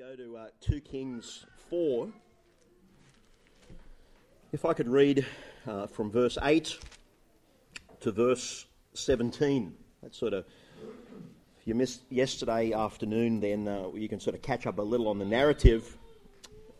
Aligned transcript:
go 0.00 0.16
to 0.16 0.34
uh, 0.34 0.46
2 0.62 0.80
Kings 0.80 1.44
4. 1.68 2.08
If 4.50 4.64
I 4.64 4.72
could 4.72 4.88
read 4.88 5.26
uh, 5.68 5.88
from 5.88 6.10
verse 6.10 6.38
8 6.42 6.78
to 8.00 8.10
verse 8.10 8.64
17. 8.94 9.74
That 10.02 10.14
sort 10.14 10.32
of, 10.32 10.46
if 11.60 11.66
you 11.66 11.74
missed 11.74 12.00
yesterday 12.08 12.72
afternoon, 12.72 13.40
then 13.40 13.68
uh, 13.68 13.88
you 13.94 14.08
can 14.08 14.20
sort 14.20 14.34
of 14.34 14.40
catch 14.40 14.66
up 14.66 14.78
a 14.78 14.82
little 14.82 15.06
on 15.06 15.18
the 15.18 15.26
narrative. 15.26 15.98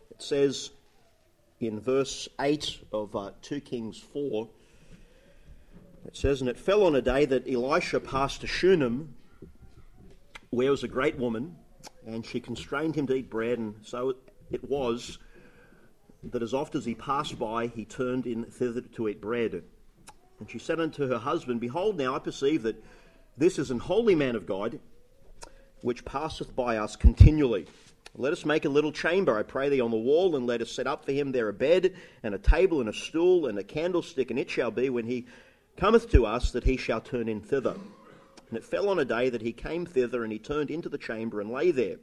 It 0.09 0.23
says 0.23 0.71
in 1.59 1.79
verse 1.79 2.27
8 2.39 2.79
of 2.91 3.15
uh, 3.15 3.31
2 3.43 3.61
Kings 3.61 3.99
4, 3.99 4.49
it 6.07 6.17
says, 6.17 6.41
And 6.41 6.49
it 6.49 6.57
fell 6.57 6.83
on 6.83 6.95
a 6.95 7.03
day 7.03 7.25
that 7.25 7.47
Elisha 7.47 7.99
passed 7.99 8.41
to 8.41 8.47
Shunem, 8.47 9.13
where 10.49 10.71
was 10.71 10.83
a 10.83 10.87
great 10.87 11.19
woman 11.19 11.57
and 12.05 12.25
she 12.25 12.39
constrained 12.39 12.95
him 12.95 13.07
to 13.07 13.15
eat 13.15 13.29
bread, 13.29 13.59
and 13.59 13.75
so 13.83 14.15
it 14.51 14.63
was 14.69 15.17
that 16.23 16.43
as 16.43 16.53
oft 16.53 16.75
as 16.75 16.85
he 16.85 16.95
passed 16.95 17.39
by, 17.39 17.67
he 17.67 17.85
turned 17.85 18.27
in 18.27 18.43
thither 18.45 18.81
to 18.81 19.07
eat 19.07 19.21
bread. 19.21 19.63
And 20.39 20.49
she 20.49 20.59
said 20.59 20.79
unto 20.79 21.07
her 21.07 21.17
husband, 21.17 21.59
Behold, 21.59 21.97
now 21.97 22.15
I 22.15 22.19
perceive 22.19 22.63
that 22.63 22.83
this 23.37 23.57
is 23.57 23.71
an 23.71 23.79
holy 23.79 24.15
man 24.15 24.35
of 24.35 24.45
God, 24.45 24.79
which 25.81 26.05
passeth 26.05 26.55
by 26.55 26.77
us 26.77 26.95
continually. 26.95 27.67
Let 28.15 28.33
us 28.33 28.45
make 28.45 28.65
a 28.65 28.69
little 28.69 28.91
chamber, 28.91 29.37
I 29.37 29.43
pray 29.43 29.69
thee, 29.69 29.81
on 29.81 29.91
the 29.91 29.97
wall, 29.97 30.35
and 30.35 30.45
let 30.45 30.61
us 30.61 30.71
set 30.71 30.85
up 30.85 31.05
for 31.05 31.11
him 31.11 31.31
there 31.31 31.47
a 31.47 31.53
bed, 31.53 31.95
and 32.23 32.35
a 32.35 32.39
table, 32.39 32.81
and 32.81 32.89
a 32.89 32.93
stool, 32.93 33.47
and 33.47 33.57
a 33.57 33.63
candlestick, 33.63 34.29
and 34.29 34.39
it 34.39 34.49
shall 34.49 34.69
be, 34.69 34.89
when 34.89 35.05
he 35.05 35.27
cometh 35.77 36.09
to 36.11 36.25
us, 36.25 36.51
that 36.51 36.65
he 36.65 36.75
shall 36.75 37.01
turn 37.01 37.29
in 37.29 37.39
thither. 37.39 37.75
And 38.51 38.57
it 38.57 38.65
fell 38.65 38.89
on 38.89 38.99
a 38.99 39.05
day 39.05 39.29
that 39.29 39.41
he 39.41 39.53
came 39.53 39.85
thither, 39.85 40.23
and 40.23 40.31
he 40.31 40.37
turned 40.37 40.69
into 40.69 40.89
the 40.89 40.97
chamber 40.97 41.39
and 41.39 41.49
lay 41.49 41.71
there. 41.71 41.95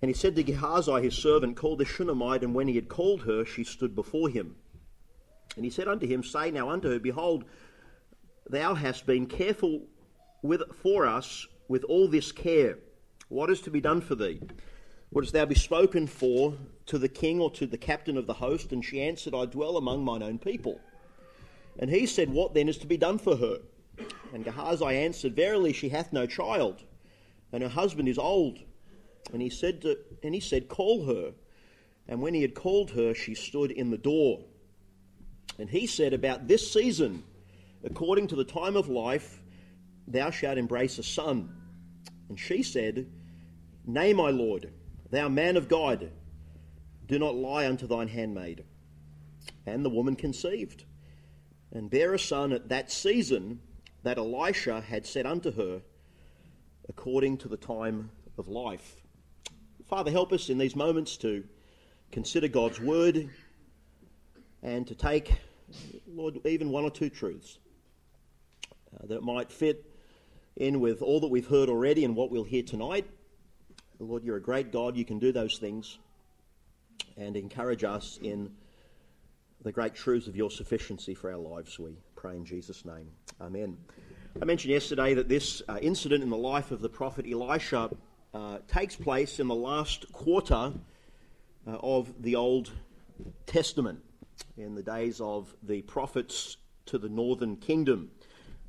And 0.00 0.08
he 0.08 0.14
said 0.14 0.34
to 0.36 0.42
Gehazi 0.42 1.02
his 1.02 1.14
servant, 1.14 1.58
Call 1.58 1.76
the 1.76 1.84
Shunammite, 1.84 2.42
and 2.42 2.54
when 2.54 2.68
he 2.68 2.74
had 2.74 2.88
called 2.88 3.24
her, 3.24 3.44
she 3.44 3.62
stood 3.62 3.94
before 3.94 4.30
him. 4.30 4.56
And 5.54 5.64
he 5.64 5.70
said 5.70 5.88
unto 5.88 6.06
him, 6.06 6.24
Say 6.24 6.50
now 6.50 6.70
unto 6.70 6.88
her, 6.88 6.98
Behold, 6.98 7.44
thou 8.48 8.74
hast 8.74 9.04
been 9.04 9.26
careful 9.26 9.82
with, 10.40 10.62
for 10.82 11.06
us 11.06 11.46
with 11.68 11.84
all 11.84 12.08
this 12.08 12.32
care. 12.32 12.78
What 13.28 13.50
is 13.50 13.60
to 13.62 13.70
be 13.70 13.82
done 13.82 14.00
for 14.00 14.14
thee? 14.14 14.40
Wouldst 15.10 15.34
thou 15.34 15.44
be 15.44 15.54
spoken 15.54 16.06
for 16.06 16.54
to 16.86 16.96
the 16.98 17.10
king 17.10 17.40
or 17.42 17.50
to 17.50 17.66
the 17.66 17.76
captain 17.76 18.16
of 18.16 18.26
the 18.26 18.32
host? 18.32 18.72
And 18.72 18.82
she 18.82 19.02
answered, 19.02 19.34
I 19.34 19.44
dwell 19.44 19.76
among 19.76 20.02
mine 20.02 20.22
own 20.22 20.38
people. 20.38 20.80
And 21.78 21.90
he 21.90 22.06
said, 22.06 22.30
What 22.30 22.54
then 22.54 22.70
is 22.70 22.78
to 22.78 22.86
be 22.86 22.96
done 22.96 23.18
for 23.18 23.36
her? 23.36 23.58
And 24.32 24.44
Gehazi 24.44 24.84
answered, 24.84 25.34
Verily 25.34 25.72
she 25.72 25.88
hath 25.88 26.12
no 26.12 26.26
child, 26.26 26.82
and 27.52 27.62
her 27.62 27.68
husband 27.68 28.08
is 28.08 28.18
old. 28.18 28.58
And 29.32 29.42
he 29.42 29.50
said, 29.50 29.82
to, 29.82 29.98
and 30.22 30.34
he 30.34 30.40
said, 30.40 30.68
Call 30.68 31.06
her. 31.06 31.32
And 32.08 32.22
when 32.22 32.34
he 32.34 32.42
had 32.42 32.54
called 32.54 32.90
her, 32.92 33.14
she 33.14 33.34
stood 33.34 33.70
in 33.70 33.90
the 33.90 33.98
door. 33.98 34.44
And 35.58 35.68
he 35.68 35.86
said, 35.86 36.12
About 36.12 36.46
this 36.46 36.72
season, 36.72 37.24
according 37.84 38.28
to 38.28 38.36
the 38.36 38.44
time 38.44 38.76
of 38.76 38.88
life, 38.88 39.42
thou 40.06 40.30
shalt 40.30 40.58
embrace 40.58 40.98
a 40.98 41.02
son. 41.02 41.54
And 42.28 42.38
she 42.38 42.62
said, 42.62 43.06
Nay, 43.86 44.12
my 44.12 44.30
lord, 44.30 44.72
thou 45.10 45.28
man 45.28 45.56
of 45.56 45.68
God, 45.68 46.10
do 47.06 47.18
not 47.18 47.34
lie 47.34 47.66
unto 47.66 47.86
thine 47.86 48.08
handmaid. 48.08 48.64
And 49.64 49.84
the 49.84 49.90
woman 49.90 50.16
conceived, 50.16 50.84
and 51.72 51.90
bare 51.90 52.14
a 52.14 52.18
son 52.18 52.52
at 52.52 52.68
that 52.68 52.90
season, 52.90 53.60
that 54.06 54.18
Elisha 54.18 54.80
had 54.80 55.04
said 55.04 55.26
unto 55.26 55.50
her, 55.50 55.80
according 56.88 57.36
to 57.38 57.48
the 57.48 57.56
time 57.56 58.08
of 58.38 58.46
life. 58.46 59.02
Father, 59.88 60.12
help 60.12 60.32
us 60.32 60.48
in 60.48 60.58
these 60.58 60.76
moments 60.76 61.16
to 61.16 61.42
consider 62.12 62.46
God's 62.46 62.80
word 62.80 63.28
and 64.62 64.86
to 64.86 64.94
take, 64.94 65.32
Lord, 66.06 66.38
even 66.44 66.70
one 66.70 66.84
or 66.84 66.90
two 66.90 67.10
truths 67.10 67.58
uh, 68.94 69.06
that 69.08 69.24
might 69.24 69.50
fit 69.50 69.84
in 70.54 70.78
with 70.78 71.02
all 71.02 71.18
that 71.18 71.28
we've 71.28 71.48
heard 71.48 71.68
already 71.68 72.04
and 72.04 72.14
what 72.14 72.30
we'll 72.30 72.44
hear 72.44 72.62
tonight. 72.62 73.06
Lord, 73.98 74.22
you're 74.22 74.36
a 74.36 74.40
great 74.40 74.70
God. 74.70 74.96
You 74.96 75.04
can 75.04 75.18
do 75.18 75.32
those 75.32 75.58
things 75.58 75.98
and 77.16 77.36
encourage 77.36 77.82
us 77.82 78.20
in 78.22 78.52
the 79.62 79.72
great 79.72 79.96
truths 79.96 80.28
of 80.28 80.36
your 80.36 80.52
sufficiency 80.52 81.14
for 81.14 81.32
our 81.32 81.38
lives, 81.38 81.76
we 81.76 81.96
pray 82.16 82.34
in 82.34 82.44
Jesus' 82.44 82.84
name. 82.84 83.08
Amen. 83.40 83.76
I 84.40 84.46
mentioned 84.46 84.72
yesterday 84.72 85.12
that 85.14 85.28
this 85.28 85.62
uh, 85.68 85.78
incident 85.82 86.24
in 86.24 86.30
the 86.30 86.36
life 86.36 86.70
of 86.70 86.80
the 86.80 86.88
prophet 86.88 87.26
Elisha 87.30 87.90
uh, 88.32 88.58
takes 88.66 88.96
place 88.96 89.38
in 89.38 89.48
the 89.48 89.54
last 89.54 90.10
quarter 90.12 90.72
uh, 91.66 91.70
of 91.70 92.22
the 92.22 92.34
Old 92.34 92.72
Testament, 93.44 94.00
in 94.56 94.74
the 94.74 94.82
days 94.82 95.20
of 95.20 95.54
the 95.62 95.82
prophets 95.82 96.56
to 96.86 96.98
the 96.98 97.08
northern 97.08 97.56
kingdom. 97.56 98.10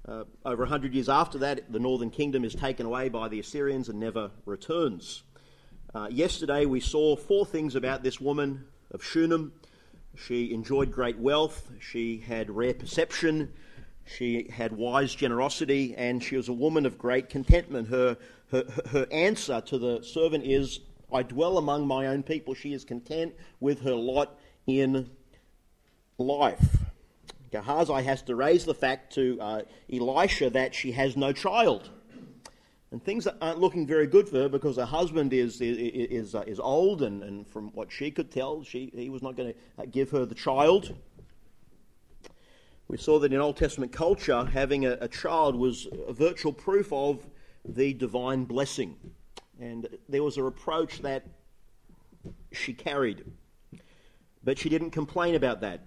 Uh, 0.05 0.25
over 0.45 0.63
100 0.63 0.93
years 0.93 1.09
after 1.09 1.37
that, 1.37 1.71
the 1.71 1.79
northern 1.79 2.09
kingdom 2.09 2.43
is 2.43 2.53
taken 2.53 2.85
away 2.85 3.07
by 3.07 3.29
the 3.29 3.39
Assyrians 3.39 3.87
and 3.87 3.99
never 3.99 4.29
returns. 4.45 5.23
Uh, 5.95 6.07
yesterday, 6.11 6.65
we 6.65 6.81
saw 6.81 7.15
four 7.15 7.45
things 7.45 7.75
about 7.75 8.03
this 8.03 8.19
woman 8.19 8.65
of 8.91 9.01
Shunem 9.03 9.53
she 10.17 10.53
enjoyed 10.53 10.91
great 10.91 11.17
wealth, 11.17 11.69
she 11.79 12.17
had 12.17 12.49
rare 12.49 12.73
perception, 12.73 13.53
she 14.05 14.49
had 14.49 14.71
wise 14.73 15.13
generosity, 15.13 15.93
and 15.95 16.23
she 16.23 16.35
was 16.37 16.47
a 16.47 16.53
woman 16.53 16.85
of 16.85 16.97
great 16.97 17.29
contentment. 17.29 17.89
Her, 17.89 18.17
her, 18.51 18.63
her 18.91 19.07
answer 19.11 19.61
to 19.61 19.77
the 19.77 20.01
servant 20.03 20.45
is, 20.45 20.79
I 21.11 21.23
dwell 21.23 21.57
among 21.57 21.87
my 21.87 22.07
own 22.07 22.23
people. 22.23 22.53
She 22.53 22.73
is 22.73 22.83
content 22.83 23.35
with 23.59 23.81
her 23.81 23.95
lot 23.95 24.37
in 24.65 25.09
life. 26.17 26.77
Gehazi 27.51 28.03
has 28.03 28.21
to 28.23 28.35
raise 28.35 28.65
the 28.65 28.73
fact 28.73 29.13
to 29.13 29.39
uh, 29.39 29.61
Elisha 29.91 30.49
that 30.49 30.75
she 30.75 30.91
has 30.93 31.15
no 31.15 31.31
child. 31.31 31.89
And 32.91 33.03
things 33.03 33.27
aren't 33.27 33.59
looking 33.59 33.85
very 33.85 34.07
good 34.07 34.29
for 34.29 34.37
her 34.37 34.49
because 34.49 34.77
her 34.77 34.85
husband 34.85 35.33
is, 35.33 35.59
is, 35.59 35.77
is, 35.77 36.35
uh, 36.35 36.43
is 36.47 36.59
old, 36.59 37.01
and, 37.01 37.21
and 37.21 37.45
from 37.45 37.67
what 37.73 37.91
she 37.91 38.11
could 38.11 38.31
tell, 38.31 38.63
she, 38.63 38.91
he 38.95 39.09
was 39.09 39.21
not 39.21 39.35
going 39.35 39.53
to 39.53 39.59
uh, 39.81 39.85
give 39.91 40.09
her 40.11 40.25
the 40.25 40.35
child. 40.35 40.95
We 42.87 42.97
saw 42.97 43.19
that 43.19 43.33
in 43.33 43.39
Old 43.41 43.57
Testament 43.57 43.91
culture, 43.91 44.45
having 44.45 44.85
a, 44.85 44.97
a 45.01 45.09
child 45.09 45.57
was 45.57 45.87
a 46.07 46.13
virtual 46.13 46.53
proof 46.53 46.93
of 46.93 47.27
the 47.65 47.93
divine 47.93 48.45
blessing. 48.45 48.95
And 49.59 49.89
there 50.07 50.23
was 50.23 50.37
a 50.37 50.43
reproach 50.43 51.01
that 51.01 51.25
she 52.53 52.73
carried. 52.73 53.25
But 54.45 54.57
she 54.57 54.69
didn't 54.69 54.91
complain 54.91 55.35
about 55.35 55.59
that. 55.59 55.81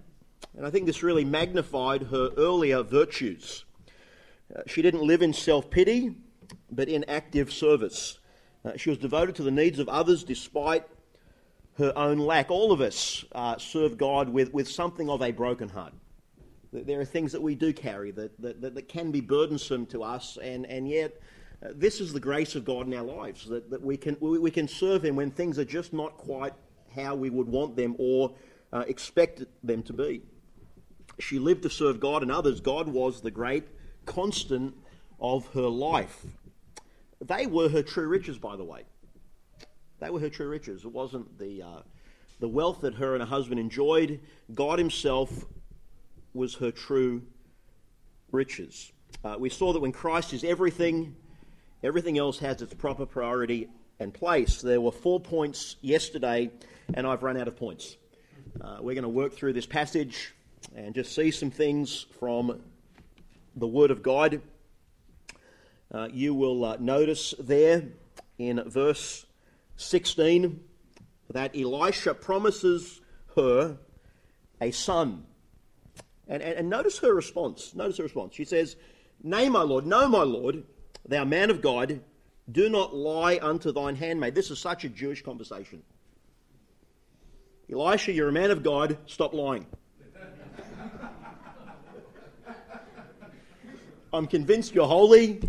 And 0.55 0.67
I 0.67 0.69
think 0.69 0.85
this 0.85 1.01
really 1.01 1.25
magnified 1.25 2.03
her 2.03 2.29
earlier 2.37 2.83
virtues. 2.83 3.65
Uh, 4.55 4.61
she 4.67 4.83
didn't 4.83 5.01
live 5.01 5.23
in 5.23 5.33
self 5.33 5.71
pity 5.71 6.15
but 6.71 6.87
in 6.87 7.03
active 7.05 7.51
service. 7.51 8.19
Uh, 8.63 8.77
she 8.77 8.89
was 8.89 8.99
devoted 8.99 9.35
to 9.35 9.43
the 9.43 9.51
needs 9.51 9.79
of 9.79 9.89
others 9.89 10.23
despite 10.23 10.85
her 11.77 11.93
own 11.95 12.17
lack. 12.17 12.51
All 12.51 12.71
of 12.71 12.81
us 12.81 13.25
uh, 13.33 13.57
serve 13.57 13.97
God 13.97 14.29
with, 14.29 14.53
with 14.53 14.69
something 14.69 15.09
of 15.09 15.21
a 15.21 15.31
broken 15.31 15.69
heart. 15.69 15.93
There 16.73 17.01
are 17.01 17.05
things 17.05 17.33
that 17.33 17.41
we 17.41 17.55
do 17.55 17.73
carry 17.73 18.11
that, 18.11 18.39
that, 18.41 18.75
that, 18.75 18.87
can 18.87 19.11
be 19.11 19.19
burdensome 19.19 19.85
to 19.87 20.03
us, 20.03 20.37
and, 20.41 20.65
and 20.67 20.87
yet 20.87 21.19
uh, 21.63 21.69
this 21.75 21.99
is 21.99 22.13
the 22.13 22.19
grace 22.19 22.55
of 22.55 22.63
God 22.63 22.87
in 22.87 22.93
our 22.93 23.03
lives 23.03 23.45
that, 23.47 23.69
that 23.69 23.81
we, 23.81 23.97
can, 23.97 24.15
we, 24.21 24.39
we, 24.39 24.51
can 24.51 24.69
serve 24.69 25.03
Him 25.03 25.17
when 25.17 25.31
things 25.31 25.59
are 25.59 25.65
just 25.65 25.91
not 25.91 26.15
quite 26.15 26.53
how 26.95 27.13
we 27.15 27.29
would 27.29 27.47
want 27.47 27.75
them 27.75 27.95
or 27.97 28.33
uh, 28.71 28.85
expect 28.87 29.43
them 29.63 29.83
to 29.83 29.93
be. 29.93 30.21
She 31.19 31.39
lived 31.39 31.63
to 31.63 31.69
serve 31.69 31.99
God 31.99 32.21
and 32.21 32.31
others. 32.31 32.61
God 32.61 32.87
was 32.87 33.21
the 33.21 33.31
great 33.31 33.65
constant 34.05 34.73
of 35.19 35.47
her 35.53 35.67
life. 35.67 36.25
They 37.21 37.45
were 37.45 37.69
her 37.69 37.83
true 37.83 38.07
riches, 38.07 38.37
by 38.37 38.55
the 38.55 38.63
way. 38.63 38.83
They 39.99 40.09
were 40.09 40.19
her 40.19 40.29
true 40.29 40.49
riches. 40.49 40.83
It 40.83 40.91
wasn't 40.91 41.37
the, 41.37 41.61
uh, 41.61 41.81
the 42.39 42.47
wealth 42.47 42.81
that 42.81 42.95
her 42.95 43.13
and 43.13 43.21
her 43.21 43.29
husband 43.29 43.59
enjoyed. 43.59 44.19
God 44.53 44.79
Himself 44.79 45.45
was 46.33 46.55
her 46.55 46.71
true 46.71 47.21
riches. 48.31 48.91
Uh, 49.23 49.35
we 49.37 49.49
saw 49.49 49.73
that 49.73 49.79
when 49.79 49.91
Christ 49.91 50.33
is 50.33 50.43
everything, 50.43 51.15
everything 51.83 52.17
else 52.17 52.39
has 52.39 52.61
its 52.61 52.73
proper 52.73 53.05
priority 53.05 53.69
and 53.99 54.11
place. 54.11 54.61
There 54.61 54.81
were 54.81 54.91
four 54.91 55.19
points 55.19 55.75
yesterday, 55.81 56.49
and 56.93 57.05
I've 57.05 57.21
run 57.21 57.37
out 57.37 57.47
of 57.47 57.55
points. 57.55 57.97
Uh, 58.59 58.77
we're 58.79 58.95
going 58.95 59.03
to 59.03 59.09
work 59.09 59.33
through 59.33 59.53
this 59.53 59.67
passage 59.67 60.33
and 60.75 60.95
just 60.95 61.13
see 61.13 61.29
some 61.29 61.51
things 61.51 62.07
from 62.19 62.61
the 63.55 63.67
Word 63.67 63.91
of 63.91 64.01
God 64.01 64.41
uh, 65.93 66.07
you 66.11 66.33
will 66.33 66.63
uh, 66.63 66.77
notice 66.79 67.33
there 67.39 67.83
in 68.37 68.63
verse 68.69 69.25
16 69.77 70.59
that 71.31 71.55
Elisha 71.55 72.13
promises 72.13 73.01
her 73.35 73.77
a 74.59 74.71
son. 74.71 75.25
And, 76.27 76.41
and, 76.41 76.59
and 76.59 76.69
notice 76.69 76.99
her 76.99 77.13
response. 77.13 77.75
Notice 77.75 77.97
her 77.97 78.03
response. 78.03 78.35
She 78.35 78.45
says, 78.45 78.75
Nay, 79.23 79.49
my 79.49 79.61
Lord, 79.61 79.85
no, 79.85 80.07
my 80.07 80.23
Lord, 80.23 80.63
thou 81.07 81.25
man 81.25 81.49
of 81.49 81.61
God, 81.61 82.01
Do 82.51 82.69
not 82.69 82.95
lie 82.95 83.39
unto 83.41 83.71
thine 83.71 83.95
handmaid. 83.95 84.35
This 84.35 84.51
is 84.51 84.59
such 84.59 84.83
a 84.83 84.89
Jewish 84.89 85.23
conversation. 85.23 85.83
Elisha, 87.71 88.11
you're 88.11 88.29
a 88.29 88.33
man 88.33 88.51
of 88.51 88.63
God, 88.63 88.97
stop 89.05 89.33
lying. 89.33 89.65
I'm 94.13 94.27
convinced 94.27 94.75
you're 94.75 94.87
holy. 94.87 95.39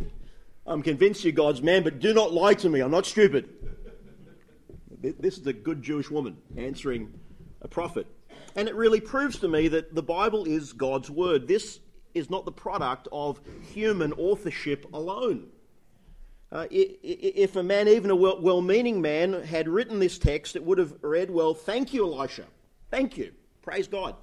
I'm 0.66 0.82
convinced 0.82 1.24
you're 1.24 1.32
God's 1.32 1.60
man, 1.60 1.82
but 1.82 1.98
do 1.98 2.14
not 2.14 2.32
lie 2.32 2.54
to 2.54 2.68
me. 2.68 2.80
I'm 2.80 2.90
not 2.90 3.06
stupid. 3.06 3.48
This 5.00 5.36
is 5.36 5.46
a 5.46 5.52
good 5.52 5.82
Jewish 5.82 6.10
woman 6.10 6.36
answering 6.56 7.12
a 7.60 7.68
prophet. 7.68 8.06
And 8.54 8.68
it 8.68 8.74
really 8.74 9.00
proves 9.00 9.38
to 9.40 9.48
me 9.48 9.68
that 9.68 9.94
the 9.94 10.02
Bible 10.02 10.44
is 10.44 10.72
God's 10.72 11.10
word. 11.10 11.48
This 11.48 11.80
is 12.14 12.30
not 12.30 12.44
the 12.44 12.52
product 12.52 13.08
of 13.10 13.40
human 13.72 14.12
authorship 14.12 14.86
alone. 14.92 15.48
Uh, 16.52 16.66
if 16.70 17.56
a 17.56 17.62
man, 17.62 17.88
even 17.88 18.10
a 18.10 18.14
well 18.14 18.60
meaning 18.60 19.00
man, 19.00 19.42
had 19.42 19.68
written 19.68 19.98
this 19.98 20.18
text, 20.18 20.54
it 20.54 20.62
would 20.62 20.78
have 20.78 20.94
read, 21.00 21.30
Well, 21.30 21.54
thank 21.54 21.94
you, 21.94 22.04
Elisha. 22.04 22.44
Thank 22.90 23.16
you. 23.16 23.32
Praise 23.62 23.88
God. 23.88 24.14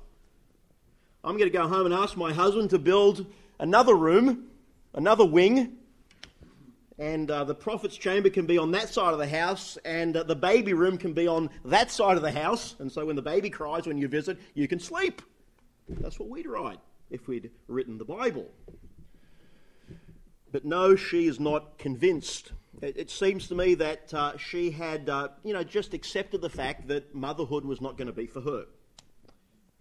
I'm 1.24 1.38
going 1.38 1.52
to 1.52 1.58
go 1.58 1.68
home 1.68 1.86
and 1.88 1.94
ask 1.94 2.16
my 2.16 2.32
husband 2.32 2.70
to 2.70 2.80
build 2.80 3.26
another 3.58 3.96
room, 3.96 4.46
another 4.94 5.26
wing, 5.26 5.79
and 7.00 7.32
uh, 7.32 7.46
the 7.46 7.56
prophet's 7.56 7.96
chamber 7.96 8.30
can 8.30 8.46
be 8.46 8.58
on 8.58 8.72
that 8.72 8.90
side 8.90 9.14
of 9.14 9.20
the 9.20 9.28
house, 9.28 9.78
and 9.86 10.18
uh, 10.18 10.24
the 10.24 10.36
baby 10.36 10.74
room 10.74 10.98
can 10.98 11.14
be 11.14 11.28
on 11.28 11.50
that 11.64 11.90
side 11.90 12.18
of 12.18 12.24
the 12.24 12.32
house. 12.32 12.76
And 12.80 12.92
so 12.92 13.06
when 13.06 13.16
the 13.16 13.22
baby 13.22 13.50
cries 13.50 13.88
when 13.88 13.98
you 13.98 14.10
visit, 14.10 14.38
you 14.54 14.68
can 14.68 14.80
sleep. 14.80 15.22
That's 15.88 16.20
what 16.20 16.30
we'd 16.30 16.46
write 16.46 16.80
if 17.10 17.28
we'd 17.28 17.52
written 17.68 17.98
the 17.98 18.06
Bible. 18.06 18.52
But 20.52 20.66
no, 20.66 20.98
she 20.98 21.28
is 21.28 21.40
not 21.40 21.78
convinced. 21.78 22.52
It, 22.82 22.98
it 22.98 23.10
seems 23.10 23.48
to 23.48 23.56
me 23.56 23.76
that 23.76 24.14
uh, 24.14 24.38
she 24.38 24.70
had, 24.70 25.10
uh, 25.10 25.30
you 25.44 25.54
know, 25.54 25.64
just 25.64 25.94
accepted 25.94 26.42
the 26.42 26.50
fact 26.50 26.90
that 26.90 27.16
motherhood 27.16 27.64
was 27.64 27.80
not 27.80 27.98
going 27.98 28.08
to 28.08 28.14
be 28.14 28.28
for 28.28 28.42
her. 28.42 28.66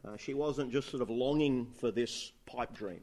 Uh, 0.06 0.16
she 0.16 0.34
wasn't 0.34 0.70
just 0.70 0.88
sort 0.88 1.02
of 1.02 1.10
longing 1.10 1.66
for 1.80 1.90
this 1.90 2.30
pipe 2.46 2.72
dream. 2.74 3.00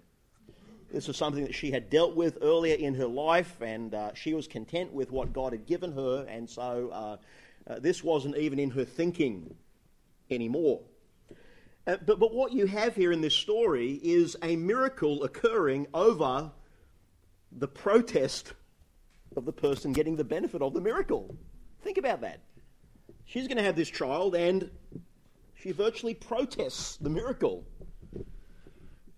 This 0.96 1.10
was 1.10 1.18
something 1.18 1.44
that 1.44 1.54
she 1.54 1.72
had 1.72 1.90
dealt 1.90 2.16
with 2.16 2.38
earlier 2.42 2.76
in 2.76 2.96
her 2.96 3.06
life, 3.06 3.60
and 3.60 3.94
uh, 3.94 4.14
she 4.14 4.34
was 4.34 4.48
content 4.48 4.94
with 4.94 5.12
what 5.12 5.34
God 5.34 5.52
had 5.52 5.66
given 5.66 5.92
her, 5.92 6.26
and 6.30 6.50
so 6.50 6.90
uh, 6.90 7.18
uh, 7.70 7.80
this 7.80 8.02
wasn't 8.02 8.38
even 8.38 8.60
in 8.60 8.70
her 8.70 8.86
thinking 8.86 9.58
anymore. 10.32 10.80
Uh, 11.86 11.98
but, 12.06 12.18
but 12.18 12.34
what 12.34 12.54
you 12.54 12.66
have 12.66 12.96
here 12.96 13.12
in 13.12 13.20
this 13.20 13.34
story 13.34 14.00
is 14.04 14.38
a 14.42 14.56
miracle 14.56 15.26
occurring 15.26 15.86
over 15.94 16.50
the 17.52 17.68
protest 17.68 18.54
of 19.36 19.44
the 19.44 19.52
person 19.52 19.92
getting 19.92 20.16
the 20.16 20.24
benefit 20.24 20.62
of 20.62 20.74
the 20.74 20.80
miracle. 20.80 21.36
Think 21.82 21.98
about 21.98 22.22
that. 22.22 22.40
She's 23.26 23.50
going 23.50 23.58
to 23.58 23.64
have 23.64 23.76
this 23.76 23.90
child, 23.90 24.34
and 24.34 24.72
she 25.56 25.74
virtually 25.74 26.14
protests 26.14 26.96
the 26.96 27.10
miracle. 27.10 27.66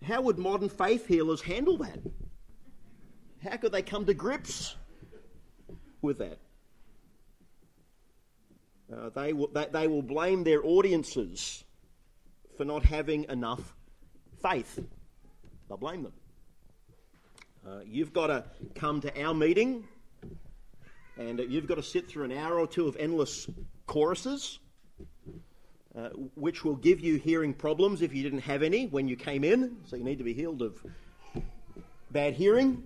How 0.03 0.21
would 0.21 0.37
modern 0.37 0.69
faith 0.69 1.07
healers 1.07 1.41
handle 1.41 1.77
that? 1.77 1.99
How 3.43 3.57
could 3.57 3.71
they 3.71 3.81
come 3.81 4.05
to 4.05 4.13
grips 4.13 4.75
with 6.01 6.19
that? 6.19 6.39
Uh, 8.91 9.09
they, 9.09 9.33
will, 9.33 9.47
they, 9.47 9.65
they 9.71 9.87
will 9.87 10.01
blame 10.01 10.43
their 10.43 10.65
audiences 10.65 11.63
for 12.57 12.63
not 12.63 12.83
having 12.83 13.25
enough 13.29 13.75
faith. 14.41 14.79
They'll 15.67 15.77
blame 15.77 16.03
them. 16.03 16.13
Uh, 17.67 17.79
you've 17.85 18.13
got 18.13 18.27
to 18.27 18.45
come 18.75 19.01
to 19.01 19.21
our 19.21 19.33
meeting 19.33 19.83
and 21.17 21.39
you've 21.39 21.67
got 21.67 21.75
to 21.75 21.83
sit 21.83 22.07
through 22.07 22.25
an 22.25 22.31
hour 22.31 22.59
or 22.59 22.67
two 22.67 22.87
of 22.87 22.95
endless 22.97 23.49
choruses 23.87 24.59
uh, 25.97 26.09
which 26.35 26.63
will 26.63 26.75
give 26.75 26.99
you 26.99 27.15
hearing 27.15 27.53
problems 27.53 28.03
if 28.03 28.13
you 28.13 28.21
didn't 28.21 28.41
have 28.41 28.61
any 28.61 28.85
when 28.85 29.07
you 29.07 29.15
came 29.15 29.43
in. 29.43 29.77
So 29.85 29.95
you 29.95 30.03
need 30.03 30.19
to 30.19 30.23
be 30.23 30.33
healed 30.33 30.61
of 30.61 30.79
bad 32.11 32.35
hearing. 32.35 32.83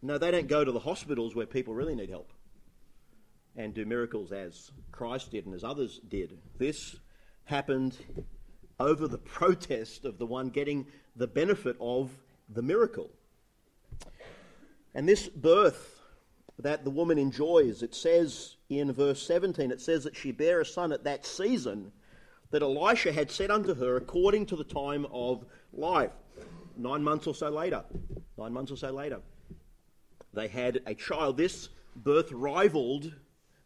No, 0.00 0.16
they 0.16 0.30
don't 0.30 0.48
go 0.48 0.64
to 0.64 0.72
the 0.72 0.80
hospitals 0.80 1.34
where 1.34 1.46
people 1.46 1.74
really 1.74 1.94
need 1.94 2.08
help 2.08 2.32
and 3.54 3.74
do 3.74 3.84
miracles 3.84 4.32
as 4.32 4.70
Christ 4.90 5.30
did 5.30 5.44
and 5.44 5.54
as 5.54 5.62
others 5.62 6.00
did. 6.08 6.38
This 6.58 6.96
happened 7.44 7.98
over 8.80 9.06
the 9.06 9.18
protest 9.18 10.06
of 10.06 10.18
the 10.18 10.26
one 10.26 10.48
getting 10.48 10.86
the 11.16 11.26
benefit 11.26 11.76
of 11.80 12.10
the 12.48 12.62
miracle. 12.62 13.10
And 14.94 15.08
this 15.08 15.28
birth 15.28 16.00
that 16.58 16.84
the 16.84 16.90
woman 16.90 17.18
enjoys. 17.18 17.82
It 17.82 17.94
says 17.94 18.56
in 18.78 18.92
verse 18.92 19.22
17, 19.26 19.70
it 19.70 19.80
says 19.80 20.04
that 20.04 20.16
she 20.16 20.32
bare 20.32 20.60
a 20.60 20.64
son 20.64 20.92
at 20.92 21.04
that 21.04 21.26
season 21.26 21.92
that 22.50 22.62
Elisha 22.62 23.12
had 23.12 23.30
said 23.30 23.50
unto 23.50 23.74
her 23.74 23.96
according 23.96 24.46
to 24.46 24.56
the 24.56 24.64
time 24.64 25.06
of 25.12 25.44
life. 25.72 26.12
Nine 26.76 27.02
months 27.02 27.26
or 27.26 27.34
so 27.34 27.48
later, 27.48 27.84
nine 28.38 28.52
months 28.52 28.72
or 28.72 28.76
so 28.76 28.90
later, 28.90 29.20
they 30.32 30.48
had 30.48 30.80
a 30.86 30.94
child. 30.94 31.36
This 31.36 31.68
birth 31.96 32.30
rivaled 32.32 33.12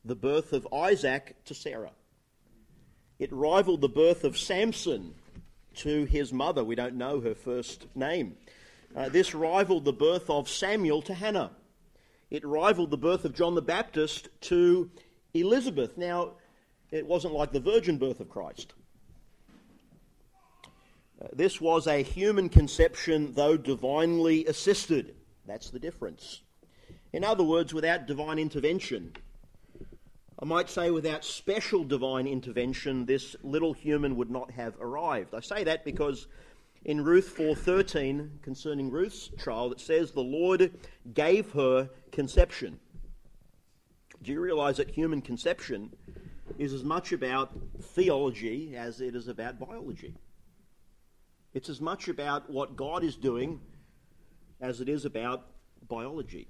the 0.05 0.17
birth 0.17 0.53
of 0.53 0.67
Isaac 0.73 1.37
to 1.45 1.55
Sarah. 1.55 1.93
It 3.19 3.33
rivaled 3.33 3.81
the 3.81 3.89
birth 3.89 4.25
of 4.25 4.37
Samson 4.37 5.15
to 5.77 6.05
his 6.05 6.33
mother. 6.33 6.65
We 6.65 6.75
don't 6.75 6.97
know 6.97 7.21
her 7.21 7.35
first 7.35 7.87
name. 7.95 8.37
Uh, 8.95 9.09
this 9.09 9.35
rivaled 9.35 9.85
the 9.85 9.93
birth 9.93 10.31
of 10.31 10.49
Samuel 10.49 11.03
to 11.03 11.15
Hannah 11.15 11.53
it 12.31 12.45
rivaled 12.45 12.91
the 12.91 12.99
birth 12.99 13.25
of 13.25 13.35
John 13.35 13.55
the 13.55 13.63
Baptist 13.63 14.29
to 14.43 14.91
Elizabeth. 15.35 15.97
Now, 15.97 16.33
it 16.91 17.07
wasn't 17.07 17.35
like 17.35 17.53
the 17.53 17.61
virgin 17.61 17.99
birth 17.99 18.21
of 18.21 18.29
Christ. 18.29 18.75
Uh, 21.21 21.29
this 21.33 21.61
was 21.61 21.87
a 21.87 22.03
human 22.03 22.49
conception, 22.49 23.33
though 23.35 23.57
divinely 23.57 24.45
assisted. 24.47 25.15
That's 25.47 25.71
the 25.71 25.79
difference. 25.79 26.43
In 27.13 27.25
other 27.25 27.45
words, 27.45 27.73
without 27.73 28.07
divine 28.07 28.39
intervention. 28.39 29.15
I 30.39 30.45
might 30.45 30.69
say 30.69 30.91
without 30.91 31.25
special 31.25 31.83
divine 31.85 32.27
intervention, 32.27 33.07
this 33.07 33.37
little 33.43 33.73
human 33.73 34.17
would 34.17 34.31
not 34.31 34.51
have 34.51 34.75
arrived. 34.81 35.35
I 35.35 35.41
say 35.41 35.65
that 35.65 35.85
because 35.85 36.27
in 36.87 37.03
Ruth 37.03 37.37
4:13 37.37 38.39
concerning 38.43 38.93
Ruth's 38.93 39.29
trial 39.37 39.69
that 39.71 39.81
says 39.81 40.13
the 40.13 40.23
Lord 40.23 40.73
gave 41.13 41.51
her 41.51 41.91
conception. 42.13 42.79
Do 44.23 44.31
you 44.31 44.41
realize 44.41 44.77
that 44.77 44.93
human 44.93 45.21
conception 45.21 45.97
is 46.59 46.73
as 46.73 46.85
much 46.85 47.11
about 47.11 47.51
theology 47.81 48.77
as 48.77 49.01
it 49.01 49.17
is 49.17 49.27
about 49.27 49.59
biology? 49.59 50.15
It's 51.55 51.69
as 51.69 51.81
much 51.81 52.07
about 52.07 52.49
what 52.49 52.77
God 52.77 53.03
is 53.03 53.17
doing 53.17 53.61
as 54.61 54.81
it 54.81 54.89
is 54.89 55.05
about 55.05 55.45
biology. 55.89 56.47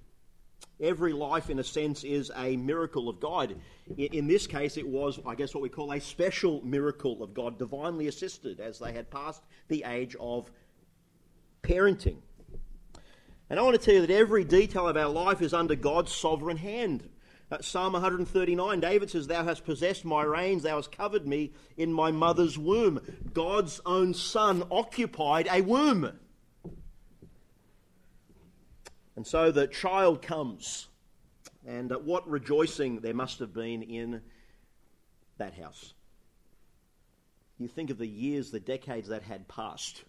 Every 0.80 1.14
life, 1.14 1.48
in 1.48 1.58
a 1.58 1.64
sense, 1.64 2.04
is 2.04 2.30
a 2.36 2.56
miracle 2.56 3.08
of 3.08 3.18
God. 3.18 3.56
In 3.96 4.26
this 4.26 4.46
case, 4.46 4.76
it 4.76 4.86
was, 4.86 5.18
I 5.26 5.34
guess, 5.34 5.54
what 5.54 5.62
we 5.62 5.70
call 5.70 5.92
a 5.92 6.00
special 6.00 6.60
miracle 6.62 7.22
of 7.22 7.32
God, 7.32 7.58
divinely 7.58 8.08
assisted, 8.08 8.60
as 8.60 8.78
they 8.78 8.92
had 8.92 9.10
passed 9.10 9.42
the 9.68 9.84
age 9.84 10.16
of 10.20 10.50
parenting. 11.62 12.18
And 13.48 13.58
I 13.58 13.62
want 13.62 13.80
to 13.80 13.84
tell 13.84 13.94
you 13.94 14.06
that 14.06 14.10
every 14.10 14.44
detail 14.44 14.86
of 14.86 14.96
our 14.96 15.08
life 15.08 15.40
is 15.40 15.54
under 15.54 15.76
God's 15.76 16.12
sovereign 16.12 16.58
hand. 16.58 17.08
Uh, 17.50 17.58
Psalm 17.60 17.92
139, 17.92 18.80
David 18.80 19.08
says, 19.08 19.28
Thou 19.28 19.44
hast 19.44 19.64
possessed 19.64 20.04
my 20.04 20.24
reins, 20.24 20.64
thou 20.64 20.76
hast 20.76 20.90
covered 20.90 21.28
me 21.28 21.52
in 21.76 21.92
my 21.92 22.10
mother's 22.10 22.58
womb. 22.58 23.00
God's 23.32 23.80
own 23.86 24.14
son 24.14 24.64
occupied 24.70 25.48
a 25.50 25.60
womb. 25.60 26.18
And 29.16 29.26
so 29.26 29.50
the 29.50 29.66
child 29.66 30.20
comes, 30.20 30.88
and 31.66 31.90
what 32.04 32.28
rejoicing 32.28 33.00
there 33.00 33.14
must 33.14 33.38
have 33.38 33.54
been 33.54 33.82
in 33.82 34.20
that 35.38 35.54
house. 35.54 35.94
You 37.58 37.68
think 37.68 37.88
of 37.88 37.98
the 37.98 38.06
years, 38.06 38.50
the 38.50 38.60
decades 38.60 39.08
that 39.08 39.22
had 39.22 39.48
passed. 39.48 40.04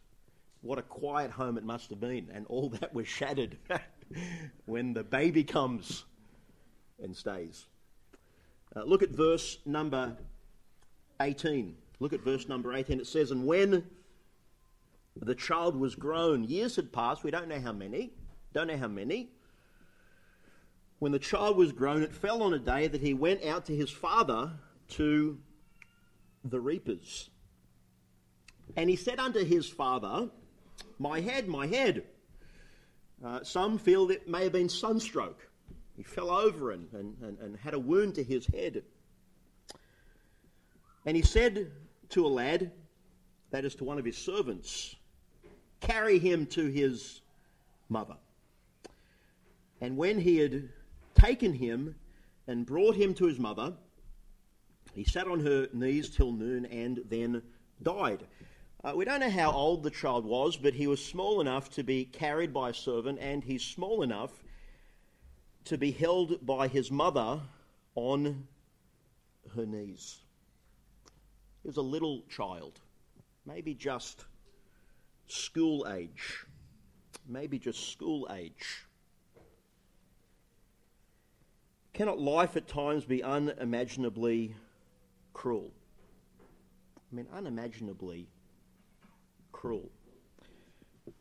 What 0.61 0.77
a 0.79 0.81
quiet 0.81 1.31
home 1.31 1.57
it 1.57 1.63
must 1.63 1.89
have 1.89 2.01
been, 2.01 2.27
and 2.33 2.45
all 2.47 2.69
that 2.81 2.93
was 2.93 3.07
shattered 3.07 3.57
when 4.65 4.93
the 4.93 5.03
baby 5.03 5.43
comes 5.43 6.03
and 7.01 7.15
stays. 7.15 7.65
Uh, 8.75 8.83
look 8.83 9.01
at 9.01 9.09
verse 9.09 9.59
number 9.65 10.17
18. 11.21 11.75
Look 11.99 12.13
at 12.13 12.21
verse 12.21 12.47
number 12.47 12.73
18. 12.73 12.99
It 12.99 13.07
says, 13.07 13.31
And 13.31 13.45
when 13.45 13.85
the 15.15 15.35
child 15.35 15.75
was 15.75 15.95
grown, 15.95 16.43
years 16.43 16.75
had 16.75 16.91
passed, 16.91 17.23
we 17.23 17.31
don't 17.31 17.47
know 17.47 17.61
how 17.61 17.71
many, 17.71 18.11
don't 18.53 18.67
know 18.67 18.77
how 18.77 18.87
many. 18.87 19.29
When 20.99 21.11
the 21.11 21.19
child 21.19 21.57
was 21.57 21.71
grown, 21.71 22.01
it 22.01 22.13
fell 22.13 22.41
on 22.41 22.53
a 22.53 22.59
day 22.59 22.87
that 22.87 23.01
he 23.01 23.13
went 23.13 23.43
out 23.43 23.65
to 23.67 23.75
his 23.75 23.91
father 23.91 24.51
to 24.89 25.37
the 26.43 26.59
reapers. 26.59 27.29
And 28.75 28.89
he 28.89 28.95
said 28.95 29.19
unto 29.19 29.43
his 29.43 29.67
father, 29.69 30.29
My 30.97 31.19
head, 31.19 31.47
my 31.47 31.67
head. 31.67 32.03
Uh, 33.23 33.43
some 33.43 33.77
feel 33.77 34.09
it 34.11 34.27
may 34.27 34.43
have 34.43 34.51
been 34.51 34.69
sunstroke. 34.69 35.47
He 35.95 36.03
fell 36.03 36.29
over 36.29 36.71
and, 36.71 36.87
and, 36.93 37.17
and, 37.21 37.39
and 37.39 37.57
had 37.57 37.73
a 37.73 37.79
wound 37.79 38.15
to 38.15 38.23
his 38.23 38.45
head. 38.47 38.83
And 41.05 41.15
he 41.15 41.23
said 41.23 41.71
to 42.09 42.25
a 42.25 42.27
lad, 42.27 42.71
that 43.51 43.65
is 43.65 43.75
to 43.75 43.83
one 43.83 43.97
of 43.97 44.05
his 44.05 44.17
servants, 44.17 44.95
carry 45.79 46.19
him 46.19 46.45
to 46.47 46.65
his 46.65 47.21
mother. 47.89 48.17
And 49.81 49.97
when 49.97 50.19
he 50.19 50.37
had 50.37 50.69
taken 51.13 51.53
him 51.53 51.95
and 52.47 52.65
brought 52.65 52.95
him 52.95 53.13
to 53.15 53.25
his 53.25 53.39
mother, 53.39 53.73
he 54.93 55.03
sat 55.03 55.27
on 55.27 55.41
her 55.41 55.67
knees 55.73 56.09
till 56.09 56.31
noon 56.31 56.65
and 56.65 57.01
then 57.09 57.43
died. 57.83 58.25
Uh, 58.83 58.93
we 58.95 59.05
don't 59.05 59.19
know 59.19 59.29
how 59.29 59.51
old 59.51 59.83
the 59.83 59.91
child 59.91 60.25
was, 60.25 60.55
but 60.57 60.73
he 60.73 60.87
was 60.87 61.03
small 61.03 61.41
enough 61.41 61.69
to 61.71 61.83
be 61.83 62.05
carried 62.05 62.53
by 62.53 62.69
a 62.69 62.73
servant, 62.73 63.19
and 63.19 63.43
he's 63.43 63.63
small 63.63 64.01
enough 64.01 64.31
to 65.65 65.77
be 65.77 65.91
held 65.91 66.45
by 66.45 66.67
his 66.67 66.89
mother 66.89 67.41
on 67.95 68.47
her 69.55 69.65
knees. 69.65 70.19
He 71.61 71.67
was 71.67 71.77
a 71.77 71.81
little 71.81 72.21
child, 72.29 72.79
maybe 73.45 73.73
just 73.73 74.25
school 75.27 75.85
age, 75.91 76.45
maybe 77.27 77.59
just 77.59 77.91
school 77.91 78.27
age. 78.31 78.86
Cannot 81.97 82.19
life 82.19 82.55
at 82.55 82.67
times 82.67 83.05
be 83.05 83.23
unimaginably 83.23 84.53
cruel? 85.33 85.71
I 87.11 87.15
mean, 87.15 87.25
unimaginably 87.33 88.27
cruel. 89.51 89.89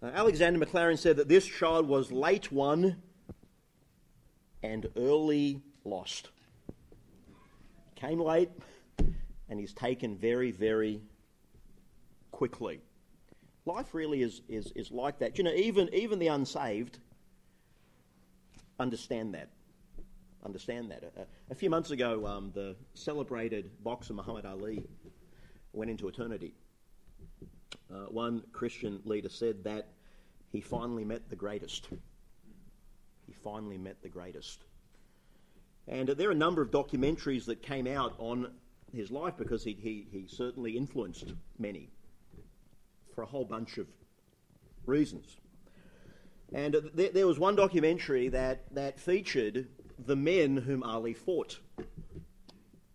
Alexander 0.02 0.62
Maclaren 0.62 0.98
said 0.98 1.16
that 1.16 1.28
this 1.28 1.46
child 1.46 1.88
was 1.88 2.12
late 2.12 2.52
won 2.52 2.96
and 4.62 4.86
early 4.98 5.62
lost. 5.86 6.28
Came 7.94 8.20
late 8.20 8.50
and 9.48 9.58
he's 9.58 9.72
taken 9.72 10.18
very, 10.18 10.50
very 10.50 11.00
quickly. 12.32 12.82
Life 13.64 13.94
really 13.94 14.20
is, 14.20 14.42
is, 14.46 14.72
is 14.76 14.90
like 14.90 15.20
that. 15.20 15.38
You 15.38 15.44
know, 15.44 15.54
even, 15.54 15.88
even 15.94 16.18
the 16.18 16.28
unsaved 16.28 16.98
understand 18.78 19.32
that. 19.32 19.48
Understand 20.46 20.92
that. 20.92 21.02
A, 21.02 21.26
a 21.50 21.54
few 21.56 21.68
months 21.68 21.90
ago, 21.90 22.24
um, 22.24 22.52
the 22.54 22.76
celebrated 22.94 23.68
boxer 23.82 24.14
Muhammad 24.14 24.46
Ali 24.46 24.84
went 25.72 25.90
into 25.90 26.06
eternity. 26.06 26.54
Uh, 27.92 28.06
one 28.10 28.44
Christian 28.52 29.00
leader 29.04 29.28
said 29.28 29.64
that 29.64 29.88
he 30.52 30.60
finally 30.60 31.04
met 31.04 31.28
the 31.28 31.34
greatest. 31.34 31.88
He 33.26 33.32
finally 33.32 33.76
met 33.76 34.00
the 34.02 34.08
greatest. 34.08 34.62
And 35.88 36.10
uh, 36.10 36.14
there 36.14 36.28
are 36.28 36.32
a 36.32 36.36
number 36.36 36.62
of 36.62 36.70
documentaries 36.70 37.46
that 37.46 37.60
came 37.60 37.88
out 37.88 38.14
on 38.18 38.52
his 38.94 39.10
life 39.10 39.34
because 39.36 39.64
he, 39.64 39.72
he, 39.72 40.06
he 40.12 40.26
certainly 40.28 40.76
influenced 40.76 41.34
many 41.58 41.90
for 43.16 43.22
a 43.22 43.26
whole 43.26 43.44
bunch 43.44 43.78
of 43.78 43.88
reasons. 44.86 45.38
And 46.52 46.76
uh, 46.76 46.80
there, 46.94 47.10
there 47.10 47.26
was 47.26 47.40
one 47.40 47.56
documentary 47.56 48.28
that, 48.28 48.72
that 48.76 49.00
featured 49.00 49.66
the 49.98 50.16
men 50.16 50.56
whom 50.56 50.82
Ali 50.82 51.14
fought 51.14 51.58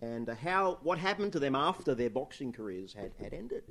and 0.01 0.29
uh, 0.29 0.36
how 0.36 0.79
what 0.84 0.98
happened 0.98 1.31
to 1.34 1.39
them 1.39 1.55
after 1.55 1.93
their 1.93 2.10
boxing 2.10 2.51
careers 2.51 2.93
had, 2.93 3.12
had 3.22 3.34
ended. 3.34 3.63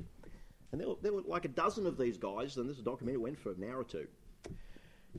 And 0.72 0.80
there 0.80 0.88
were, 0.88 0.96
there 1.02 1.12
were 1.12 1.22
like 1.22 1.44
a 1.44 1.48
dozen 1.48 1.86
of 1.86 1.98
these 1.98 2.16
guys, 2.16 2.56
and 2.56 2.70
this 2.70 2.78
documentary 2.78 3.20
went 3.20 3.38
for 3.38 3.50
an 3.50 3.64
hour 3.64 3.80
or 3.80 3.84
two. 3.84 4.06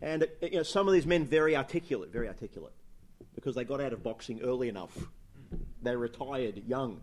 And 0.02 0.24
uh, 0.24 0.28
you 0.42 0.58
know, 0.58 0.64
some 0.64 0.88
of 0.88 0.94
these 0.94 1.06
men 1.06 1.26
very 1.26 1.56
articulate, 1.56 2.12
very 2.12 2.28
articulate, 2.28 2.74
because 3.36 3.56
they 3.56 3.66
got 3.66 3.82
out 3.82 3.92
of 3.94 4.02
boxing 4.04 4.42
early 4.42 4.70
enough. 4.70 4.98
They 5.82 5.96
retired 5.96 6.64
young 6.68 7.02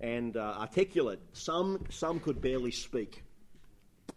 and 0.00 0.36
uh, 0.36 0.56
articulate. 0.58 1.20
Some 1.32 1.86
some 1.88 2.20
could 2.20 2.42
barely 2.42 2.72
speak. 2.72 3.22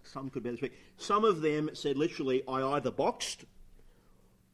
Some 0.04 0.30
could 0.30 0.44
barely 0.44 0.58
speak. 0.58 0.74
Some 0.98 1.24
of 1.24 1.42
them 1.42 1.70
said 1.74 1.98
literally, 1.98 2.44
"I 2.48 2.62
either 2.76 2.92
boxed, 2.92 3.46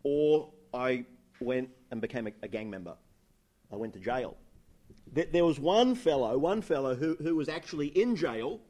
or 0.04 0.52
I 0.72 1.06
went 1.42 1.70
and 1.92 2.02
became 2.02 2.28
a, 2.28 2.32
a 2.44 2.48
gang 2.48 2.70
member. 2.70 2.96
I 3.72 3.76
went 3.76 3.94
to 3.94 4.00
jail." 4.00 4.38
There 5.14 5.46
was 5.46 5.60
one 5.60 5.96
fellow, 5.96 6.38
one 6.38 6.62
fellow 6.62 6.96
who, 6.96 7.18
who 7.22 7.36
was 7.36 7.50
actually 7.50 7.88
in 7.88 8.16
jail 8.16 8.62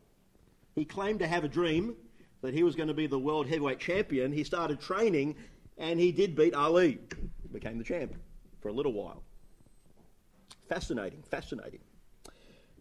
he 0.75 0.85
claimed 0.85 1.19
to 1.19 1.27
have 1.27 1.43
a 1.43 1.47
dream 1.47 1.95
that 2.41 2.53
he 2.53 2.63
was 2.63 2.75
going 2.75 2.87
to 2.87 2.93
be 2.93 3.07
the 3.07 3.19
world 3.19 3.47
heavyweight 3.47 3.79
champion. 3.79 4.31
He 4.31 4.43
started 4.43 4.79
training 4.79 5.35
and 5.77 5.99
he 5.99 6.11
did 6.11 6.35
beat 6.35 6.53
Ali, 6.53 6.99
became 7.51 7.77
the 7.77 7.83
champ 7.83 8.15
for 8.61 8.69
a 8.69 8.73
little 8.73 8.93
while. 8.93 9.23
Fascinating, 10.69 11.23
fascinating. 11.29 11.81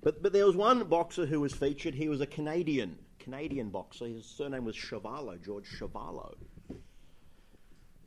But, 0.03 0.23
but 0.23 0.33
there 0.33 0.47
was 0.47 0.57
one 0.57 0.85
boxer 0.85 1.27
who 1.27 1.41
was 1.41 1.53
featured. 1.53 1.95
He 1.95 2.09
was 2.09 2.21
a 2.21 2.27
Canadian, 2.27 2.97
Canadian 3.19 3.69
boxer. 3.69 4.07
His 4.07 4.25
surname 4.25 4.65
was 4.65 4.77
Chuvalo, 4.77 5.43
George 5.45 5.67
Chuvalo. 5.79 6.35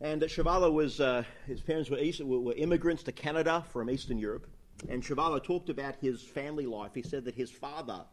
And 0.03 0.21
Chuvalo 0.21 0.69
was, 0.69 0.99
uh, 0.99 1.23
his 1.47 1.61
parents 1.61 1.89
were, 1.89 1.97
East, 1.97 2.19
were, 2.19 2.51
immigrants 2.55 3.03
to 3.03 3.13
Canada 3.13 3.63
from 3.71 3.89
Eastern 3.89 4.17
Europe. 4.17 4.47
And 4.89 5.01
Chuvalo 5.01 5.41
talked 5.41 5.69
about 5.69 5.95
his 5.95 6.21
family 6.21 6.65
life. 6.65 6.91
He 6.93 7.01
said 7.01 7.23
that 7.23 7.35
his 7.35 7.49
father 7.49 8.03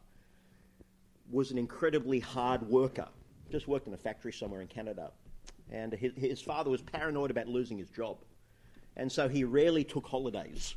was 1.33 1.51
an 1.51 1.59
incredibly 1.59 2.21
hard 2.21 2.63
worker. 2.63 3.09
Just 3.51 3.67
worked 3.67 3.89
in 3.89 3.95
a 3.95 3.97
factory 3.97 4.33
somewhere 4.33 4.61
in 4.61 4.69
Canada. 4.69 5.11
And 5.69 5.93
his, 5.93 6.13
his 6.15 6.41
father 6.41 6.71
was 6.71 6.81
paranoid 6.81 7.33
about 7.33 7.49
losing 7.49 7.77
his 7.77 7.91
job. 7.91 8.19
And 8.97 9.11
so 9.11 9.29
he 9.29 9.43
rarely 9.43 9.83
took 9.83 10.07
holidays. 10.07 10.77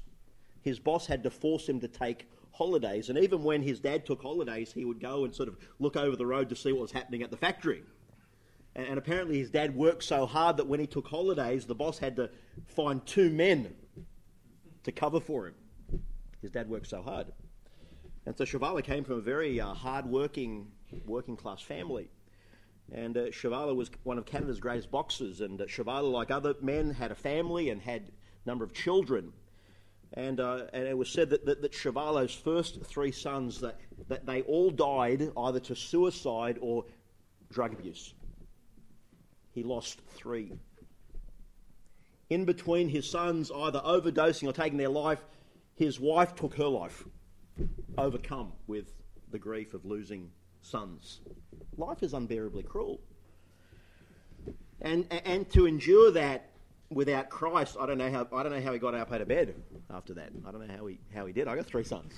His 0.64 0.80
boss 0.80 1.06
had 1.06 1.22
to 1.24 1.30
force 1.30 1.70
him 1.70 1.80
to 1.82 1.88
take 1.88 2.28
holidays. 2.54 3.10
And 3.10 3.20
even 3.20 3.44
when 3.44 3.62
his 3.62 3.80
dad 3.80 4.08
took 4.08 4.24
holidays, 4.24 4.74
he 4.74 4.84
would 4.84 5.00
go 5.00 5.26
and 5.26 5.36
sort 5.36 5.48
of 5.48 5.58
look 5.78 5.96
over 5.96 6.16
the 6.16 6.26
road 6.26 6.50
to 6.50 6.56
see 6.56 6.72
what 6.72 6.82
was 6.82 6.92
happening 6.92 7.22
at 7.22 7.30
the 7.30 7.38
factory. 7.38 7.84
And, 8.76 8.88
and 8.88 8.98
apparently, 8.98 9.40
his 9.40 9.50
dad 9.50 9.76
worked 9.76 10.04
so 10.04 10.26
hard 10.26 10.58
that 10.58 10.68
when 10.68 10.80
he 10.80 10.88
took 10.88 11.08
holidays, 11.08 11.66
the 11.66 11.76
boss 11.76 12.00
had 12.00 12.16
to 12.18 12.30
find 12.66 13.06
two 13.06 13.30
men 13.30 13.74
to 14.84 14.92
cover 14.92 15.20
for 15.20 15.48
him. 15.48 15.56
His 16.42 16.52
dad 16.52 16.70
worked 16.70 16.88
so 16.88 17.02
hard. 17.02 17.28
And 18.26 18.38
so 18.38 18.46
Chuvalo 18.46 18.84
came 18.84 19.04
from 19.04 19.16
a 19.16 19.22
very 19.22 19.60
uh, 19.60 19.74
hard-working, 19.74 20.68
working-class 21.06 21.62
family. 21.62 22.10
And 22.92 23.18
uh, 23.18 23.26
Chuvalo 23.28 23.76
was 23.76 23.90
one 24.04 24.18
of 24.18 24.26
Canada's 24.26 24.60
greatest 24.60 24.92
boxers. 24.92 25.42
And 25.42 25.62
uh, 25.62 25.66
Chuvalo, 25.66 26.12
like 26.12 26.32
other 26.32 26.54
men, 26.62 26.92
had 26.92 27.12
a 27.12 27.16
family 27.16 27.70
and 27.70 27.82
had 27.82 28.02
a 28.46 28.50
number 28.50 28.64
of 28.64 28.74
children. 28.74 29.34
And, 30.14 30.40
uh, 30.40 30.66
and 30.74 30.88
it 30.88 30.98
was 30.98 31.10
said 31.10 31.32
that, 31.32 31.46
that, 31.46 31.62
that 31.62 31.72
Chuvalo's 31.72 32.34
first 32.34 32.84
three 32.86 33.12
sons, 33.12 33.62
that, 33.62 33.80
that 34.10 34.26
they 34.26 34.42
all 34.44 34.70
died 34.70 35.32
either 35.36 35.60
to 35.62 35.76
suicide 35.76 36.58
or 36.62 36.86
drug 37.52 37.74
abuse. 37.74 38.14
He 39.54 39.64
lost 39.64 40.02
three. 40.16 40.52
In 42.30 42.46
between 42.46 42.90
his 42.90 43.10
sons 43.10 43.52
either 43.56 43.80
overdosing 43.80 44.48
or 44.48 44.54
taking 44.54 44.78
their 44.78 44.90
life, 44.90 45.24
his 45.76 46.00
wife 46.00 46.36
took 46.36 46.56
her 46.56 46.68
life 46.68 47.04
overcome 47.98 48.54
with 48.68 48.92
the 49.32 49.38
grief 49.38 49.74
of 49.74 49.86
losing 49.86 50.32
sons. 50.62 51.22
Life 51.78 52.02
is 52.02 52.14
unbearably 52.14 52.64
cruel. 52.64 53.00
And, 54.82 55.06
and 55.26 55.50
to 55.52 55.66
endure 55.66 56.12
that 56.12 56.50
without 56.90 57.30
Christ, 57.30 57.78
I 57.80 57.86
don't 57.86 57.98
know 57.98 58.12
how 58.12 58.28
I 58.34 58.44
don't 58.44 58.52
know 58.52 58.62
how 58.62 58.74
he 58.74 58.80
got 58.80 58.96
up 58.96 59.12
out 59.12 59.22
of 59.22 59.28
bed 59.28 59.56
after 59.90 60.14
that. 60.16 60.32
I 60.46 60.52
don't 60.52 60.68
know 60.68 60.74
how 60.76 60.86
he 60.88 61.00
how 61.14 61.26
he 61.26 61.34
did. 61.34 61.48
I 61.48 61.56
got 61.56 61.66
three 61.66 61.84
sons. 61.84 62.14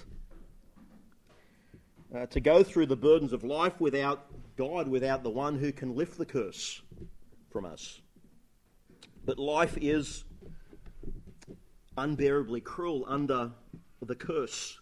Uh, 2.15 2.25
to 2.27 2.39
go 2.39 2.63
through 2.63 2.85
the 2.85 2.95
burdens 2.95 3.33
of 3.33 3.43
life 3.43 3.79
without 3.79 4.25
God, 4.55 4.87
without 4.87 5.23
the 5.23 5.29
one 5.29 5.57
who 5.57 5.71
can 5.71 5.95
lift 5.95 6.17
the 6.17 6.25
curse 6.25 6.81
from 7.55 7.63
us. 7.63 8.01
But 9.23 9.39
life 9.39 9.77
is 9.79 10.25
unbearably 11.97 12.59
cruel 12.59 13.05
under 13.07 13.51
the 14.01 14.15
curse 14.15 14.77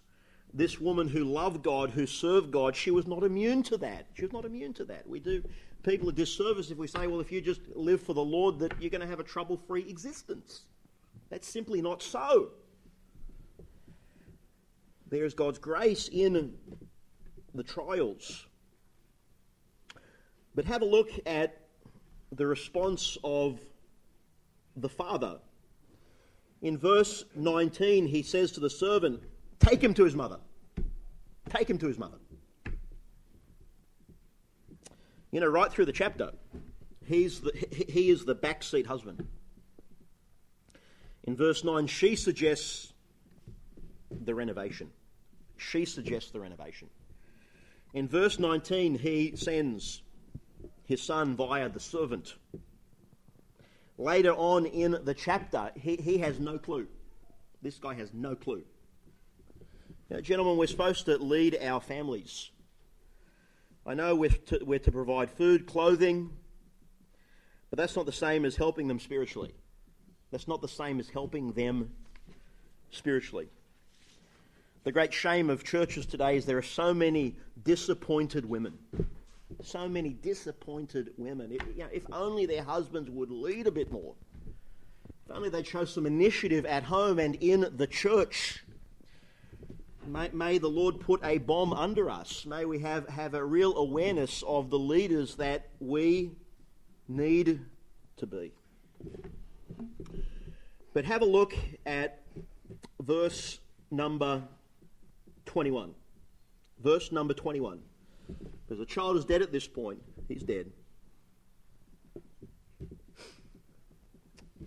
this 0.53 0.79
woman 0.79 1.07
who 1.07 1.23
loved 1.23 1.63
God, 1.63 1.89
who 1.89 2.05
served 2.05 2.51
God, 2.51 2.75
she 2.75 2.91
was 2.91 3.07
not 3.07 3.23
immune 3.23 3.63
to 3.63 3.77
that. 3.77 4.05
She 4.13 4.21
was 4.21 4.31
not 4.31 4.45
immune 4.45 4.73
to 4.73 4.85
that. 4.85 5.07
We 5.07 5.19
do 5.19 5.43
people 5.81 6.09
a 6.09 6.13
disservice 6.13 6.69
if 6.69 6.77
we 6.77 6.87
say, 6.87 7.07
well, 7.07 7.19
if 7.19 7.31
you 7.31 7.41
just 7.41 7.61
live 7.75 8.01
for 8.01 8.13
the 8.13 8.23
Lord, 8.23 8.59
that 8.59 8.71
you're 8.79 8.91
going 8.91 9.01
to 9.01 9.07
have 9.07 9.19
a 9.19 9.23
trouble 9.23 9.57
free 9.67 9.87
existence. 9.89 10.61
That's 11.29 11.47
simply 11.47 11.81
not 11.81 12.03
so. 12.03 12.49
There 15.09 15.25
is 15.25 15.33
God's 15.33 15.59
grace 15.59 16.07
in 16.11 16.53
the 17.55 17.63
trials. 17.63 18.45
But 20.55 20.65
have 20.65 20.83
a 20.83 20.85
look 20.85 21.09
at 21.25 21.62
the 22.35 22.47
response 22.47 23.17
of 23.23 23.59
the 24.75 24.89
father. 24.89 25.39
In 26.61 26.77
verse 26.77 27.25
19, 27.35 28.07
he 28.07 28.23
says 28.23 28.51
to 28.53 28.59
the 28.59 28.69
servant, 28.69 29.21
Take 29.59 29.81
him 29.81 29.93
to 29.93 30.03
his 30.03 30.15
mother. 30.15 30.39
Take 31.49 31.69
him 31.69 31.77
to 31.77 31.87
his 31.87 31.97
mother. 31.97 32.17
You 35.31 35.39
know, 35.39 35.47
right 35.47 35.71
through 35.71 35.85
the 35.85 35.93
chapter, 35.93 36.31
he's 37.05 37.41
the, 37.41 37.51
he 37.89 38.09
is 38.09 38.25
the 38.25 38.35
backseat 38.35 38.85
husband. 38.85 39.27
In 41.23 41.35
verse 41.35 41.63
9, 41.63 41.87
she 41.87 42.15
suggests 42.15 42.93
the 44.11 44.35
renovation. 44.35 44.91
She 45.57 45.85
suggests 45.85 46.31
the 46.31 46.39
renovation. 46.39 46.89
In 47.93 48.07
verse 48.07 48.39
19, 48.39 48.95
he 48.99 49.35
sends 49.35 50.01
his 50.85 51.01
son 51.01 51.35
via 51.35 51.69
the 51.69 51.79
servant. 51.79 52.35
Later 53.97 54.33
on 54.33 54.65
in 54.65 54.97
the 55.03 55.13
chapter, 55.13 55.71
he, 55.75 55.95
he 55.95 56.17
has 56.19 56.39
no 56.39 56.57
clue. 56.57 56.87
This 57.61 57.77
guy 57.77 57.93
has 57.93 58.13
no 58.13 58.35
clue. 58.35 58.63
Now, 60.09 60.19
gentlemen, 60.19 60.57
we're 60.57 60.67
supposed 60.67 61.05
to 61.05 61.17
lead 61.17 61.57
our 61.61 61.79
families. 61.79 62.49
I 63.85 63.93
know 63.93 64.15
we're 64.15 64.29
to, 64.29 64.59
we're 64.63 64.79
to 64.79 64.91
provide 64.91 65.31
food, 65.31 65.65
clothing, 65.65 66.31
but 67.69 67.77
that's 67.77 67.95
not 67.95 68.05
the 68.05 68.11
same 68.11 68.45
as 68.45 68.55
helping 68.55 68.87
them 68.87 68.99
spiritually. 68.99 69.53
That's 70.31 70.47
not 70.47 70.61
the 70.61 70.67
same 70.67 70.99
as 70.99 71.09
helping 71.09 71.53
them 71.53 71.91
spiritually. 72.91 73.49
The 74.83 74.91
great 74.91 75.13
shame 75.13 75.49
of 75.49 75.63
churches 75.63 76.05
today 76.05 76.35
is 76.37 76.45
there 76.45 76.57
are 76.57 76.61
so 76.61 76.93
many 76.93 77.35
disappointed 77.63 78.45
women. 78.45 78.77
So 79.61 79.87
many 79.87 80.09
disappointed 80.09 81.11
women. 81.17 81.51
If, 81.51 81.61
you 81.75 81.83
know, 81.83 81.89
if 81.91 82.03
only 82.11 82.45
their 82.45 82.63
husbands 82.63 83.09
would 83.09 83.29
lead 83.29 83.67
a 83.67 83.71
bit 83.71 83.91
more. 83.91 84.15
If 85.25 85.35
only 85.35 85.49
they'd 85.49 85.67
show 85.67 85.85
some 85.85 86.05
initiative 86.05 86.65
at 86.65 86.83
home 86.83 87.19
and 87.19 87.35
in 87.35 87.67
the 87.77 87.87
church. 87.87 88.63
May, 90.05 90.29
may, 90.33 90.57
the 90.57 90.69
Lord 90.69 90.99
put 90.99 91.23
a 91.23 91.37
bomb 91.37 91.71
under 91.71 92.09
us. 92.09 92.45
May 92.45 92.65
we 92.65 92.79
have, 92.79 93.07
have 93.07 93.33
a 93.33 93.43
real 93.43 93.77
awareness 93.77 94.43
of 94.45 94.69
the 94.69 94.79
leaders 94.79 95.35
that 95.35 95.69
we 95.79 96.31
need 97.07 97.61
to 98.17 98.25
be. 98.25 98.51
But 100.93 101.05
have 101.05 101.21
a 101.21 101.25
look 101.25 101.55
at 101.85 102.21
verse 103.01 103.59
number 103.89 104.43
21. 105.45 105.93
Verse 106.83 107.11
number 107.11 107.33
21. 107.33 107.79
Because 108.73 108.87
the 108.87 108.91
child 108.91 109.17
is 109.17 109.25
dead 109.25 109.43
at 109.43 109.51
this 109.51 109.67
point. 109.67 110.01
He's 110.27 110.41
dead. 110.41 110.71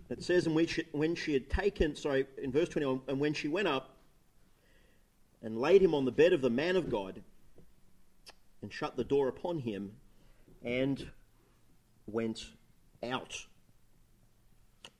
It 0.08 0.22
says, 0.22 0.46
in 0.46 0.54
which 0.54 0.78
when 0.92 1.16
she 1.16 1.32
had 1.32 1.50
taken, 1.50 1.96
sorry, 1.96 2.24
in 2.40 2.52
verse 2.52 2.68
21, 2.68 3.00
and 3.08 3.18
when 3.18 3.34
she 3.34 3.48
went 3.48 3.66
up 3.66 3.96
and 5.42 5.58
laid 5.58 5.82
him 5.82 5.92
on 5.92 6.04
the 6.04 6.12
bed 6.12 6.32
of 6.32 6.40
the 6.40 6.50
man 6.50 6.76
of 6.76 6.88
God 6.88 7.20
and 8.62 8.72
shut 8.72 8.96
the 8.96 9.02
door 9.02 9.26
upon 9.26 9.58
him 9.58 9.90
and 10.64 11.10
went 12.06 12.44
out. 13.02 13.34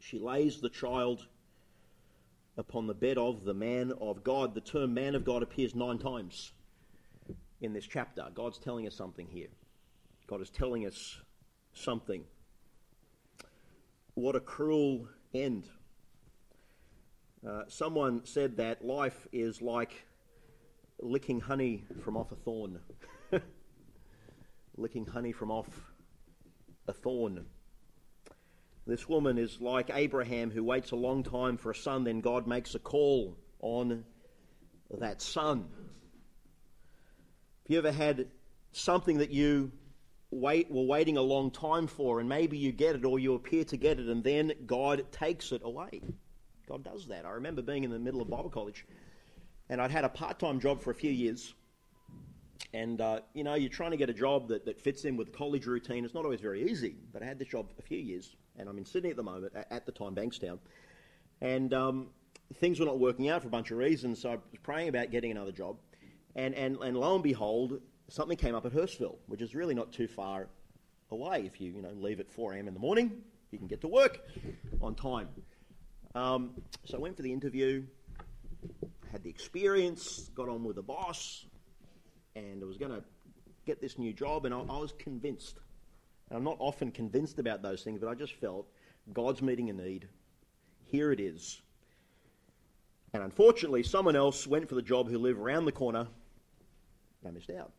She 0.00 0.18
lays 0.18 0.60
the 0.60 0.68
child 0.68 1.28
upon 2.56 2.88
the 2.88 2.94
bed 2.94 3.18
of 3.18 3.44
the 3.44 3.54
man 3.54 3.92
of 4.00 4.25
God. 4.25 4.52
The 4.56 4.60
term 4.60 4.94
man 4.94 5.14
of 5.14 5.25
God 5.25 5.44
appears 5.44 5.76
nine 5.76 5.98
times 5.98 6.50
in 7.60 7.72
this 7.72 7.86
chapter. 7.86 8.26
God's 8.34 8.58
telling 8.58 8.86
us 8.86 8.94
something 8.94 9.26
here. 9.26 9.48
God 10.26 10.40
is 10.40 10.50
telling 10.50 10.86
us 10.86 11.20
something. 11.72 12.25
What 14.14 14.36
a 14.36 14.40
cruel 14.40 15.08
end. 15.34 15.68
Uh, 17.46 17.62
someone 17.68 18.25
said 18.25 18.56
that 18.56 18.84
life 18.84 19.26
is 19.32 19.62
like 19.62 20.06
licking 21.00 21.40
honey 21.40 21.84
from 22.02 22.16
off 22.16 22.32
a 22.32 22.36
thorn. 22.36 22.80
licking 24.76 25.06
honey 25.06 25.32
from 25.32 25.50
off 25.50 25.68
a 26.88 26.92
thorn. 26.92 27.46
This 28.86 29.08
woman 29.08 29.36
is 29.36 29.60
like 29.60 29.90
Abraham 29.92 30.50
who 30.50 30.62
waits 30.62 30.92
a 30.92 30.96
long 30.96 31.22
time 31.22 31.56
for 31.56 31.72
a 31.72 31.75
son, 31.75 32.04
then 32.04 32.20
God 32.20 32.46
makes 32.46 32.75
a 32.75 32.78
call 32.78 33.36
on 33.60 34.04
that 34.98 35.20
son. 35.20 35.66
Have 37.67 37.73
you 37.73 37.79
ever 37.79 37.91
had 37.91 38.29
something 38.71 39.19
that 39.19 39.33
you 39.33 39.73
wait 40.31 40.71
were 40.71 40.85
waiting 40.85 41.17
a 41.17 41.23
long 41.23 41.50
time 41.50 41.89
for 41.89 42.21
and 42.21 42.29
maybe 42.29 42.57
you 42.57 42.71
get 42.71 42.95
it 42.95 43.05
or 43.05 43.19
you 43.19 43.35
appear 43.35 43.65
to 43.65 43.76
get 43.76 43.99
it 43.99 44.07
and 44.07 44.23
then 44.23 44.52
God 44.67 45.05
takes 45.11 45.50
it 45.50 45.63
away? 45.65 46.00
God 46.69 46.85
does 46.85 47.09
that. 47.09 47.26
I 47.26 47.31
remember 47.31 47.63
being 47.63 47.83
in 47.83 47.91
the 47.91 47.99
middle 47.99 48.23
of 48.23 48.31
Bible 48.31 48.50
college 48.50 48.87
and 49.69 49.81
I'd 49.81 49.91
had 49.91 50.05
a 50.05 50.09
part-time 50.09 50.61
job 50.61 50.81
for 50.81 50.93
a 50.93 50.95
few 50.95 51.11
years 51.11 51.55
and 52.73 53.00
uh, 53.00 53.19
you 53.35 53.43
know 53.43 53.55
you're 53.55 53.69
trying 53.69 53.91
to 53.91 53.97
get 53.97 54.11
a 54.11 54.15
job 54.15 54.47
that, 54.47 54.65
that 54.65 54.81
fits 54.81 55.05
in 55.05 55.17
with 55.17 55.33
the 55.33 55.37
college 55.37 55.67
routine 55.67 56.05
it's 56.05 56.15
not 56.15 56.25
always 56.25 56.41
very 56.41 56.71
easy 56.71 56.97
but 57.13 57.23
i 57.23 57.26
had 57.26 57.39
this 57.39 57.49
job 57.49 57.71
a 57.79 57.83
few 57.83 57.99
years 57.99 58.35
and 58.59 58.67
i'm 58.67 58.79
in 58.79 58.85
sydney 58.85 59.11
at 59.11 59.17
the 59.17 59.23
moment 59.23 59.52
at 59.71 59.85
the 59.85 59.93
time 59.93 60.15
bankstown 60.15 60.59
and 61.43 61.75
um, 61.75 62.07
things 62.55 62.81
were 62.81 62.87
not 62.87 62.99
working 62.99 63.29
out 63.29 63.43
for 63.43 63.49
a 63.49 63.50
bunch 63.50 63.71
of 63.71 63.76
reasons 63.76 64.23
so 64.23 64.31
i 64.31 64.33
was 64.33 64.61
praying 64.63 64.89
about 64.89 65.11
getting 65.11 65.31
another 65.31 65.52
job 65.52 65.76
and, 66.36 66.54
and, 66.54 66.76
and 66.82 66.96
lo 66.96 67.14
and 67.14 67.25
behold 67.25 67.80
something 68.08 68.36
came 68.36 68.54
up 68.54 68.64
at 68.64 68.72
hurstville 68.72 69.16
which 69.26 69.42
is 69.42 69.54
really 69.54 69.75
not 69.75 69.92
too 69.92 70.06
far 70.06 70.49
away 71.10 71.42
if 71.44 71.60
you 71.60 71.72
you 71.72 71.82
know 71.82 71.92
leave 71.96 72.20
at 72.20 72.30
4 72.30 72.54
a.m 72.54 72.68
in 72.68 72.75
the 72.75 72.80
morning 72.80 73.10
you 73.50 73.58
can 73.58 73.66
get 73.66 73.80
to 73.80 73.88
work 73.88 74.20
on 74.80 74.94
time 74.94 75.28
um, 76.14 76.50
so 76.84 76.96
i 76.96 77.00
went 77.00 77.16
for 77.16 77.22
the 77.22 77.32
interview 77.32 77.82
had 79.10 79.25
the 79.25 79.30
experience 79.30 80.30
got 80.34 80.49
on 80.49 80.62
with 80.62 80.76
the 80.76 80.82
boss 80.82 81.46
and 82.36 82.62
I 82.62 82.66
was 82.66 82.76
going 82.76 82.92
to 82.92 83.02
get 83.64 83.80
this 83.80 83.99
new 83.99 84.12
job, 84.12 84.44
and 84.44 84.54
I, 84.54 84.58
I 84.58 84.78
was 84.78 84.92
convinced. 84.99 85.58
And 86.28 86.36
I'm 86.36 86.44
not 86.44 86.56
often 86.58 86.92
convinced 86.92 87.38
about 87.38 87.62
those 87.62 87.82
things, 87.82 87.99
but 87.99 88.08
I 88.08 88.14
just 88.14 88.34
felt 88.34 88.66
God's 89.12 89.42
meeting 89.42 89.70
a 89.70 89.72
need. 89.72 90.08
Here 90.84 91.12
it 91.12 91.20
is. 91.20 91.62
And 93.14 93.22
unfortunately, 93.22 93.82
someone 93.82 94.16
else 94.16 94.46
went 94.46 94.68
for 94.68 94.75
the 94.75 94.82
job 94.82 95.08
who 95.08 95.18
lived 95.18 95.38
around 95.38 95.64
the 95.64 95.72
corner. 95.72 96.06
I 97.26 97.30
missed 97.30 97.50
out. 97.50 97.73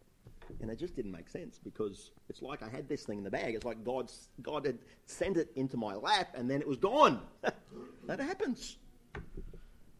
And 0.62 0.72
it 0.72 0.80
just 0.80 0.96
didn't 0.96 1.12
make 1.12 1.30
sense 1.30 1.60
because 1.62 2.12
it's 2.30 2.42
like 2.42 2.64
I 2.64 2.70
had 2.70 2.88
this 2.88 3.04
thing 3.04 3.18
in 3.18 3.24
the 3.24 3.30
bag. 3.30 3.56
It's 3.56 3.66
like 3.66 3.84
God's, 3.84 4.30
God 4.42 4.66
had 4.66 4.78
sent 5.06 5.38
it 5.38 5.52
into 5.56 5.78
my 5.78 5.94
lap 5.94 6.30
and 6.36 6.50
then 6.50 6.62
it 6.62 6.68
was 6.68 6.78
gone. 6.78 7.22
that 8.06 8.20
happens. 8.20 8.78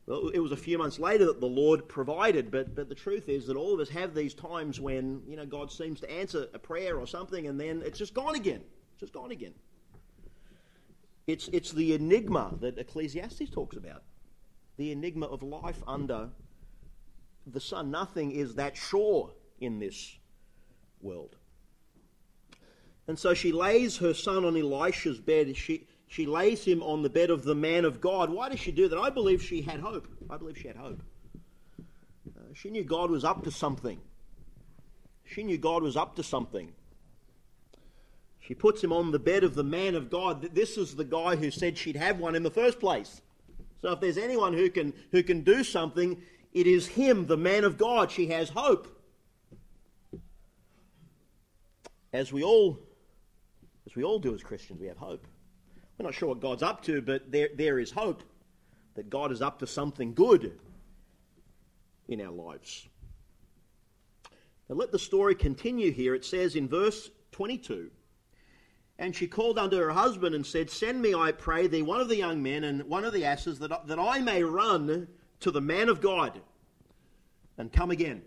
Well, 0.06 0.30
it 0.30 0.40
was 0.40 0.54
a 0.54 0.58
few 0.58 0.78
months 0.78 1.00
later 1.00 1.26
that 1.26 1.42
the 1.42 1.48
Lord 1.48 1.90
provided, 1.90 2.50
but, 2.50 2.74
but 2.76 2.88
the 2.88 2.96
truth 2.96 3.28
is 3.28 3.46
that 3.48 3.58
all 3.58 3.74
of 3.74 3.82
us 3.82 3.90
have 3.90 4.16
these 4.16 4.34
times 4.34 4.80
when, 4.80 5.22
you 5.28 5.36
know, 5.36 5.46
God 5.46 5.70
seems 5.70 6.00
to 6.00 6.10
answer 6.10 6.48
a 6.54 6.60
prayer 6.60 6.98
or 6.98 7.06
something 7.06 7.48
and 7.48 7.60
then 7.60 7.84
it's 7.86 8.00
just 8.00 8.14
gone 8.14 8.36
again. 8.36 8.62
It's 8.94 9.02
just 9.02 9.14
gone 9.14 9.32
again. 9.32 9.54
It's, 11.28 11.50
it's 11.50 11.74
the 11.74 11.94
enigma 11.94 12.56
that 12.62 12.78
Ecclesiastes 12.78 13.50
talks 13.50 13.76
about. 13.76 14.04
The 14.78 14.94
enigma 14.94 15.26
of 15.26 15.44
life 15.44 15.84
under 15.86 16.30
the 17.54 17.60
sun. 17.60 17.92
Nothing 17.92 18.32
is 18.32 18.56
that 18.56 18.76
sure 18.76 19.32
in 19.60 19.80
this 19.80 20.18
world. 21.02 21.36
And 23.08 23.18
so 23.18 23.34
she 23.34 23.52
lays 23.52 23.98
her 23.98 24.14
son 24.14 24.44
on 24.44 24.58
Elisha's 24.58 25.20
bed. 25.20 25.56
She, 25.56 25.88
she 26.08 26.26
lays 26.26 26.66
him 26.66 26.84
on 26.84 27.04
the 27.04 27.10
bed 27.10 27.30
of 27.30 27.44
the 27.44 27.56
man 27.56 27.86
of 27.86 28.02
God. 28.02 28.30
Why 28.30 28.50
does 28.50 28.60
she 28.60 28.72
do 28.72 28.88
that? 28.90 28.98
I 28.98 29.10
believe 29.10 29.42
she 29.42 29.62
had 29.62 29.80
hope. 29.80 30.08
I 30.30 30.38
believe 30.38 30.58
she 30.58 30.68
had 30.68 30.76
hope. 30.76 31.02
Uh, 32.38 32.42
she 32.54 32.70
knew 32.70 32.84
God 32.84 33.10
was 33.10 33.24
up 33.24 33.44
to 33.46 33.52
something. 33.52 34.00
She 35.24 35.44
knew 35.44 35.58
God 35.58 35.84
was 35.84 35.96
up 35.96 36.16
to 36.18 36.24
something. 36.24 36.74
She 38.40 38.54
puts 38.54 38.82
him 38.82 38.94
on 38.94 39.12
the 39.12 39.20
bed 39.20 39.44
of 39.44 39.56
the 39.56 39.64
man 39.64 39.96
of 39.96 40.10
God. 40.10 40.54
This 40.54 40.78
is 40.78 40.96
the 40.96 41.04
guy 41.04 41.36
who 41.36 41.52
said 41.52 41.78
she'd 41.78 41.98
have 41.98 42.20
one 42.20 42.36
in 42.36 42.44
the 42.44 42.52
first 42.52 42.80
place. 42.80 43.22
So 43.82 43.92
if 43.92 44.00
there's 44.00 44.18
anyone 44.18 44.54
who 44.54 44.70
can 44.70 44.94
who 45.12 45.22
can 45.22 45.42
do 45.42 45.64
something, 45.64 46.22
it 46.58 46.66
is 46.66 46.88
him, 46.88 47.28
the 47.28 47.38
man 47.38 47.64
of 47.64 47.78
God. 47.78 48.10
She 48.10 48.28
has 48.28 48.50
hope. 48.50 48.88
As 52.12 52.34
we 52.34 52.44
all 52.44 52.80
as 53.86 53.96
we 53.96 54.04
all 54.04 54.20
do 54.20 54.34
as 54.34 54.44
Christians, 54.44 54.82
we 54.82 54.88
have 54.88 54.98
hope. 54.98 55.26
We're 55.98 56.06
not 56.06 56.14
sure 56.14 56.30
what 56.30 56.42
God's 56.42 56.64
up 56.64 56.84
to, 56.84 57.02
but 57.02 57.32
there, 57.32 57.50
there 57.56 57.80
is 57.80 57.92
hope 57.92 58.24
that 58.96 59.10
God 59.10 59.32
is 59.32 59.42
up 59.42 59.60
to 59.60 59.68
something 59.68 60.14
good 60.14 60.60
in 62.08 62.20
our 62.20 62.32
lives. 62.32 62.88
Now 64.68 64.76
let 64.76 64.92
the 64.92 65.00
story 65.00 65.36
continue 65.36 65.92
here. 65.92 66.16
It 66.16 66.26
says 66.26 66.56
in 66.56 66.68
verse 66.68 67.10
22 67.32 67.90
And 69.00 69.16
she 69.16 69.28
called 69.28 69.58
unto 69.58 69.78
her 69.78 69.92
husband 69.92 70.36
and 70.36 70.46
said, 70.46 70.70
Send 70.70 71.02
me, 71.02 71.14
I 71.14 71.32
pray 71.32 71.68
thee, 71.68 71.82
one 71.82 72.02
of 72.02 72.10
the 72.10 72.18
young 72.18 72.44
men 72.44 72.64
and 72.64 72.84
one 72.84 73.06
of 73.06 73.14
the 73.14 73.26
asses, 73.26 73.60
that, 73.60 73.88
that 73.88 74.00
I 74.00 74.20
may 74.20 74.44
run 74.44 75.08
to 75.40 75.52
the 75.52 75.62
man 75.62 75.88
of 75.88 76.02
God 76.02 76.42
and 77.58 77.72
come 77.72 77.92
again. 77.92 78.22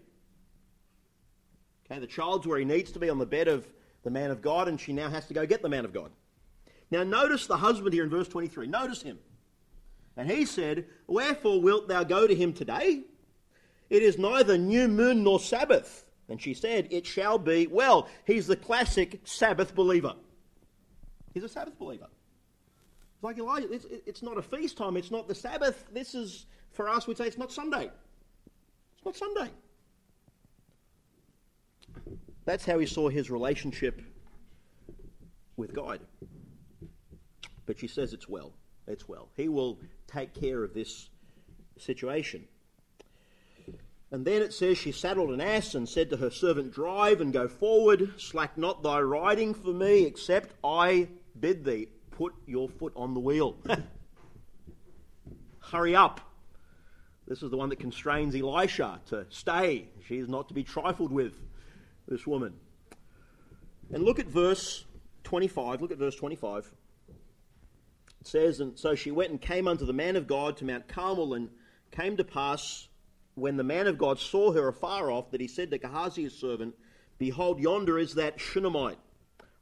Okay, 1.86 2.00
the 2.00 2.06
child's 2.06 2.46
where 2.46 2.58
he 2.58 2.64
needs 2.64 2.92
to 2.92 2.98
be 2.98 3.10
on 3.10 3.18
the 3.18 3.26
bed 3.26 3.48
of 3.48 3.66
the 4.02 4.10
man 4.10 4.30
of 4.30 4.42
God, 4.42 4.68
and 4.68 4.80
she 4.80 4.92
now 4.92 5.10
has 5.10 5.26
to 5.26 5.34
go 5.34 5.46
get 5.46 5.62
the 5.62 5.68
man 5.68 5.84
of 5.84 5.92
God. 5.92 6.10
Now, 6.90 7.04
notice 7.04 7.46
the 7.46 7.56
husband 7.56 7.92
here 7.92 8.04
in 8.04 8.10
verse 8.10 8.28
23. 8.28 8.66
Notice 8.66 9.02
him. 9.02 9.18
And 10.16 10.30
he 10.30 10.44
said, 10.44 10.86
Wherefore 11.06 11.60
wilt 11.60 11.88
thou 11.88 12.04
go 12.04 12.26
to 12.26 12.34
him 12.34 12.52
today? 12.52 13.02
It 13.88 14.02
is 14.02 14.18
neither 14.18 14.58
new 14.58 14.88
moon 14.88 15.22
nor 15.22 15.40
Sabbath. 15.40 16.04
And 16.28 16.40
she 16.40 16.54
said, 16.54 16.88
It 16.90 17.06
shall 17.06 17.38
be. 17.38 17.66
Well, 17.66 18.08
he's 18.24 18.46
the 18.46 18.56
classic 18.56 19.20
Sabbath 19.24 19.74
believer. 19.74 20.14
He's 21.32 21.44
a 21.44 21.48
Sabbath 21.48 21.78
believer. 21.78 22.08
It's 23.14 23.24
like 23.24 23.38
Elijah, 23.38 23.72
it's, 23.72 23.86
it's 24.06 24.22
not 24.22 24.38
a 24.38 24.42
feast 24.42 24.76
time, 24.76 24.96
it's 24.96 25.10
not 25.10 25.28
the 25.28 25.34
Sabbath. 25.34 25.84
This 25.92 26.14
is, 26.14 26.46
for 26.72 26.88
us, 26.88 27.06
we'd 27.06 27.18
say 27.18 27.26
it's 27.26 27.38
not 27.38 27.52
Sunday. 27.52 27.90
It's 29.06 29.20
not 29.20 29.34
Sunday. 29.34 29.50
That's 32.44 32.64
how 32.64 32.78
he 32.78 32.86
saw 32.86 33.08
his 33.08 33.30
relationship 33.30 34.02
with 35.56 35.72
God. 35.72 36.00
But 37.66 37.78
she 37.78 37.86
says 37.86 38.12
it's 38.12 38.28
well. 38.28 38.52
It's 38.86 39.08
well. 39.08 39.28
He 39.36 39.48
will 39.48 39.78
take 40.06 40.34
care 40.34 40.64
of 40.64 40.74
this 40.74 41.08
situation. 41.78 42.46
And 44.10 44.24
then 44.24 44.42
it 44.42 44.52
says 44.52 44.76
she 44.76 44.92
saddled 44.92 45.30
an 45.30 45.40
ass 45.40 45.74
and 45.74 45.88
said 45.88 46.10
to 46.10 46.16
her 46.16 46.30
servant, 46.30 46.72
Drive 46.72 47.20
and 47.20 47.32
go 47.32 47.46
forward, 47.46 48.14
slack 48.18 48.58
not 48.58 48.82
thy 48.82 49.00
riding 49.00 49.54
for 49.54 49.72
me, 49.72 50.04
except 50.04 50.54
I 50.64 51.08
bid 51.38 51.64
thee, 51.64 51.88
put 52.10 52.34
your 52.46 52.68
foot 52.68 52.92
on 52.96 53.14
the 53.14 53.20
wheel. 53.20 53.56
Hurry 55.70 55.94
up. 55.94 56.20
This 57.30 57.44
is 57.44 57.50
the 57.52 57.56
one 57.56 57.68
that 57.68 57.78
constrains 57.78 58.34
Elisha 58.34 59.00
to 59.06 59.24
stay. 59.28 59.86
She 60.04 60.18
is 60.18 60.28
not 60.28 60.48
to 60.48 60.54
be 60.54 60.64
trifled 60.64 61.12
with, 61.12 61.34
this 62.08 62.26
woman. 62.26 62.54
And 63.92 64.02
look 64.02 64.18
at 64.18 64.26
verse 64.26 64.84
25. 65.22 65.80
Look 65.80 65.92
at 65.92 65.98
verse 65.98 66.16
25. 66.16 66.72
It 68.20 68.26
says, 68.26 68.58
And 68.58 68.76
so 68.76 68.96
she 68.96 69.12
went 69.12 69.30
and 69.30 69.40
came 69.40 69.68
unto 69.68 69.86
the 69.86 69.92
man 69.92 70.16
of 70.16 70.26
God 70.26 70.56
to 70.56 70.64
Mount 70.64 70.88
Carmel, 70.88 71.34
and 71.34 71.50
came 71.92 72.16
to 72.16 72.24
pass 72.24 72.88
when 73.36 73.56
the 73.56 73.62
man 73.62 73.86
of 73.86 73.96
God 73.96 74.18
saw 74.18 74.50
her 74.50 74.66
afar 74.66 75.12
off, 75.12 75.30
that 75.30 75.40
he 75.40 75.46
said 75.46 75.70
to 75.70 75.78
Gehazi 75.78 76.24
his 76.24 76.36
servant, 76.36 76.74
Behold, 77.16 77.60
yonder 77.60 77.96
is 77.96 78.16
that 78.16 78.40
Shunammite. 78.40 78.98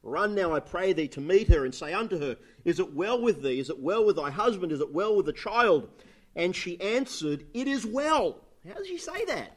Run 0.03 0.35
now, 0.35 0.55
I 0.55 0.61
pray 0.61 0.95
thee, 0.95 1.09
to 1.09 1.21
meet 1.21 1.49
her, 1.49 1.67
and 1.67 1.75
say 1.75 1.93
unto 1.93 2.19
her, 2.19 2.39
Is 2.65 2.81
it 2.81 2.95
well 2.95 3.21
with 3.21 3.43
thee? 3.43 3.61
Is 3.61 3.69
it 3.69 3.79
well 3.79 4.07
with 4.07 4.17
thy 4.17 4.31
husband? 4.31 4.73
Is 4.73 4.81
it 4.81 4.95
well 4.95 5.15
with 5.15 5.27
the 5.27 5.35
child? 5.35 5.91
And 6.39 6.55
she 6.55 6.81
answered, 6.81 7.45
It 7.53 7.67
is 7.67 7.85
well. 7.85 8.37
How 8.67 8.75
does 8.75 8.87
she 8.87 8.97
say 8.97 9.25
that? 9.27 9.57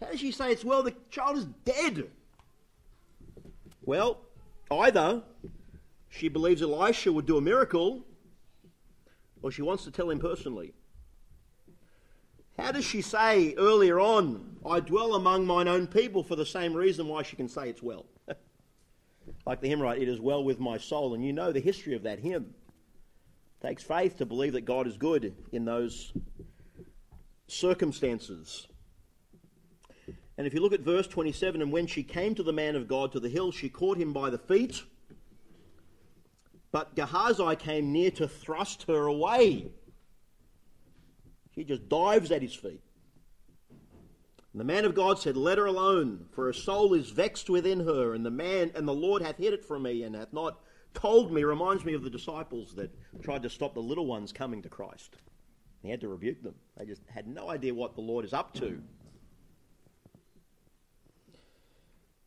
How 0.00 0.08
does 0.08 0.20
she 0.20 0.30
say 0.30 0.52
it's 0.52 0.64
well? 0.64 0.82
The 0.82 0.94
child 1.10 1.38
is 1.38 1.46
dead. 1.64 2.10
Well, 3.82 4.18
either 4.70 5.22
she 6.10 6.28
believes 6.28 6.60
Elisha 6.60 7.10
would 7.10 7.24
do 7.24 7.38
a 7.38 7.40
miracle, 7.40 8.04
or 9.40 9.50
she 9.50 9.62
wants 9.62 9.84
to 9.84 9.90
tell 9.90 10.10
him 10.10 10.18
personally. 10.18 10.74
How 12.58 12.72
does 12.72 12.84
she 12.84 13.00
say 13.00 13.54
earlier 13.56 13.98
on, 13.98 14.58
I 14.64 14.80
dwell 14.80 15.14
among 15.14 15.46
mine 15.46 15.68
own 15.68 15.86
people 15.86 16.22
for 16.22 16.36
the 16.36 16.46
same 16.46 16.74
reason 16.74 17.08
why 17.08 17.22
she 17.22 17.36
can 17.36 17.48
say 17.48 17.70
it's 17.70 17.82
well? 17.82 18.04
like 19.46 19.60
the 19.62 19.68
hymn 19.68 19.80
right, 19.80 20.00
it 20.00 20.08
is 20.08 20.20
well 20.20 20.44
with 20.44 20.60
my 20.60 20.76
soul. 20.76 21.14
And 21.14 21.24
you 21.24 21.32
know 21.32 21.52
the 21.52 21.60
history 21.60 21.94
of 21.94 22.02
that 22.02 22.18
hymn. 22.18 22.54
Takes 23.62 23.82
faith 23.82 24.16
to 24.18 24.26
believe 24.26 24.52
that 24.52 24.64
God 24.64 24.86
is 24.86 24.96
good 24.96 25.34
in 25.52 25.64
those 25.64 26.12
circumstances. 27.48 28.66
And 30.38 30.46
if 30.46 30.52
you 30.52 30.60
look 30.60 30.74
at 30.74 30.80
verse 30.80 31.06
27, 31.06 31.62
and 31.62 31.72
when 31.72 31.86
she 31.86 32.02
came 32.02 32.34
to 32.34 32.42
the 32.42 32.52
man 32.52 32.76
of 32.76 32.88
God 32.88 33.12
to 33.12 33.20
the 33.20 33.28
hill, 33.28 33.52
she 33.52 33.68
caught 33.68 33.96
him 33.96 34.12
by 34.12 34.28
the 34.28 34.38
feet. 34.38 34.82
But 36.70 36.94
Gehazi 36.94 37.56
came 37.56 37.92
near 37.92 38.10
to 38.12 38.28
thrust 38.28 38.84
her 38.88 39.06
away. 39.06 39.70
She 41.54 41.64
just 41.64 41.88
dives 41.88 42.30
at 42.30 42.42
his 42.42 42.54
feet. 42.54 42.82
And 44.52 44.60
the 44.60 44.64
man 44.64 44.84
of 44.84 44.94
God 44.94 45.18
said, 45.18 45.36
Let 45.36 45.56
her 45.56 45.64
alone, 45.64 46.26
for 46.32 46.44
her 46.44 46.52
soul 46.52 46.92
is 46.92 47.10
vexed 47.10 47.48
within 47.48 47.80
her, 47.80 48.12
and 48.12 48.26
the 48.26 48.30
man 48.30 48.72
and 48.74 48.86
the 48.86 48.94
Lord 48.94 49.22
hath 49.22 49.38
hid 49.38 49.54
it 49.54 49.64
from 49.64 49.82
me, 49.84 50.02
and 50.02 50.14
hath 50.14 50.34
not 50.34 50.60
told 50.96 51.32
me. 51.32 51.44
Reminds 51.44 51.84
me 51.84 51.94
of 51.94 52.02
the 52.02 52.10
disciples 52.10 52.74
that 52.74 52.90
tried 53.22 53.42
to 53.44 53.50
stop 53.50 53.74
the 53.74 53.80
little 53.80 54.06
ones 54.06 54.32
coming 54.32 54.62
to 54.62 54.68
Christ. 54.68 55.16
He 55.82 55.90
had 55.90 56.00
to 56.00 56.08
rebuke 56.08 56.42
them. 56.42 56.54
They 56.76 56.84
just 56.84 57.02
had 57.06 57.28
no 57.28 57.48
idea 57.48 57.72
what 57.72 57.94
the 57.94 58.00
Lord 58.00 58.24
is 58.24 58.32
up 58.32 58.52
to. 58.54 58.82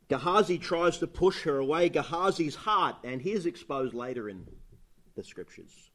Gehazi 0.08 0.58
tries 0.58 0.98
to 1.00 1.08
push 1.08 1.44
her 1.44 1.58
away. 1.58 1.90
Gehazi's 1.90 2.56
heart, 2.56 2.96
and 3.04 3.22
he 3.22 3.32
is 3.32 3.46
exposed 3.46 3.94
later 3.94 4.30
in 4.30 4.48
the 5.16 5.24
scriptures. 5.24 5.92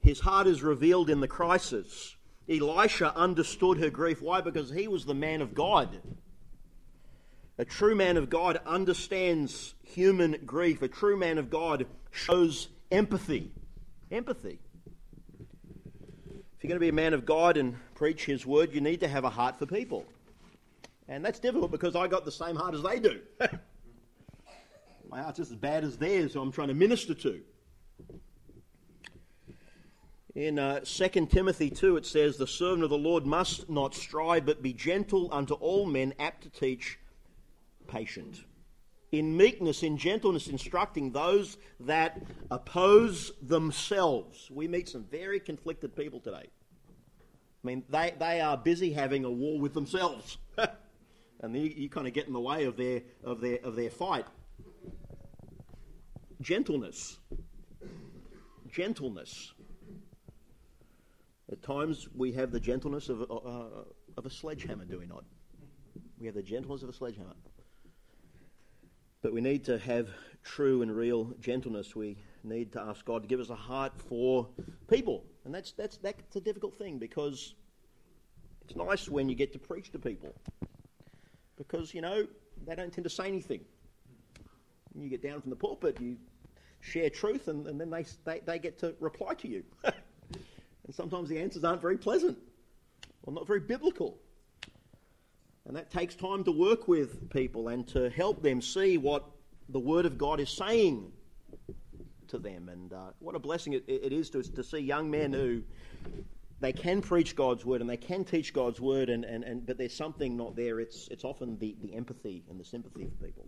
His 0.00 0.20
heart 0.20 0.46
is 0.46 0.62
revealed 0.62 1.10
in 1.10 1.20
the 1.20 1.28
crisis. 1.28 2.16
Elisha 2.48 3.14
understood 3.16 3.78
her 3.78 3.90
grief. 3.90 4.20
Why? 4.20 4.40
Because 4.40 4.70
he 4.70 4.88
was 4.88 5.04
the 5.04 5.14
man 5.14 5.40
of 5.40 5.54
God. 5.54 6.00
A 7.56 7.64
true 7.64 7.94
man 7.94 8.16
of 8.16 8.30
God 8.30 8.60
understands 8.66 9.74
human 9.82 10.38
grief. 10.44 10.82
A 10.82 10.88
true 10.88 11.16
man 11.16 11.38
of 11.38 11.50
God 11.50 11.86
shows 12.10 12.68
empathy. 12.90 13.52
Empathy. 14.10 14.58
If 16.56 16.62
you're 16.62 16.68
going 16.68 16.76
to 16.76 16.80
be 16.80 16.88
a 16.88 16.92
man 16.92 17.14
of 17.14 17.24
God 17.24 17.56
and 17.56 17.76
preach 17.94 18.24
his 18.24 18.44
word, 18.44 18.72
you 18.72 18.80
need 18.80 19.00
to 19.00 19.08
have 19.08 19.24
a 19.24 19.30
heart 19.30 19.58
for 19.58 19.66
people. 19.66 20.04
And 21.06 21.24
that's 21.24 21.38
difficult 21.38 21.70
because 21.70 21.94
I 21.94 22.08
got 22.08 22.24
the 22.24 22.32
same 22.32 22.56
heart 22.56 22.74
as 22.74 22.82
they 22.82 22.98
do. 22.98 23.20
My 25.08 25.22
heart's 25.22 25.38
just 25.38 25.52
as 25.52 25.56
bad 25.56 25.84
as 25.84 25.96
theirs, 25.96 26.32
so 26.32 26.40
I'm 26.40 26.50
trying 26.50 26.68
to 26.68 26.74
minister 26.74 27.14
to. 27.14 27.40
In 30.34 30.58
uh, 30.58 30.80
2 30.80 31.26
Timothy 31.26 31.70
2, 31.70 31.98
it 31.98 32.06
says, 32.06 32.36
The 32.36 32.48
servant 32.48 32.82
of 32.82 32.90
the 32.90 32.98
Lord 32.98 33.24
must 33.24 33.70
not 33.70 33.94
strive, 33.94 34.44
but 34.44 34.60
be 34.60 34.72
gentle 34.72 35.28
unto 35.30 35.54
all 35.54 35.86
men, 35.86 36.14
apt 36.18 36.42
to 36.42 36.50
teach, 36.50 36.98
patient. 37.86 38.44
In 39.12 39.36
meekness, 39.36 39.82
in 39.82 39.96
gentleness, 39.96 40.48
instructing 40.48 41.12
those 41.12 41.56
that 41.80 42.20
oppose 42.50 43.32
themselves. 43.40 44.50
We 44.50 44.66
meet 44.66 44.88
some 44.88 45.04
very 45.04 45.38
conflicted 45.38 45.94
people 45.94 46.20
today. 46.20 46.48
I 47.64 47.66
mean, 47.66 47.84
they, 47.88 48.12
they 48.18 48.40
are 48.40 48.56
busy 48.56 48.92
having 48.92 49.24
a 49.24 49.30
war 49.30 49.58
with 49.58 49.72
themselves. 49.72 50.38
and 51.40 51.56
you, 51.56 51.72
you 51.76 51.88
kind 51.88 52.06
of 52.06 52.12
get 52.12 52.26
in 52.26 52.32
the 52.32 52.40
way 52.40 52.64
of 52.64 52.76
their, 52.76 53.02
of 53.22 53.40
their, 53.40 53.58
of 53.62 53.76
their 53.76 53.90
fight. 53.90 54.26
Gentleness. 56.40 57.18
Gentleness. 58.70 59.52
At 61.50 61.62
times 61.62 62.08
we 62.14 62.32
have 62.32 62.50
the 62.50 62.60
gentleness 62.60 63.08
of, 63.08 63.22
uh, 63.22 63.84
of 64.16 64.26
a 64.26 64.30
sledgehammer, 64.30 64.84
do 64.84 64.98
we 64.98 65.06
not? 65.06 65.24
We 66.18 66.26
have 66.26 66.34
the 66.34 66.42
gentleness 66.42 66.82
of 66.82 66.88
a 66.88 66.92
sledgehammer. 66.92 67.34
But 69.24 69.32
we 69.32 69.40
need 69.40 69.64
to 69.64 69.78
have 69.78 70.10
true 70.42 70.82
and 70.82 70.94
real 70.94 71.32
gentleness. 71.40 71.96
We 71.96 72.18
need 72.42 72.72
to 72.72 72.82
ask 72.82 73.06
God 73.06 73.22
to 73.22 73.26
give 73.26 73.40
us 73.40 73.48
a 73.48 73.54
heart 73.54 73.94
for 73.96 74.46
people. 74.86 75.24
And 75.46 75.54
that's, 75.54 75.72
that's, 75.72 75.96
that's 75.96 76.36
a 76.36 76.42
difficult 76.42 76.76
thing 76.76 76.98
because 76.98 77.54
it's 78.60 78.76
nice 78.76 79.08
when 79.08 79.30
you 79.30 79.34
get 79.34 79.50
to 79.54 79.58
preach 79.58 79.90
to 79.92 79.98
people. 79.98 80.34
Because, 81.56 81.94
you 81.94 82.02
know, 82.02 82.26
they 82.66 82.74
don't 82.74 82.92
tend 82.92 83.04
to 83.04 83.08
say 83.08 83.26
anything. 83.26 83.62
When 84.92 85.02
you 85.02 85.08
get 85.08 85.22
down 85.22 85.40
from 85.40 85.48
the 85.48 85.56
pulpit, 85.56 85.98
you 86.02 86.18
share 86.82 87.08
truth, 87.08 87.48
and, 87.48 87.66
and 87.66 87.80
then 87.80 87.88
they, 87.88 88.04
they, 88.26 88.40
they 88.44 88.58
get 88.58 88.78
to 88.80 88.94
reply 89.00 89.32
to 89.36 89.48
you. 89.48 89.64
And 90.86 90.94
sometimes 90.94 91.30
the 91.30 91.38
answers 91.38 91.64
aren't 91.64 91.80
very 91.80 91.96
pleasant 91.96 92.36
or 93.22 93.32
not 93.32 93.46
very 93.46 93.60
biblical. 93.60 94.18
And 95.66 95.76
that 95.76 95.90
takes 95.90 96.14
time 96.14 96.44
to 96.44 96.52
work 96.52 96.88
with 96.88 97.30
people 97.30 97.68
and 97.68 97.86
to 97.88 98.10
help 98.10 98.42
them 98.42 98.60
see 98.60 98.98
what 98.98 99.24
the 99.70 99.80
Word 99.80 100.04
of 100.04 100.18
God 100.18 100.40
is 100.40 100.50
saying 100.50 101.10
to 102.28 102.38
them. 102.38 102.68
And 102.68 102.92
uh, 102.92 103.12
what 103.18 103.34
a 103.34 103.38
blessing 103.38 103.72
it, 103.72 103.84
it 103.88 104.12
is 104.12 104.28
to, 104.30 104.42
to 104.42 104.62
see 104.62 104.78
young 104.78 105.10
men 105.10 105.32
who 105.32 105.62
they 106.60 106.72
can 106.72 107.00
preach 107.00 107.34
God's 107.34 107.64
Word 107.64 107.80
and 107.80 107.88
they 107.88 107.96
can 107.96 108.24
teach 108.24 108.52
God's 108.52 108.80
Word, 108.80 109.08
and, 109.08 109.24
and, 109.24 109.42
and, 109.42 109.66
but 109.66 109.78
there's 109.78 109.94
something 109.96 110.36
not 110.36 110.54
there. 110.54 110.80
It's, 110.80 111.08
it's 111.10 111.24
often 111.24 111.58
the, 111.58 111.76
the 111.80 111.94
empathy 111.94 112.44
and 112.50 112.60
the 112.60 112.64
sympathy 112.64 113.08
for 113.08 113.24
people 113.24 113.46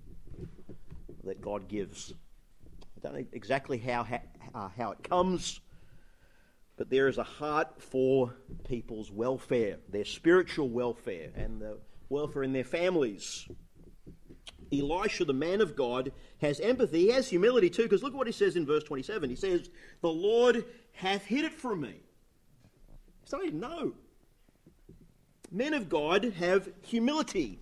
that 1.25 1.41
God 1.43 1.69
gives. 1.69 2.15
I 2.97 3.01
don't 3.01 3.15
know 3.15 3.27
exactly 3.33 3.77
how, 3.79 4.05
how, 4.05 4.21
uh, 4.55 4.69
how 4.77 4.93
it 4.93 5.03
comes 5.03 5.61
but 6.77 6.91
there 6.91 7.09
is 7.09 7.17
a 7.19 7.23
heart 7.23 7.81
for 7.81 8.35
people's 8.69 9.11
welfare, 9.11 9.79
their 9.89 10.05
spiritual 10.05 10.69
welfare, 10.69 11.31
and 11.35 11.61
the 11.61 11.79
welfare 12.09 12.43
in 12.43 12.53
their 12.53 12.65
families. 12.65 13.47
Elisha, 14.73 15.25
the 15.25 15.33
man 15.33 15.61
of 15.61 15.77
God, 15.77 16.13
has 16.41 16.61
empathy. 16.61 17.07
He 17.07 17.13
has 17.13 17.29
humility 17.29 17.71
too, 17.71 17.85
because 17.85 18.03
look 18.03 18.15
what 18.15 18.27
he 18.27 18.33
says 18.33 18.57
in 18.57 18.67
verse 18.67 18.85
27. 18.85 19.31
He 19.31 19.37
says, 19.37 19.71
The 20.01 20.11
Lord 20.11 20.65
hath 20.93 21.25
hid 21.25 21.45
it 21.45 21.53
from 21.53 21.83
me. 21.83 21.95
So 23.25 23.41
I 23.43 23.47
know. 23.47 23.93
Men 25.51 25.75
of 25.75 25.89
God 25.89 26.25
have 26.39 26.69
humility. 26.83 27.61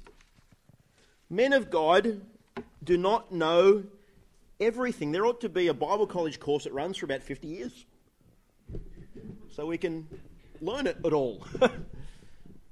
Men 1.29 1.53
of 1.53 1.71
God 1.71 2.23
do 2.83 2.97
not 2.97 3.33
know 3.33 3.85
everything. 4.61 5.13
There 5.13 5.27
ought 5.27 5.41
to 5.43 5.49
be 5.49 5.69
a 5.69 5.75
Bible 5.75 6.07
college 6.07 6.41
course 6.41 6.65
that 6.65 6.73
runs 6.73 6.97
for 6.97 7.07
about 7.07 7.23
50 7.23 7.47
years 7.47 7.87
so 9.51 9.67
we 9.67 9.79
can 9.79 10.09
learn 10.61 10.87
it 10.87 10.97
at 11.05 11.13
all. 11.13 11.47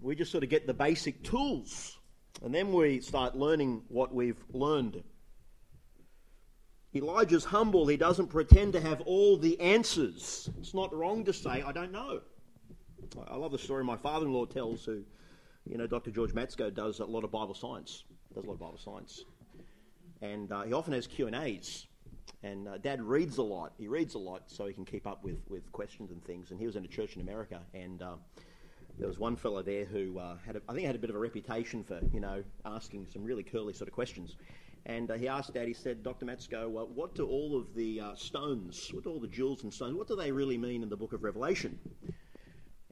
we 0.02 0.14
just 0.14 0.32
sort 0.32 0.44
of 0.44 0.50
get 0.50 0.66
the 0.66 0.74
basic 0.74 1.22
tools, 1.22 1.98
and 2.42 2.54
then 2.54 2.72
we 2.72 3.00
start 3.00 3.36
learning 3.36 3.82
what 3.88 4.14
we've 4.14 4.42
learned. 4.52 5.02
Elijah's 6.94 7.44
humble. 7.44 7.86
He 7.86 7.96
doesn't 7.96 8.26
pretend 8.26 8.74
to 8.74 8.80
have 8.80 9.00
all 9.02 9.38
the 9.38 9.58
answers. 9.60 10.50
It's 10.58 10.74
not 10.74 10.94
wrong 10.94 11.24
to 11.24 11.32
say, 11.32 11.62
I 11.62 11.72
don't 11.72 11.92
know. 11.92 12.20
I 13.28 13.36
love 13.36 13.52
the 13.52 13.58
story 13.58 13.84
my 13.84 13.96
father 13.96 14.26
in 14.26 14.32
law 14.32 14.44
tells, 14.44 14.84
who, 14.84 15.02
you 15.64 15.78
know, 15.78 15.86
Dr. 15.86 16.10
George 16.10 16.32
Matzko 16.32 16.74
does 16.74 17.00
a 17.00 17.04
lot 17.04 17.24
of 17.24 17.30
Bible 17.30 17.54
science, 17.54 18.04
does 18.34 18.44
a 18.44 18.46
lot 18.46 18.54
of 18.54 18.60
Bible 18.60 18.78
science. 18.78 19.24
And 20.20 20.52
uh, 20.52 20.62
he 20.62 20.72
often 20.72 20.92
has 20.92 21.06
Q&As. 21.06 21.86
And 22.42 22.68
uh, 22.68 22.78
Dad 22.78 23.00
reads 23.02 23.38
a 23.38 23.42
lot. 23.42 23.72
He 23.78 23.88
reads 23.88 24.14
a 24.14 24.18
lot 24.18 24.42
so 24.46 24.66
he 24.66 24.72
can 24.72 24.84
keep 24.84 25.06
up 25.06 25.24
with, 25.24 25.38
with 25.48 25.70
questions 25.72 26.10
and 26.10 26.22
things. 26.24 26.50
And 26.50 26.60
he 26.60 26.66
was 26.66 26.76
in 26.76 26.84
a 26.84 26.88
church 26.88 27.16
in 27.16 27.22
America. 27.22 27.60
And 27.72 28.02
uh, 28.02 28.14
there 28.98 29.09
was 29.09 29.18
one 29.18 29.37
fellow 29.37 29.62
there 29.62 29.85
who 29.85 30.18
uh, 30.18 30.37
had, 30.46 30.57
a, 30.57 30.62
I 30.68 30.74
think, 30.74 30.87
had 30.87 30.96
a 30.96 30.98
bit 30.98 31.11
of 31.11 31.16
a 31.16 31.18
reputation 31.18 31.83
for, 31.83 32.00
you 32.12 32.20
know, 32.20 32.42
asking 32.64 33.07
some 33.12 33.24
really 33.24 33.42
curly 33.42 33.72
sort 33.72 33.88
of 33.88 33.94
questions. 33.94 34.37
And 34.85 35.11
uh, 35.11 35.14
he 35.14 35.28
asked 35.28 35.55
Dad, 35.55 35.68
he 35.68 35.74
said, 35.74 36.02
Dr. 36.02 36.26
Matzko, 36.26 36.64
uh, 36.64 36.85
what 36.87 37.14
do 37.14 37.26
all 37.26 37.57
of 37.57 37.74
the 37.74 38.00
uh, 38.00 38.14
stones, 38.14 38.90
what 38.92 39.05
do 39.05 39.11
all 39.11 39.20
the 39.20 39.28
jewels 39.28 39.62
and 39.62 39.72
stones, 39.72 39.94
what 39.94 40.09
do 40.09 40.16
they 40.16 40.33
really 40.33 40.59
mean 40.59 40.83
in 40.83 40.88
the 40.88 40.96
book 40.96 41.12
of 41.12 41.22
Revelation? 41.22 41.78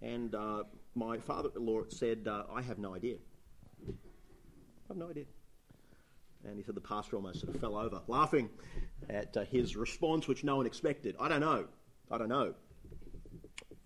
And 0.00 0.34
uh, 0.34 0.64
my 0.94 1.18
father-in-law 1.18 1.82
said, 1.88 2.28
uh, 2.28 2.44
I 2.52 2.62
have 2.62 2.78
no 2.78 2.94
idea. 2.94 3.16
I 3.88 3.92
have 4.88 4.96
no 4.96 5.10
idea. 5.10 5.24
And 6.44 6.56
he 6.56 6.62
said 6.62 6.74
the 6.74 6.80
pastor 6.80 7.16
almost 7.16 7.40
sort 7.40 7.54
of 7.54 7.60
fell 7.60 7.76
over, 7.76 8.00
laughing 8.06 8.48
at 9.10 9.36
his 9.50 9.76
response, 9.76 10.26
which 10.26 10.42
no 10.42 10.56
one 10.56 10.66
expected. 10.66 11.16
I 11.20 11.28
don't 11.28 11.40
know. 11.40 11.66
I 12.10 12.18
don't 12.18 12.28
know. 12.28 12.54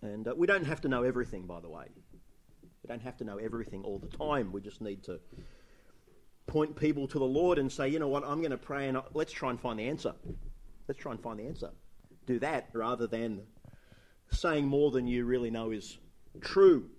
And 0.03 0.29
we 0.37 0.47
don't 0.47 0.65
have 0.65 0.83
to 0.83 0.89
know 0.89 1.03
everything, 1.03 1.47
by 1.47 1.61
the 1.61 1.69
way. 1.69 1.87
We 2.85 2.89
don't 2.89 3.03
have 3.03 3.17
to 3.17 3.25
know 3.25 3.39
everything 3.39 3.83
all 3.83 3.99
the 3.99 4.15
time. 4.15 4.53
We 4.53 4.61
just 4.61 4.83
need 4.83 5.03
to 5.05 5.19
point 6.47 6.77
people 6.77 7.09
to 7.09 7.19
the 7.19 7.25
Lord 7.25 7.59
and 7.59 7.73
say, 7.73 7.89
you 7.89 7.99
know 7.99 8.09
what, 8.09 8.25
I'm 8.27 8.41
going 8.41 8.51
to 8.51 8.59
pray 8.59 8.89
and 8.89 8.99
let's 9.15 9.33
try 9.33 9.49
and 9.49 9.59
find 9.59 9.79
the 9.79 9.89
answer. 9.89 10.13
Let's 10.87 11.01
try 11.01 11.13
and 11.13 11.21
find 11.23 11.41
the 11.41 11.47
answer. 11.47 11.71
Do 12.27 12.39
that 12.41 12.69
rather 12.75 13.07
than 13.07 13.41
saying 14.31 14.67
more 14.67 14.91
than 14.91 15.07
you 15.07 15.25
really 15.25 15.51
know 15.51 15.71
is 15.71 15.97
true. 16.43 16.91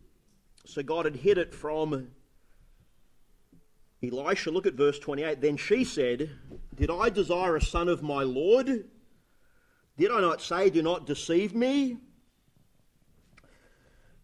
So 0.65 0.82
God 0.82 1.06
had 1.06 1.17
hid 1.17 1.38
it 1.38 1.54
from 1.54 2.08
Elisha. 4.04 4.50
Look 4.50 4.65
at 4.65 4.74
verse 4.74 4.98
28. 4.98 5.39
Then 5.39 5.56
she 5.56 5.84
said, 5.84 6.32
Did 6.74 6.89
I 6.89 7.10
desire 7.10 7.58
a 7.58 7.62
son 7.62 7.89
of 7.89 8.02
my 8.02 8.24
Lord? 8.24 8.86
Did 10.00 10.12
I 10.12 10.19
not 10.19 10.41
say, 10.41 10.71
Do 10.71 10.82
not 10.82 11.06
deceive 11.06 11.54
me? 11.54 11.98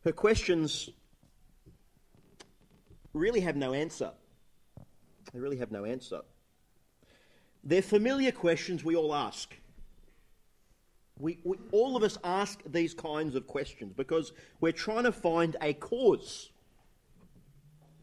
Her 0.04 0.12
questions 0.12 0.90
really 3.14 3.42
have 3.42 3.56
no 3.56 3.74
answer. 3.74 4.12
They 5.34 5.40
really 5.40 5.58
have 5.58 5.72
no 5.72 5.86
answer. 5.86 6.22
They're 7.64 7.82
familiar 7.82 8.32
questions 8.32 8.84
we 8.84 8.96
all 8.96 9.14
ask. 9.14 9.56
We, 11.20 11.38
we, 11.44 11.58
all 11.72 11.96
of 11.96 12.04
us 12.04 12.18
ask 12.24 12.62
these 12.66 12.94
kinds 12.94 13.36
of 13.36 13.46
questions 13.46 13.94
because 13.96 14.34
we're 14.60 14.72
trying 14.72 15.04
to 15.04 15.12
find 15.12 15.56
a 15.62 15.74
cause. 15.74 16.50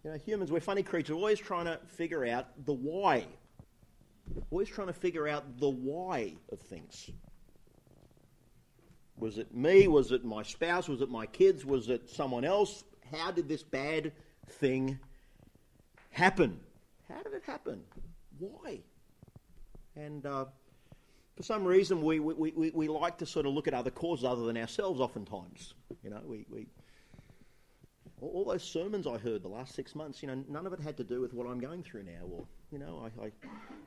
You 0.04 0.12
know, 0.12 0.18
humans, 0.18 0.52
we're 0.52 0.60
funny 0.60 0.84
creatures, 0.84 1.10
we're 1.10 1.16
always 1.16 1.40
trying 1.40 1.64
to 1.64 1.80
figure 1.88 2.24
out 2.24 2.64
the 2.64 2.72
why. 2.72 3.26
always 4.50 4.68
trying 4.68 4.86
to 4.86 4.92
figure 4.92 5.26
out 5.26 5.58
the 5.58 5.68
why 5.68 6.34
of 6.52 6.60
things. 6.60 7.10
Was 9.16 9.38
it 9.38 9.52
me? 9.52 9.88
Was 9.88 10.12
it 10.12 10.24
my 10.24 10.44
spouse? 10.44 10.88
Was 10.88 11.00
it 11.00 11.10
my 11.10 11.26
kids? 11.26 11.66
Was 11.66 11.88
it 11.88 12.08
someone 12.08 12.44
else? 12.44 12.84
How 13.12 13.32
did 13.32 13.48
this 13.48 13.64
bad 13.64 14.12
thing 14.50 14.98
happen? 16.10 16.60
How 17.08 17.22
did 17.22 17.32
it 17.32 17.44
happen? 17.44 17.82
Why? 18.38 18.80
And 19.96 20.24
uh, 20.26 20.46
for 21.36 21.42
some 21.42 21.64
reason, 21.64 22.02
we, 22.02 22.20
we, 22.20 22.52
we, 22.52 22.70
we 22.70 22.88
like 22.88 23.18
to 23.18 23.26
sort 23.26 23.46
of 23.46 23.52
look 23.52 23.68
at 23.68 23.74
other 23.74 23.90
causes 23.90 24.24
other 24.24 24.44
than 24.44 24.56
ourselves 24.56 25.00
oftentimes. 25.00 25.74
You 26.02 26.10
know, 26.10 26.20
we, 26.24 26.46
we 26.50 26.66
all 28.20 28.44
those 28.44 28.64
sermons 28.64 29.06
I 29.06 29.18
heard 29.18 29.42
the 29.42 29.48
last 29.48 29.74
six 29.74 29.94
months, 29.94 30.22
you 30.22 30.28
know, 30.28 30.42
none 30.48 30.66
of 30.66 30.72
it 30.72 30.80
had 30.80 30.96
to 30.96 31.04
do 31.04 31.20
with 31.20 31.32
what 31.32 31.46
I'm 31.46 31.60
going 31.60 31.82
through 31.82 32.04
now. 32.04 32.26
Or, 32.30 32.44
you 32.70 32.78
know, 32.78 33.04
I, 33.04 33.24
I 33.24 33.26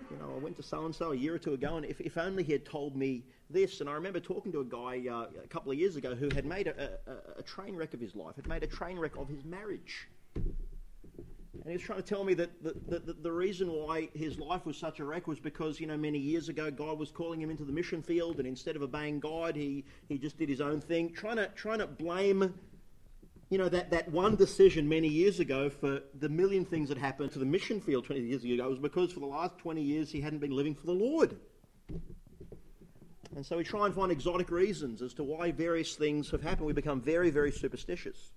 you 0.10 0.18
know, 0.18 0.34
I 0.36 0.40
went 0.40 0.56
to 0.58 0.64
so 0.64 0.86
and 0.86 0.96
so 0.96 1.12
a 1.12 1.16
year 1.16 1.36
or 1.36 1.38
two 1.38 1.54
ago, 1.54 1.78
and 1.78 1.86
if, 1.86 2.00
if 2.02 2.18
only 2.18 2.44
he 2.44 2.52
had 2.52 2.66
told 2.66 2.96
me 2.96 3.24
this. 3.50 3.82
And 3.82 3.90
I 3.90 3.94
remember 3.94 4.20
talking 4.20 4.52
to 4.54 4.62
a 4.62 4.66
guy 4.66 5.08
uh, 5.10 5.28
a 5.44 5.48
couple 5.48 5.72
of 5.72 5.78
years 5.78 5.96
ago 5.96 6.16
who 6.16 6.30
had 6.34 6.46
made 6.46 6.68
a, 6.68 6.98
a, 7.08 7.40
a 7.40 7.44
train 7.44 7.76
wreck 7.76 7.94
of 7.94 8.00
his 8.00 8.16
life, 8.16 8.36
had 8.36 8.48
made 8.48 8.64
a 8.64 8.68
train 8.68 8.98
wreck 8.98 9.18
of 9.18 9.28
his 9.28 9.44
marriage. 9.44 10.08
And 11.62 11.70
he 11.70 11.78
was 11.78 11.84
trying 11.84 12.02
to 12.02 12.08
tell 12.08 12.24
me 12.24 12.34
that 12.34 12.64
the, 12.64 13.00
the, 13.00 13.14
the, 13.14 13.32
reason 13.32 13.72
why 13.72 14.10
his 14.16 14.40
life 14.40 14.66
was 14.66 14.78
such 14.78 15.00
a 15.00 15.06
wreck 15.06 15.28
was 15.28 15.40
because, 15.40 15.80
you 15.80 15.86
know, 15.86 15.96
many 15.96 16.18
years 16.18 16.50
ago 16.50 16.72
God 16.72 16.98
was 16.98 17.12
calling 17.12 17.40
him 17.40 17.52
into 17.52 17.64
the 17.64 17.72
mission 17.72 18.02
field 18.02 18.40
and 18.40 18.48
instead 18.48 18.76
of 18.76 18.82
obeying 18.82 19.20
God, 19.20 19.56
he, 19.56 19.86
he 20.10 20.18
just 20.18 20.40
did 20.40 20.50
his 20.50 20.60
own 20.60 20.82
thing, 20.82 21.14
trying 21.14 21.36
to, 21.36 21.48
trying 21.50 21.78
to 21.78 21.86
blame, 21.86 22.56
you 23.52 23.60
know, 23.60 23.70
that, 23.70 23.92
that 23.92 24.12
one 24.12 24.36
decision 24.36 24.90
many 24.90 25.08
years 25.08 25.40
ago 25.40 25.70
for 25.70 26.02
the 26.20 26.30
million 26.30 26.66
things 26.66 26.90
that 26.90 26.98
happened 26.98 27.32
to 27.34 27.40
the 27.40 27.46
mission 27.46 27.80
field 27.80 28.06
20 28.06 28.22
years 28.22 28.44
ago 28.44 28.68
was 28.68 28.80
because 28.80 29.12
for 29.12 29.20
the 29.20 29.28
last 29.28 29.56
20 29.60 29.84
years 29.84 30.10
he 30.10 30.20
hadn't 30.20 30.40
been 30.40 30.56
living 30.56 30.74
for 30.74 30.88
the 30.88 30.94
Lord. 30.94 31.38
And 33.36 33.46
so 33.46 33.58
we 33.58 33.64
try 33.64 33.86
and 33.86 33.94
find 33.94 34.12
exotic 34.12 34.50
reasons 34.50 35.04
as 35.04 35.14
to 35.14 35.24
why 35.24 35.52
various 35.52 35.96
things 35.96 36.32
have 36.32 36.42
happened. 36.42 36.66
We 36.66 36.74
become 36.74 37.02
very, 37.02 37.30
very 37.30 37.52
superstitious. 37.52 38.32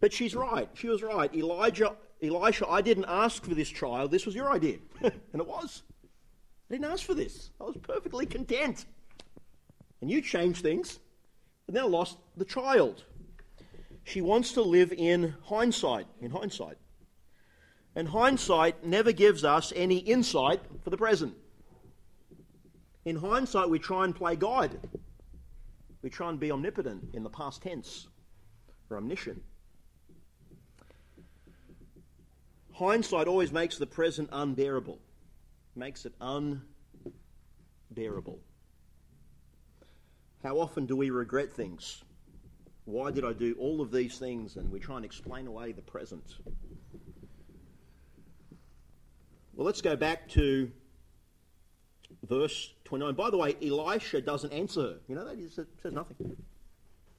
But 0.00 0.12
she's 0.12 0.34
right. 0.34 0.68
She 0.74 0.88
was 0.88 1.02
right. 1.02 1.32
Elijah, 1.34 1.96
Elisha, 2.22 2.68
I 2.68 2.82
didn't 2.82 3.06
ask 3.06 3.44
for 3.44 3.54
this 3.54 3.68
child. 3.68 4.10
This 4.10 4.26
was 4.26 4.34
your 4.34 4.52
idea. 4.52 4.78
and 5.02 5.12
it 5.34 5.46
was. 5.46 5.82
I 6.70 6.74
didn't 6.74 6.90
ask 6.90 7.04
for 7.04 7.14
this. 7.14 7.50
I 7.60 7.64
was 7.64 7.76
perfectly 7.76 8.26
content. 8.26 8.86
And 10.00 10.10
you 10.10 10.20
changed 10.20 10.62
things 10.62 10.98
and 11.66 11.74
now 11.74 11.86
lost 11.86 12.18
the 12.36 12.44
child. 12.44 13.04
She 14.04 14.20
wants 14.20 14.52
to 14.52 14.62
live 14.62 14.92
in 14.92 15.34
hindsight, 15.44 16.06
in 16.20 16.30
hindsight. 16.30 16.76
And 17.96 18.08
hindsight 18.08 18.84
never 18.84 19.12
gives 19.12 19.44
us 19.44 19.72
any 19.74 19.98
insight 19.98 20.60
for 20.82 20.90
the 20.90 20.96
present. 20.96 21.34
In 23.04 23.16
hindsight, 23.16 23.70
we 23.70 23.78
try 23.78 24.04
and 24.04 24.14
play 24.14 24.36
God. 24.36 24.78
We 26.02 26.10
try 26.10 26.28
and 26.28 26.40
be 26.40 26.50
omnipotent 26.50 27.14
in 27.14 27.22
the 27.22 27.30
past 27.30 27.62
tense 27.62 28.08
or 28.90 28.96
omniscient. 28.96 29.42
Hindsight 32.74 33.28
always 33.28 33.52
makes 33.52 33.78
the 33.78 33.86
present 33.86 34.28
unbearable, 34.32 34.98
makes 35.76 36.06
it 36.06 36.14
unbearable. 37.90 38.40
How 40.42 40.56
often 40.58 40.84
do 40.86 40.96
we 40.96 41.10
regret 41.10 41.52
things? 41.52 42.02
Why 42.84 43.12
did 43.12 43.24
I 43.24 43.32
do 43.32 43.54
all 43.60 43.80
of 43.80 43.92
these 43.92 44.18
things? 44.18 44.56
And 44.56 44.70
we 44.70 44.80
try 44.80 44.96
and 44.96 45.04
explain 45.04 45.46
away 45.46 45.70
the 45.72 45.82
present. 45.82 46.34
Well, 49.54 49.64
let's 49.64 49.80
go 49.80 49.94
back 49.94 50.28
to 50.30 50.70
verse 52.28 52.74
29. 52.84 53.14
By 53.14 53.30
the 53.30 53.38
way, 53.38 53.56
Elisha 53.62 54.20
doesn't 54.20 54.52
answer 54.52 54.82
her. 54.82 54.96
You 55.08 55.14
know 55.14 55.24
that? 55.24 55.38
He 55.38 55.48
says 55.48 55.66
nothing 55.92 56.36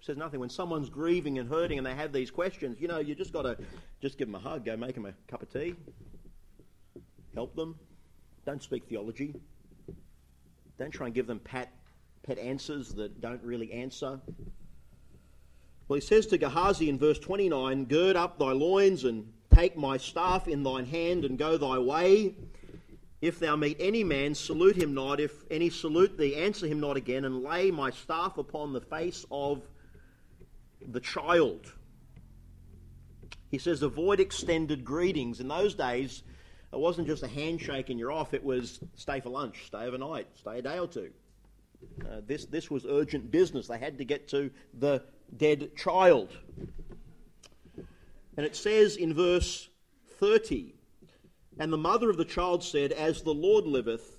says 0.06 0.18
nothing. 0.18 0.40
When 0.40 0.50
someone's 0.50 0.90
grieving 0.90 1.40
and 1.40 1.50
hurting 1.50 1.80
and 1.80 1.86
they 1.86 1.96
have 1.96 2.14
these 2.14 2.30
questions, 2.30 2.78
you 2.80 2.88
know, 2.88 3.00
you 3.00 3.16
just 3.16 3.34
got 3.34 3.42
to 3.42 3.58
just 4.02 4.18
give 4.18 4.28
them 4.28 4.36
a 4.36 4.40
hug, 4.40 4.64
go 4.64 4.78
make 4.78 4.94
them 4.94 5.06
a 5.06 5.14
cup 5.28 5.42
of 5.42 5.52
tea, 5.52 5.76
help 7.34 7.56
them. 7.56 7.76
Don't 8.46 8.62
speak 8.62 8.88
theology. 8.88 9.34
Don't 10.78 10.92
try 10.92 11.08
and 11.08 11.16
give 11.16 11.26
them 11.26 11.40
pat, 11.40 11.72
pet 12.22 12.38
answers 12.38 12.90
that 12.94 13.20
don't 13.20 13.42
really 13.42 13.72
answer. 13.72 14.20
Well, 15.88 15.96
he 15.96 16.02
says 16.02 16.28
to 16.28 16.38
Gehazi 16.38 16.90
in 16.90 17.00
verse 17.00 17.18
29 17.18 17.86
Gird 17.86 18.16
up 18.16 18.38
thy 18.38 18.52
loins 18.52 19.06
and 19.06 19.32
take 19.54 19.76
my 19.76 19.98
staff 19.98 20.48
in 20.48 20.62
thine 20.62 20.86
hand 20.86 21.26
and 21.26 21.38
go 21.38 21.58
thy 21.58 21.80
way. 21.80 22.36
If 23.22 23.40
thou 23.40 23.56
meet 23.56 23.78
any 23.80 24.04
man, 24.04 24.36
salute 24.36 24.76
him 24.76 24.94
not. 24.94 25.20
If 25.20 25.32
any 25.50 25.72
salute 25.72 26.16
thee, 26.18 26.36
answer 26.36 26.68
him 26.68 26.80
not 26.80 26.96
again, 26.96 27.26
and 27.26 27.42
lay 27.42 27.72
my 27.72 27.90
staff 27.90 28.38
upon 28.38 28.74
the 28.74 28.82
face 28.82 29.26
of 29.32 29.64
the 30.92 31.00
child. 31.00 31.72
He 33.50 33.58
says, 33.58 33.82
avoid 33.82 34.20
extended 34.20 34.84
greetings. 34.84 35.40
In 35.40 35.48
those 35.48 35.76
days, 35.76 36.24
it 36.74 36.80
wasn't 36.80 37.08
just 37.08 37.24
a 37.24 37.28
handshake 37.28 37.90
and 37.90 38.00
you're 38.00 38.12
off, 38.12 38.34
it 38.34 38.44
was 38.44 38.80
stay 38.96 39.20
for 39.20 39.30
lunch, 39.30 39.68
stay 39.68 39.86
overnight, 39.86 40.28
stay 40.36 40.60
a 40.60 40.62
day 40.62 40.80
or 40.80 40.88
two. 40.88 41.12
Uh, 42.02 42.22
this, 42.26 42.46
this 42.46 42.70
was 42.70 42.86
urgent 42.86 43.32
business. 43.32 43.68
They 43.68 43.78
had 43.78 43.98
to 43.98 44.06
get 44.06 44.28
to 44.30 44.52
the 44.78 45.04
dead 45.38 45.76
child. 45.76 46.36
And 48.38 48.46
it 48.46 48.56
says 48.56 48.98
in 48.98 49.14
verse 49.14 49.70
30 50.20 50.74
And 51.60 51.72
the 51.72 51.78
mother 51.78 52.10
of 52.10 52.18
the 52.18 52.26
child 52.26 52.64
said, 52.64 52.92
As 52.92 53.22
the 53.22 53.34
Lord 53.34 53.66
liveth, 53.66 54.18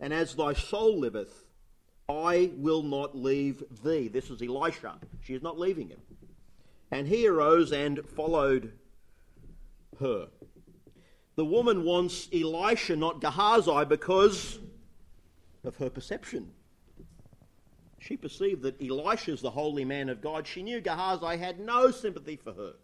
and 0.00 0.12
as 0.12 0.34
thy 0.34 0.52
soul 0.52 0.98
liveth, 0.98 1.45
I 2.08 2.50
will 2.56 2.82
not 2.82 3.16
leave 3.16 3.62
thee. 3.82 4.08
This 4.08 4.30
is 4.30 4.40
Elisha. 4.40 4.98
She 5.22 5.34
is 5.34 5.42
not 5.42 5.58
leaving 5.58 5.88
him. 5.88 6.00
And 6.90 7.08
he 7.08 7.26
arose 7.26 7.72
and 7.72 8.06
followed 8.10 8.72
her. 9.98 10.28
The 11.34 11.44
woman 11.44 11.84
wants 11.84 12.28
Elisha, 12.32 12.96
not 12.96 13.20
Gehazi, 13.20 13.84
because 13.86 14.58
of 15.64 15.76
her 15.76 15.90
perception. 15.90 16.52
She 17.98 18.16
perceived 18.16 18.62
that 18.62 18.80
Elisha 18.80 19.32
is 19.32 19.40
the 19.40 19.50
holy 19.50 19.84
man 19.84 20.08
of 20.08 20.20
God. 20.20 20.46
She 20.46 20.62
knew 20.62 20.80
Gehazi 20.80 21.36
had 21.36 21.58
no 21.58 21.90
sympathy 21.90 22.36
for 22.36 22.52
her. 22.52 22.74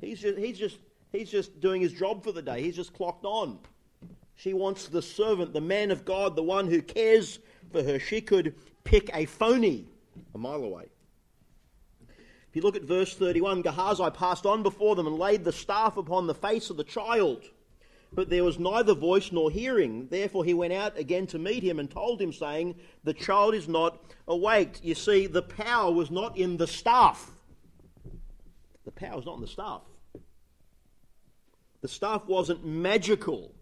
He's 0.00 0.20
just, 0.20 0.38
he's, 0.38 0.58
just, 0.58 0.78
he's 1.10 1.30
just 1.30 1.58
doing 1.60 1.80
his 1.80 1.92
job 1.92 2.22
for 2.22 2.32
the 2.32 2.42
day. 2.42 2.60
He's 2.60 2.76
just 2.76 2.92
clocked 2.92 3.24
on. 3.24 3.58
She 4.34 4.52
wants 4.52 4.88
the 4.88 5.00
servant, 5.00 5.54
the 5.54 5.62
man 5.62 5.90
of 5.90 6.04
God, 6.04 6.36
the 6.36 6.42
one 6.42 6.66
who 6.66 6.82
cares 6.82 7.38
for 7.70 7.82
her. 7.82 7.98
She 7.98 8.20
could 8.20 8.54
pick 8.84 9.10
a 9.14 9.26
phony 9.26 9.86
a 10.34 10.38
mile 10.38 10.62
away. 10.62 10.84
If 12.48 12.54
you 12.54 12.62
look 12.62 12.76
at 12.76 12.82
verse 12.82 13.14
31, 13.14 13.62
Gehazi 13.62 14.10
passed 14.10 14.46
on 14.46 14.62
before 14.62 14.96
them 14.96 15.06
and 15.06 15.18
laid 15.18 15.44
the 15.44 15.52
staff 15.52 15.96
upon 15.96 16.26
the 16.26 16.34
face 16.34 16.70
of 16.70 16.76
the 16.76 16.84
child. 16.84 17.44
But 18.12 18.30
there 18.30 18.44
was 18.44 18.58
neither 18.58 18.94
voice 18.94 19.32
nor 19.32 19.50
hearing. 19.50 20.06
Therefore 20.08 20.44
he 20.44 20.54
went 20.54 20.72
out 20.72 20.96
again 20.96 21.26
to 21.28 21.38
meet 21.38 21.62
him 21.62 21.78
and 21.78 21.90
told 21.90 22.20
him, 22.20 22.32
saying, 22.32 22.76
The 23.04 23.12
child 23.12 23.54
is 23.54 23.68
not 23.68 24.00
awake. 24.26 24.78
You 24.82 24.94
see, 24.94 25.26
the 25.26 25.42
power 25.42 25.92
was 25.92 26.10
not 26.10 26.36
in 26.38 26.56
the 26.56 26.66
staff. 26.66 27.30
The 28.84 28.92
power 28.92 29.16
was 29.16 29.26
not 29.26 29.34
in 29.34 29.40
the 29.42 29.48
staff. 29.48 29.82
The 31.82 31.88
staff 31.88 32.26
wasn't 32.26 32.64
magical. 32.64 33.52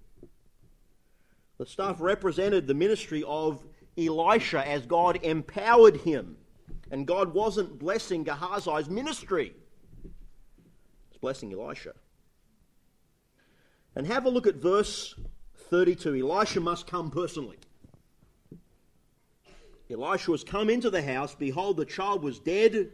The 1.59 1.67
staff 1.67 2.01
represented 2.01 2.67
the 2.67 2.75
ministry 2.75 3.25
of 3.27 3.65
Elisha 3.97 4.67
as 4.67 4.87
God 4.87 5.19
empowered 5.23 5.99
him. 5.99 6.37
And 6.91 7.07
God 7.07 7.35
wasn't 7.35 7.79
blessing 7.79 8.25
Gehazi's 8.25 8.89
ministry, 8.89 9.53
He's 10.03 11.19
blessing 11.21 11.53
Elisha. 11.53 11.95
And 13.97 14.07
have 14.07 14.27
a 14.27 14.31
look 14.31 14.47
at 14.47 14.57
verse 14.57 15.15
32. 15.71 16.17
Elisha 16.17 16.61
must 16.61 16.87
come 16.87 17.11
personally. 17.11 17.59
Elisha 19.91 20.31
was 20.31 20.45
come 20.45 20.71
into 20.71 20.91
the 20.91 21.03
house. 21.03 21.35
Behold, 21.35 21.77
the 21.77 21.85
child 21.85 22.23
was 22.23 22.39
dead 22.39 22.91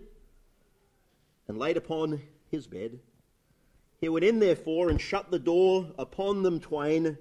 and 1.48 1.58
laid 1.58 1.76
upon 1.76 2.20
his 2.50 2.66
bed. 2.66 2.98
He 3.98 4.08
went 4.08 4.24
in 4.24 4.38
therefore 4.38 4.88
and 4.90 5.00
shut 5.00 5.30
the 5.30 5.38
door 5.38 5.90
upon 5.98 6.42
them 6.42 6.60
twain 6.60 7.18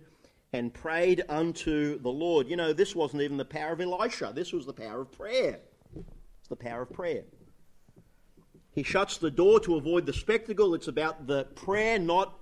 and 0.54 0.74
prayed 0.74 1.24
unto 1.30 2.00
the 2.00 2.10
Lord. 2.10 2.48
You 2.48 2.56
know, 2.56 2.74
this 2.74 2.96
wasn't 2.96 3.22
even 3.22 3.38
the 3.38 3.46
power 3.46 3.74
of 3.74 3.82
Elisha, 3.82 4.32
this 4.34 4.52
was 4.52 4.66
the 4.66 4.74
power 4.74 5.02
of 5.02 5.12
prayer. 5.12 5.60
It's 5.96 6.50
the 6.50 6.56
power 6.56 6.84
of 6.84 6.92
prayer. 6.92 7.24
He 8.72 8.84
shuts 8.84 9.18
the 9.18 9.32
door 9.32 9.60
to 9.62 9.76
avoid 9.76 10.06
the 10.06 10.14
spectacle. 10.14 10.74
It's 10.74 10.88
about 10.88 11.28
the 11.28 11.46
prayer, 11.56 12.00
not 12.00 12.40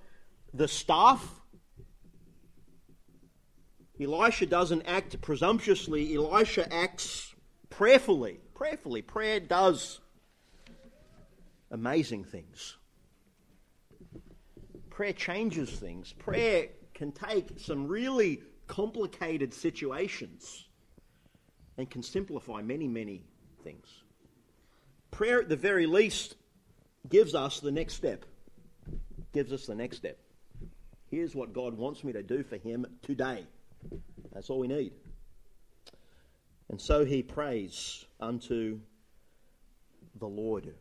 the 0.54 0.68
staff. 0.68 1.42
Elisha 4.00 4.46
doesn't 4.46 4.84
act 4.84 5.20
presumptuously, 5.22 6.16
Elisha 6.16 6.72
acts 6.72 7.34
prayerfully. 7.70 8.40
Prayerfully. 8.54 9.02
Prayer 9.02 9.40
does 9.40 10.00
amazing 11.72 12.24
things. 12.24 12.78
Prayer 14.90 15.14
changes 15.14 15.72
things. 15.72 16.14
Prayer 16.14 16.68
can 16.98 17.12
take 17.12 17.60
some 17.60 17.88
really 17.88 18.42
complicated 18.66 19.54
situations 19.54 20.66
and 21.78 21.88
can 21.90 22.02
simplify 22.02 22.60
many, 22.64 22.88
many 22.88 23.24
things. 23.64 23.88
Prayer, 25.12 25.42
at 25.42 25.48
the 25.48 25.56
very 25.56 25.86
least, 25.86 26.36
gives 27.08 27.36
us 27.36 27.60
the 27.60 27.72
next 27.72 27.94
step. 27.94 28.26
Gives 29.32 29.54
us 29.54 29.68
the 29.68 29.76
next 29.76 29.98
step. 29.98 30.18
Here's 31.12 31.36
what 31.36 31.54
God 31.54 31.78
wants 31.78 32.04
me 32.04 32.14
to 32.14 32.24
do 32.24 32.44
for 32.44 32.58
Him 32.58 32.88
today. 33.04 33.46
That's 34.34 34.50
all 34.50 34.60
we 34.60 34.68
need. 34.68 34.94
And 36.70 36.82
so 36.82 37.06
he 37.06 37.22
prays 37.22 38.06
unto 38.20 38.80
the 40.20 40.28
Lord. 40.28 40.74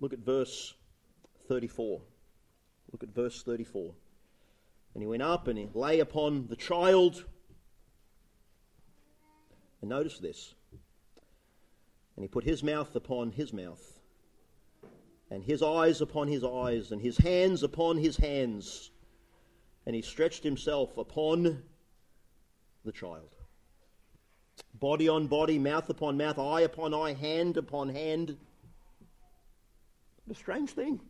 Look 0.00 0.12
at 0.12 0.18
verse 0.18 0.74
34. 1.48 2.00
Look 2.92 3.02
at 3.02 3.14
verse 3.14 3.42
34. 3.42 3.94
And 4.94 5.02
he 5.02 5.06
went 5.06 5.22
up 5.22 5.48
and 5.48 5.58
he 5.58 5.68
lay 5.74 6.00
upon 6.00 6.46
the 6.48 6.56
child. 6.56 7.24
And 9.80 9.90
notice 9.90 10.18
this. 10.18 10.54
And 12.16 12.24
he 12.24 12.28
put 12.28 12.44
his 12.44 12.62
mouth 12.62 12.96
upon 12.96 13.30
his 13.30 13.52
mouth, 13.52 14.00
and 15.30 15.44
his 15.44 15.62
eyes 15.62 16.00
upon 16.00 16.26
his 16.26 16.42
eyes, 16.42 16.90
and 16.90 17.00
his 17.00 17.16
hands 17.16 17.62
upon 17.62 17.96
his 17.96 18.16
hands. 18.16 18.90
And 19.86 19.94
he 19.94 20.02
stretched 20.02 20.42
himself 20.42 20.98
upon 20.98 21.62
the 22.84 22.90
child. 22.90 23.36
Body 24.74 25.08
on 25.08 25.28
body, 25.28 25.60
mouth 25.60 25.88
upon 25.90 26.16
mouth, 26.16 26.40
eye 26.40 26.62
upon 26.62 26.92
eye, 26.92 27.12
hand 27.12 27.56
upon 27.56 27.88
hand. 27.88 28.36
What 30.24 30.36
a 30.36 30.40
strange 30.40 30.70
thing. 30.70 31.00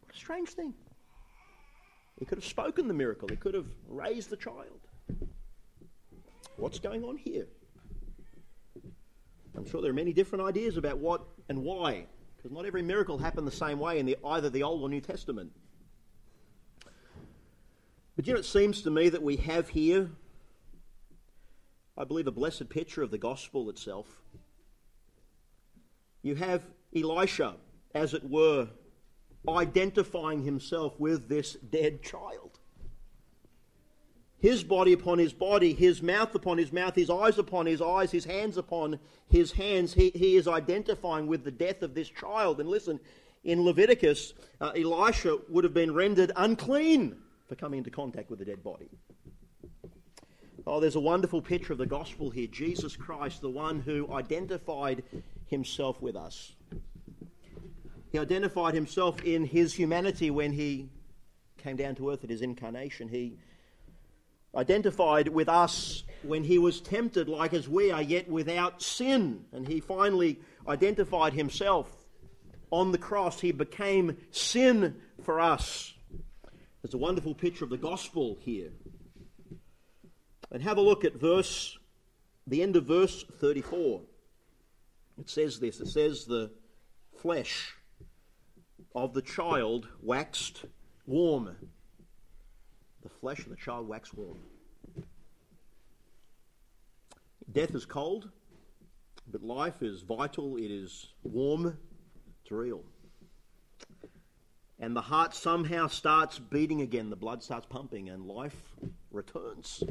What 0.00 0.14
a 0.14 0.18
strange 0.18 0.50
thing. 0.50 0.74
He 2.18 2.24
could 2.24 2.38
have 2.38 2.44
spoken 2.44 2.88
the 2.88 2.94
miracle, 2.94 3.28
he 3.28 3.36
could 3.36 3.54
have 3.54 3.66
raised 3.88 4.30
the 4.30 4.36
child. 4.36 4.80
What's 6.56 6.78
going 6.78 7.04
on 7.04 7.18
here? 7.18 7.46
I'm 9.56 9.68
sure 9.68 9.82
there 9.82 9.90
are 9.90 9.94
many 9.94 10.12
different 10.12 10.44
ideas 10.44 10.76
about 10.76 10.98
what 10.98 11.22
and 11.48 11.62
why, 11.62 12.06
because 12.36 12.50
not 12.50 12.66
every 12.66 12.82
miracle 12.82 13.18
happened 13.18 13.46
the 13.46 13.52
same 13.52 13.78
way 13.78 13.98
in 13.98 14.06
the, 14.06 14.16
either 14.24 14.50
the 14.50 14.62
Old 14.62 14.82
or 14.82 14.88
New 14.88 15.00
Testament. 15.00 15.52
But 18.16 18.26
you 18.26 18.32
know, 18.32 18.38
it 18.38 18.46
seems 18.46 18.82
to 18.82 18.90
me 18.90 19.10
that 19.10 19.22
we 19.22 19.36
have 19.36 19.68
here, 19.68 20.10
I 21.98 22.04
believe, 22.04 22.26
a 22.26 22.32
blessed 22.32 22.68
picture 22.70 23.02
of 23.02 23.10
the 23.10 23.18
gospel 23.18 23.68
itself. 23.68 24.06
You 26.22 26.34
have 26.34 26.62
Elisha, 26.94 27.56
as 27.94 28.14
it 28.14 28.28
were, 28.28 28.68
identifying 29.48 30.42
himself 30.42 30.98
with 30.98 31.28
this 31.28 31.54
dead 31.54 32.02
child. 32.02 32.58
His 34.38 34.62
body 34.62 34.92
upon 34.92 35.18
his 35.18 35.32
body, 35.32 35.72
his 35.72 36.02
mouth 36.02 36.34
upon 36.34 36.58
his 36.58 36.72
mouth, 36.72 36.94
his 36.94 37.10
eyes 37.10 37.38
upon 37.38 37.66
his 37.66 37.80
eyes, 37.80 38.10
his 38.10 38.24
hands 38.24 38.56
upon 38.56 38.98
his 39.28 39.52
hands. 39.52 39.94
He, 39.94 40.10
he 40.10 40.36
is 40.36 40.46
identifying 40.46 41.26
with 41.26 41.42
the 41.42 41.50
death 41.50 41.82
of 41.82 41.94
this 41.94 42.08
child. 42.08 42.60
And 42.60 42.68
listen, 42.68 43.00
in 43.44 43.64
Leviticus, 43.64 44.34
uh, 44.60 44.72
Elisha 44.76 45.38
would 45.48 45.64
have 45.64 45.74
been 45.74 45.94
rendered 45.94 46.32
unclean 46.36 47.16
for 47.48 47.54
coming 47.54 47.78
into 47.78 47.90
contact 47.90 48.28
with 48.28 48.40
a 48.40 48.44
dead 48.44 48.62
body. 48.62 48.90
Oh, 50.66 50.80
there's 50.80 50.96
a 50.96 51.00
wonderful 51.00 51.40
picture 51.40 51.72
of 51.72 51.78
the 51.78 51.86
gospel 51.86 52.28
here. 52.28 52.48
Jesus 52.48 52.96
Christ, 52.96 53.40
the 53.40 53.48
one 53.48 53.80
who 53.80 54.12
identified 54.12 55.04
himself 55.46 56.02
with 56.02 56.16
us. 56.16 56.52
He 58.16 58.20
identified 58.20 58.72
himself 58.72 59.22
in 59.24 59.44
his 59.44 59.74
humanity 59.74 60.30
when 60.30 60.50
he 60.50 60.88
came 61.58 61.76
down 61.76 61.96
to 61.96 62.10
earth 62.10 62.24
at 62.24 62.30
his 62.30 62.40
incarnation. 62.40 63.08
He 63.08 63.36
identified 64.54 65.28
with 65.28 65.50
us 65.50 66.02
when 66.22 66.42
he 66.42 66.58
was 66.58 66.80
tempted 66.80 67.28
like 67.28 67.52
as 67.52 67.68
we 67.68 67.90
are, 67.90 68.00
yet 68.00 68.26
without 68.26 68.80
sin. 68.80 69.44
And 69.52 69.68
he 69.68 69.80
finally 69.80 70.40
identified 70.66 71.34
himself 71.34 71.94
on 72.70 72.90
the 72.90 72.96
cross. 72.96 73.38
He 73.38 73.52
became 73.52 74.16
sin 74.30 74.96
for 75.22 75.38
us. 75.38 75.92
There's 76.80 76.94
a 76.94 76.98
wonderful 76.98 77.34
picture 77.34 77.64
of 77.64 77.70
the 77.70 77.76
gospel 77.76 78.38
here. 78.40 78.70
And 80.50 80.62
have 80.62 80.78
a 80.78 80.80
look 80.80 81.04
at 81.04 81.16
verse, 81.16 81.76
the 82.46 82.62
end 82.62 82.76
of 82.76 82.86
verse 82.86 83.26
34. 83.40 84.00
It 85.20 85.28
says 85.28 85.60
this 85.60 85.80
it 85.80 85.88
says, 85.88 86.24
The 86.24 86.50
flesh 87.20 87.74
of 88.96 89.14
the 89.14 89.22
child 89.22 89.86
waxed 90.02 90.64
warm. 91.06 91.54
The 93.04 93.08
flesh 93.08 93.40
of 93.40 93.50
the 93.50 93.56
child 93.56 93.86
waxed 93.86 94.14
warm. 94.14 94.38
Death 97.52 97.76
is 97.76 97.84
cold, 97.84 98.30
but 99.30 99.44
life 99.44 99.82
is 99.82 100.02
vital, 100.02 100.56
it 100.56 100.72
is 100.72 101.10
warm, 101.22 101.78
it's 102.42 102.50
real 102.50 102.82
and 104.78 104.94
the 104.94 105.00
heart 105.00 105.34
somehow 105.34 105.86
starts 105.86 106.38
beating 106.38 106.82
again. 106.82 107.10
The 107.10 107.16
blood 107.16 107.42
starts 107.42 107.66
pumping, 107.66 108.08
and 108.08 108.26
life 108.26 108.76
returns. 109.10 109.82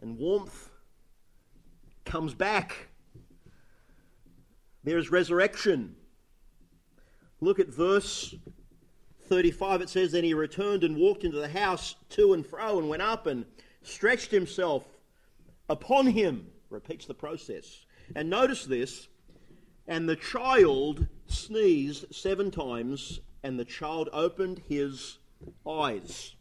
And 0.00 0.18
warmth 0.18 0.68
comes 2.04 2.34
back. 2.34 2.88
There 4.84 4.98
is 4.98 5.10
resurrection. 5.10 5.96
Look 7.42 7.58
at 7.58 7.66
verse 7.66 8.36
35. 9.26 9.80
It 9.80 9.88
says, 9.88 10.12
Then 10.12 10.22
he 10.22 10.32
returned 10.32 10.84
and 10.84 10.96
walked 10.96 11.24
into 11.24 11.38
the 11.38 11.48
house 11.48 11.96
to 12.10 12.34
and 12.34 12.46
fro 12.46 12.78
and 12.78 12.88
went 12.88 13.02
up 13.02 13.26
and 13.26 13.44
stretched 13.82 14.30
himself 14.30 14.84
upon 15.68 16.06
him. 16.06 16.46
Repeats 16.70 17.04
the 17.04 17.14
process. 17.14 17.84
And 18.14 18.30
notice 18.30 18.64
this. 18.64 19.08
And 19.88 20.08
the 20.08 20.14
child 20.14 21.08
sneezed 21.26 22.14
seven 22.14 22.52
times 22.52 23.18
and 23.42 23.58
the 23.58 23.64
child 23.64 24.08
opened 24.12 24.62
his 24.68 25.18
eyes. 25.68 26.36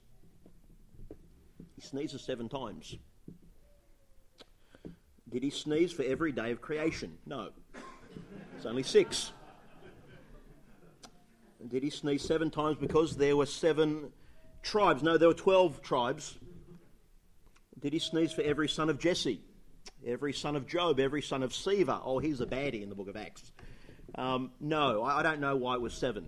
He 1.78 1.82
sneezes 1.82 2.22
seven 2.22 2.48
times. 2.48 2.96
Did 5.32 5.42
he 5.42 5.50
sneeze 5.50 5.92
for 5.92 6.04
every 6.04 6.32
day 6.32 6.52
of 6.52 6.62
creation? 6.62 7.18
No. 7.26 7.50
It's 8.56 8.68
only 8.68 8.84
six. 8.84 9.32
Did 11.68 11.84
he 11.84 11.90
sneeze 11.90 12.24
seven 12.24 12.50
times 12.50 12.78
because 12.78 13.16
there 13.18 13.36
were 13.38 13.46
seven 13.46 14.12
tribes? 14.64 15.04
No, 15.04 15.18
there 15.18 15.28
were 15.28 15.34
12 15.34 15.82
tribes. 15.82 16.38
Did 17.80 17.94
he 17.94 18.00
sneeze 18.00 18.32
for 18.32 18.42
every 18.42 18.68
son 18.68 18.90
of 18.90 19.00
Jesse? 19.00 19.42
Every 20.06 20.34
son 20.34 20.56
of 20.56 20.68
Job? 20.68 21.00
Every 21.00 21.22
son 21.22 21.44
of 21.44 21.52
Sceva? 21.52 22.02
Oh, 22.04 22.20
he's 22.20 22.42
a 22.42 22.46
baddie 22.46 22.84
in 22.84 22.90
the 22.90 22.96
book 22.96 23.10
of 23.10 23.16
Acts. 23.16 23.52
Um, 24.16 24.52
no, 24.60 25.04
I, 25.04 25.20
I 25.20 25.24
don't 25.24 25.40
know 25.40 25.56
why 25.56 25.76
it 25.76 25.82
was 25.82 25.94
seven. 25.94 26.26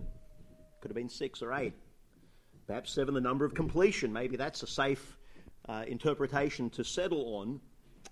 Could 0.80 0.90
have 0.90 0.96
been 0.96 1.08
six 1.08 1.42
or 1.42 1.52
eight. 1.52 1.74
Perhaps 2.66 2.92
seven, 2.92 3.14
the 3.14 3.20
number 3.20 3.44
of 3.44 3.54
completion. 3.54 4.12
Maybe 4.12 4.36
that's 4.36 4.62
a 4.62 4.66
safe 4.66 5.16
uh, 5.68 5.84
interpretation 5.86 6.70
to 6.70 6.84
settle 6.84 7.36
on. 7.36 7.60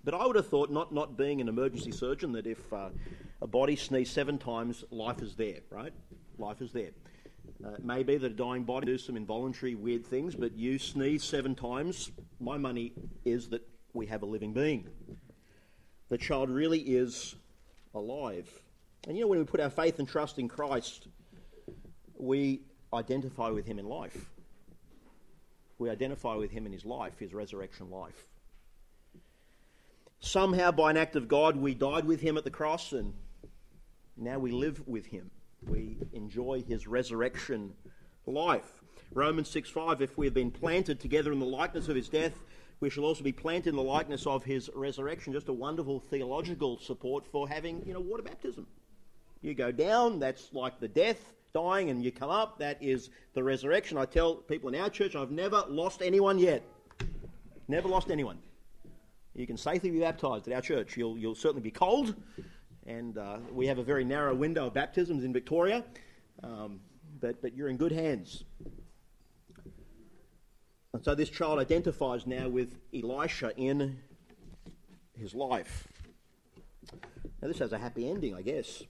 But 0.04 0.14
I 0.14 0.26
would 0.26 0.36
have 0.36 0.48
thought, 0.48 0.70
not, 0.70 0.92
not 0.92 1.16
being 1.16 1.40
an 1.40 1.48
emergency 1.48 1.92
surgeon, 1.92 2.32
that 2.32 2.46
if 2.46 2.72
uh, 2.72 2.90
a 3.40 3.46
body 3.46 3.76
sneezes 3.76 4.12
seven 4.12 4.38
times, 4.38 4.84
life 4.90 5.22
is 5.22 5.36
there, 5.36 5.60
right? 5.70 5.92
Life 6.38 6.60
is 6.60 6.72
there. 6.72 6.90
Uh, 7.64 7.74
it 7.74 7.84
may 7.84 8.02
be 8.02 8.16
that 8.16 8.32
a 8.32 8.34
dying 8.34 8.64
body 8.64 8.86
do 8.86 8.98
some 8.98 9.16
involuntary 9.16 9.74
weird 9.74 10.04
things, 10.04 10.34
but 10.34 10.56
you 10.56 10.78
sneeze 10.78 11.22
seven 11.22 11.54
times, 11.54 12.10
my 12.40 12.56
money 12.56 12.92
is 13.24 13.48
that 13.50 13.62
we 13.92 14.06
have 14.06 14.22
a 14.22 14.26
living 14.26 14.52
being. 14.52 14.88
The 16.08 16.18
child 16.18 16.50
really 16.50 16.80
is 16.80 17.36
alive. 17.94 18.50
And 19.06 19.16
you 19.16 19.22
know, 19.22 19.28
when 19.28 19.38
we 19.38 19.44
put 19.44 19.60
our 19.60 19.70
faith 19.70 19.98
and 19.98 20.08
trust 20.08 20.38
in 20.38 20.48
Christ, 20.48 21.06
we 22.16 22.62
identify 22.92 23.48
with 23.50 23.66
him 23.66 23.78
in 23.78 23.86
life. 23.86 24.30
We 25.78 25.90
identify 25.90 26.34
with 26.34 26.50
him 26.50 26.66
in 26.66 26.72
his 26.72 26.84
life, 26.84 27.18
his 27.18 27.32
resurrection 27.32 27.90
life. 27.90 28.26
Somehow, 30.20 30.70
by 30.70 30.90
an 30.90 30.96
act 30.96 31.16
of 31.16 31.26
God, 31.26 31.56
we 31.56 31.74
died 31.74 32.04
with 32.04 32.20
him 32.20 32.36
at 32.36 32.44
the 32.44 32.50
cross, 32.50 32.92
and 32.92 33.12
now 34.16 34.38
we 34.38 34.52
live 34.52 34.86
with 34.86 35.06
him. 35.06 35.30
We 35.66 35.98
enjoy 36.12 36.62
his 36.62 36.86
resurrection 36.86 37.74
life. 38.26 38.82
Romans 39.12 39.48
6 39.50 39.70
5 39.70 40.02
If 40.02 40.18
we 40.18 40.26
have 40.26 40.34
been 40.34 40.50
planted 40.50 41.00
together 41.00 41.32
in 41.32 41.38
the 41.38 41.46
likeness 41.46 41.88
of 41.88 41.96
his 41.96 42.08
death, 42.08 42.34
we 42.80 42.90
shall 42.90 43.04
also 43.04 43.22
be 43.22 43.32
planted 43.32 43.70
in 43.70 43.76
the 43.76 43.82
likeness 43.82 44.26
of 44.26 44.44
his 44.44 44.70
resurrection. 44.74 45.32
Just 45.32 45.48
a 45.48 45.52
wonderful 45.52 46.00
theological 46.00 46.78
support 46.78 47.26
for 47.26 47.48
having, 47.48 47.84
you 47.86 47.94
know, 47.94 48.00
water 48.00 48.22
baptism. 48.22 48.66
You 49.40 49.54
go 49.54 49.70
down, 49.70 50.18
that's 50.18 50.52
like 50.52 50.80
the 50.80 50.88
death, 50.88 51.32
dying, 51.52 51.90
and 51.90 52.02
you 52.04 52.10
come 52.10 52.30
up, 52.30 52.58
that 52.58 52.82
is 52.82 53.10
the 53.34 53.42
resurrection. 53.42 53.98
I 53.98 54.04
tell 54.04 54.34
people 54.34 54.68
in 54.68 54.80
our 54.80 54.90
church, 54.90 55.14
I've 55.14 55.30
never 55.30 55.64
lost 55.68 56.02
anyone 56.02 56.38
yet. 56.38 56.62
Never 57.68 57.88
lost 57.88 58.10
anyone. 58.10 58.38
You 59.34 59.46
can 59.46 59.56
safely 59.56 59.90
be 59.90 60.00
baptized 60.00 60.46
at 60.48 60.54
our 60.54 60.60
church. 60.60 60.96
You'll, 60.96 61.16
you'll 61.16 61.34
certainly 61.34 61.62
be 61.62 61.70
cold, 61.70 62.14
and 62.86 63.16
uh, 63.18 63.38
we 63.50 63.66
have 63.66 63.78
a 63.78 63.82
very 63.82 64.04
narrow 64.04 64.34
window 64.34 64.66
of 64.66 64.74
baptisms 64.74 65.24
in 65.24 65.32
Victoria, 65.32 65.84
um, 66.42 66.80
but, 67.20 67.40
but 67.40 67.54
you're 67.54 67.68
in 67.68 67.76
good 67.76 67.92
hands. 67.92 68.44
And 70.92 71.04
so 71.04 71.14
this 71.14 71.30
child 71.30 71.58
identifies 71.58 72.26
now 72.26 72.48
with 72.48 72.76
Elisha 72.92 73.52
in 73.56 73.98
his 75.18 75.34
life. 75.34 75.88
Now, 77.40 77.48
this 77.48 77.58
has 77.58 77.72
a 77.72 77.78
happy 77.78 78.08
ending, 78.10 78.34
I 78.34 78.42
guess. 78.42 78.82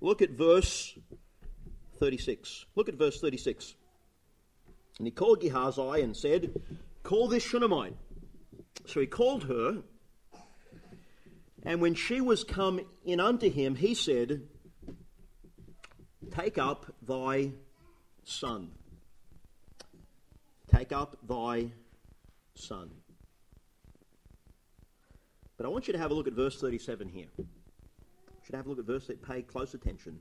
Look 0.00 0.22
at 0.22 0.30
verse 0.30 0.98
36. 1.98 2.66
Look 2.74 2.88
at 2.88 2.94
verse 2.94 3.20
36. 3.20 3.74
And 4.98 5.06
he 5.06 5.10
called 5.10 5.40
Gehazi 5.40 6.02
and 6.02 6.16
said, 6.16 6.60
Call 7.02 7.28
this 7.28 7.42
Shunammite. 7.42 7.96
So 8.86 9.00
he 9.00 9.06
called 9.06 9.44
her, 9.44 9.82
and 11.64 11.80
when 11.80 11.94
she 11.94 12.20
was 12.20 12.44
come 12.44 12.80
in 13.04 13.20
unto 13.20 13.50
him, 13.50 13.74
he 13.76 13.94
said, 13.94 14.42
Take 16.34 16.58
up 16.58 16.86
thy 17.06 17.52
son. 18.24 18.70
Take 20.74 20.92
up 20.92 21.18
thy 21.28 21.72
son. 22.54 22.90
But 25.56 25.66
I 25.66 25.68
want 25.68 25.86
you 25.86 25.92
to 25.92 25.98
have 25.98 26.10
a 26.10 26.14
look 26.14 26.26
at 26.26 26.32
verse 26.32 26.60
37 26.60 27.08
here. 27.08 27.26
You 27.38 27.46
should 28.44 28.54
have 28.54 28.66
a 28.66 28.68
look 28.68 28.78
at 28.78 28.84
verse 28.84 29.06
that 29.06 29.22
pay 29.22 29.42
close 29.42 29.74
attention. 29.74 30.18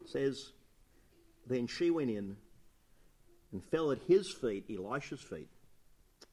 It 0.00 0.08
says, 0.08 0.52
Then 1.46 1.66
she 1.66 1.90
went 1.90 2.10
in 2.10 2.36
and 3.52 3.62
fell 3.62 3.92
at 3.92 3.98
his 4.08 4.32
feet, 4.32 4.64
Elisha's 4.68 5.20
feet, 5.20 5.48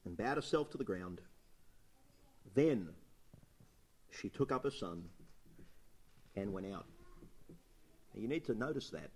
and 0.04 0.16
bowed 0.16 0.36
herself 0.36 0.70
to 0.70 0.78
the 0.78 0.84
ground. 0.84 1.20
Then 2.54 2.88
she 4.20 4.28
took 4.28 4.52
up 4.52 4.64
her 4.64 4.70
son 4.70 5.04
and 6.36 6.52
went 6.52 6.66
out. 6.66 6.86
Now 7.48 8.20
you 8.20 8.28
need 8.28 8.44
to 8.46 8.54
notice 8.54 8.90
that. 8.90 9.10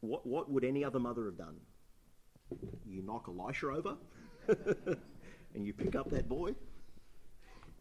What, 0.00 0.26
what 0.26 0.50
would 0.50 0.64
any 0.64 0.84
other 0.84 0.98
mother 0.98 1.24
have 1.24 1.38
done? 1.38 1.56
You 2.86 3.02
knock 3.02 3.26
Elisha 3.28 3.68
over 3.68 3.96
and 5.54 5.66
you 5.66 5.72
pick 5.72 5.94
up 5.94 6.10
that 6.10 6.28
boy 6.28 6.54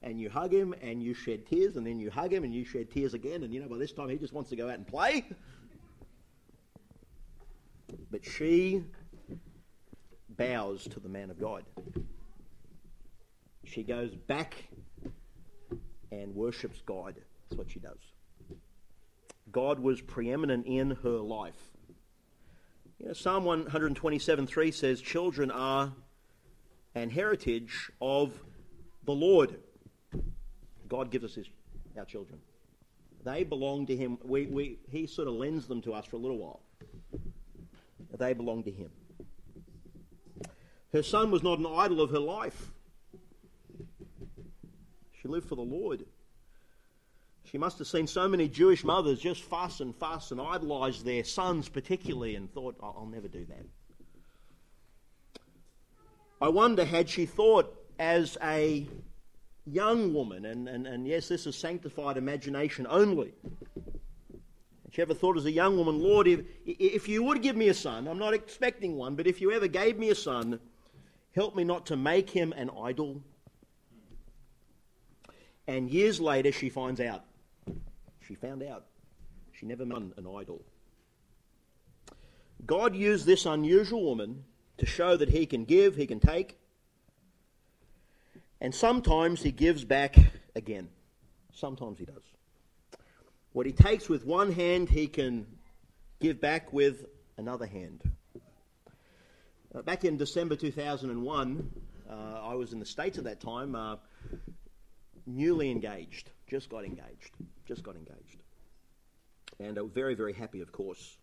and 0.02 0.20
you 0.20 0.30
hug 0.30 0.54
him 0.54 0.74
and 0.82 1.04
you 1.04 1.14
shed 1.14 1.46
tears 1.46 1.76
and 1.76 1.86
then 1.86 2.00
you 2.00 2.10
hug 2.10 2.32
him 2.32 2.44
and 2.44 2.54
you 2.54 2.64
shed 2.64 2.92
tears 2.92 3.14
again 3.14 3.44
and 3.44 3.54
you 3.54 3.62
know 3.62 3.68
by 3.68 3.78
this 3.78 3.92
time 3.92 4.10
he 4.10 4.18
just 4.18 4.34
wants 4.34 4.50
to 4.52 4.56
go 4.56 4.70
out 4.70 4.76
and 4.76 4.88
play. 4.88 5.26
But 8.10 8.24
she 8.24 8.84
bows 10.30 10.88
to 10.88 11.00
the 11.00 11.10
man 11.10 11.30
of 11.30 11.40
God. 11.40 11.64
She 13.66 13.84
goes 13.84 14.16
back 14.16 14.66
and 16.22 16.36
worships 16.36 16.82
God. 16.86 17.16
That's 17.50 17.58
what 17.58 17.70
she 17.72 17.80
does. 17.80 17.98
God 19.52 19.80
was 19.80 20.02
preeminent 20.02 20.66
in 20.66 20.92
her 21.04 21.18
life. 21.18 21.72
You 23.00 23.08
know, 23.08 23.14
Psalm 23.14 23.46
127 23.46 24.48
3 24.48 24.72
says, 24.72 25.02
Children 25.02 25.52
are 25.52 25.94
an 26.96 27.10
heritage 27.10 27.92
of 28.02 28.32
the 29.06 29.12
Lord. 29.12 29.56
God 30.88 31.12
gives 31.12 31.26
us 31.26 31.36
his, 31.36 31.48
our 31.98 32.06
children. 32.06 32.40
They 33.24 33.44
belong 33.44 33.86
to 33.88 33.96
him. 33.96 34.18
We, 34.24 34.48
we, 34.48 34.80
he 34.92 35.08
sort 35.08 35.28
of 35.28 35.36
lends 35.36 35.68
them 35.68 35.82
to 35.84 35.94
us 35.94 36.06
for 36.06 36.18
a 36.18 36.20
little 36.20 36.38
while. 36.38 36.62
They 38.18 38.34
belong 38.34 38.64
to 38.64 38.72
him. 38.72 38.90
Her 40.92 41.04
son 41.04 41.32
was 41.32 41.42
not 41.42 41.58
an 41.58 41.66
idol 41.66 42.02
of 42.02 42.12
her 42.12 42.20
life. 42.20 42.73
She 45.24 45.30
lived 45.30 45.48
for 45.48 45.56
the 45.56 45.62
Lord. 45.62 46.06
She 47.46 47.58
must 47.58 47.78
have 47.78 47.88
seen 47.88 48.08
so 48.08 48.28
many 48.28 48.50
Jewish 48.50 48.84
mothers 48.84 49.20
just 49.20 49.42
fuss 49.42 49.80
and 49.80 49.96
fuss 49.96 50.32
and 50.32 50.42
idolize 50.42 51.02
their 51.02 51.24
sons, 51.24 51.70
particularly, 51.70 52.36
and 52.36 52.54
thought, 52.54 52.76
I'll 52.84 53.10
never 53.10 53.30
do 53.30 53.46
that. 53.46 53.66
I 56.42 56.50
wonder, 56.50 56.84
had 56.84 57.10
she 57.10 57.26
thought 57.26 57.74
as 57.98 58.38
a 58.44 58.86
young 59.66 60.14
woman, 60.14 60.44
and, 60.44 60.68
and, 60.68 60.86
and 60.86 61.08
yes, 61.08 61.30
this 61.30 61.48
is 61.48 61.56
sanctified 61.56 62.18
imagination 62.18 62.86
only. 62.90 63.34
Had 64.84 64.94
she 64.94 65.02
ever 65.02 65.14
thought 65.14 65.38
as 65.38 65.46
a 65.46 65.52
young 65.52 65.78
woman, 65.78 66.02
Lord, 66.02 66.28
if, 66.28 66.42
if 66.66 67.08
you 67.08 67.24
would 67.24 67.42
give 67.42 67.56
me 67.56 67.70
a 67.70 67.74
son, 67.74 68.10
I'm 68.10 68.20
not 68.20 68.34
expecting 68.34 68.98
one, 68.98 69.16
but 69.16 69.26
if 69.26 69.40
you 69.40 69.54
ever 69.54 69.70
gave 69.70 69.98
me 69.98 70.10
a 70.10 70.16
son, 70.16 70.60
help 71.34 71.56
me 71.56 71.64
not 71.64 71.86
to 71.86 71.96
make 71.96 72.30
him 72.30 72.52
an 72.58 72.70
idol. 72.82 73.22
And 75.68 75.90
years 75.90 76.20
later, 76.20 76.52
she 76.52 76.70
finds 76.70 77.00
out. 77.00 77.24
She 78.28 78.36
found 78.36 78.64
out. 78.64 78.86
She 79.54 79.66
never 79.66 79.86
made 79.86 80.14
an 80.18 80.28
idol. 80.28 80.62
God 82.66 82.96
used 82.96 83.26
this 83.26 83.46
unusual 83.46 84.04
woman 84.04 84.44
to 84.78 84.86
show 84.86 85.18
that 85.18 85.30
he 85.30 85.46
can 85.46 85.66
give, 85.66 85.96
he 85.96 86.08
can 86.08 86.20
take, 86.20 86.58
and 88.62 88.74
sometimes 88.74 89.42
he 89.42 89.52
gives 89.52 89.84
back 89.84 90.16
again. 90.56 90.88
Sometimes 91.54 92.00
he 92.00 92.06
does. 92.06 92.24
What 93.52 93.66
he 93.66 93.74
takes 93.74 94.08
with 94.08 94.26
one 94.26 94.52
hand, 94.52 94.90
he 94.90 95.08
can 95.08 95.46
give 96.20 96.40
back 96.40 96.72
with 96.72 97.06
another 97.38 97.66
hand. 97.66 98.02
Uh, 99.76 99.82
back 99.82 100.06
in 100.06 100.18
December 100.18 100.56
2001, 100.56 101.72
uh, 102.10 102.14
I 102.14 102.54
was 102.56 102.74
in 102.74 102.80
the 102.80 102.86
States 102.86 103.18
at 103.18 103.26
that 103.26 103.42
time, 103.42 103.76
uh, 103.76 103.98
newly 105.26 105.72
engaged, 105.72 106.32
just 106.48 106.70
got 106.70 106.86
engaged, 106.86 107.32
just 107.66 107.84
got 107.84 107.96
engaged. 107.96 108.44
And 109.60 109.78
uh, 109.78 109.86
very, 109.86 110.16
very 110.16 110.34
happy, 110.34 110.62
of 110.62 110.72
course. 110.72 111.18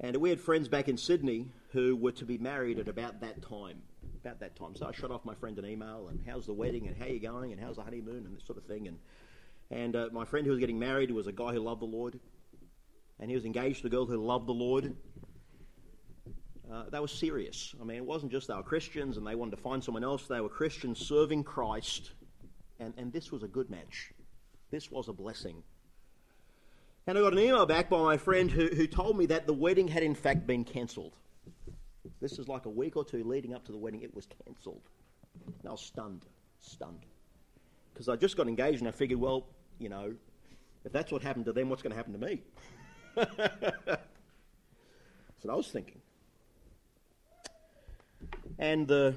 And 0.00 0.16
we 0.16 0.30
had 0.30 0.40
friends 0.40 0.68
back 0.68 0.88
in 0.88 0.96
Sydney 0.96 1.48
who 1.72 1.94
were 1.94 2.12
to 2.12 2.24
be 2.24 2.38
married 2.38 2.78
at 2.78 2.88
about 2.88 3.20
that 3.20 3.42
time. 3.42 3.82
About 4.24 4.40
that 4.40 4.56
time. 4.56 4.74
So 4.74 4.86
I 4.86 4.92
shot 4.92 5.10
off 5.10 5.24
my 5.24 5.34
friend 5.34 5.58
an 5.58 5.66
email 5.66 6.08
and 6.08 6.20
how's 6.26 6.46
the 6.46 6.54
wedding 6.54 6.86
and 6.86 6.96
how 6.96 7.06
you 7.06 7.20
going 7.20 7.52
and 7.52 7.60
how's 7.60 7.76
the 7.76 7.82
honeymoon 7.82 8.24
and 8.26 8.36
this 8.36 8.44
sort 8.44 8.58
of 8.58 8.64
thing. 8.64 8.88
And, 8.88 8.98
and 9.70 9.96
uh, 9.96 10.08
my 10.12 10.24
friend 10.24 10.46
who 10.46 10.52
was 10.52 10.60
getting 10.60 10.78
married 10.78 11.10
was 11.10 11.26
a 11.26 11.32
guy 11.32 11.52
who 11.52 11.60
loved 11.60 11.82
the 11.82 11.86
Lord. 11.86 12.18
And 13.18 13.30
he 13.30 13.34
was 13.34 13.44
engaged 13.44 13.82
to 13.82 13.88
a 13.88 13.90
girl 13.90 14.06
who 14.06 14.16
loved 14.16 14.46
the 14.46 14.54
Lord. 14.54 14.96
Uh, 16.72 16.84
they 16.90 17.00
were 17.00 17.08
serious. 17.08 17.74
I 17.80 17.84
mean, 17.84 17.98
it 17.98 18.06
wasn't 18.06 18.32
just 18.32 18.48
they 18.48 18.54
were 18.54 18.62
Christians 18.62 19.18
and 19.18 19.26
they 19.26 19.34
wanted 19.34 19.56
to 19.56 19.62
find 19.62 19.84
someone 19.84 20.04
else. 20.04 20.26
They 20.26 20.40
were 20.40 20.48
Christians 20.48 20.98
serving 20.98 21.44
Christ 21.44 22.12
And, 22.80 22.94
and 22.96 23.12
this 23.12 23.30
was 23.30 23.42
a 23.42 23.48
good 23.48 23.70
match. 23.70 24.12
This 24.70 24.90
was 24.90 25.08
a 25.08 25.12
blessing. 25.12 25.62
And 27.06 27.18
I 27.18 27.20
got 27.20 27.32
an 27.34 27.38
email 27.38 27.66
back 27.66 27.90
by 27.90 27.98
my 27.98 28.16
friend 28.16 28.50
who, 28.50 28.68
who 28.68 28.86
told 28.86 29.16
me 29.16 29.26
that 29.26 29.46
the 29.46 29.52
wedding 29.52 29.88
had 29.88 30.02
in 30.02 30.14
fact 30.14 30.46
been 30.46 30.64
cancelled. 30.64 31.16
This 32.20 32.38
is 32.38 32.48
like 32.48 32.66
a 32.66 32.70
week 32.70 32.96
or 32.96 33.04
two 33.04 33.22
leading 33.24 33.54
up 33.54 33.64
to 33.66 33.72
the 33.72 33.78
wedding, 33.78 34.02
it 34.02 34.14
was 34.14 34.26
cancelled. 34.46 34.82
And 35.44 35.68
I 35.68 35.72
was 35.72 35.80
stunned, 35.80 36.26
stunned. 36.60 37.04
Because 37.92 38.08
I 38.08 38.16
just 38.16 38.36
got 38.36 38.48
engaged 38.48 38.80
and 38.80 38.88
I 38.88 38.92
figured, 38.92 39.20
well, 39.20 39.46
you 39.78 39.88
know, 39.88 40.14
if 40.84 40.92
that's 40.92 41.12
what 41.12 41.22
happened 41.22 41.44
to 41.46 41.52
them, 41.52 41.68
what's 41.68 41.82
going 41.82 41.90
to 41.90 41.96
happen 41.96 42.12
to 42.12 42.18
me? 42.18 42.42
that's 43.14 43.34
what 45.42 45.52
I 45.52 45.54
was 45.54 45.68
thinking. 45.68 46.00
And 48.58 48.86
the 48.86 49.14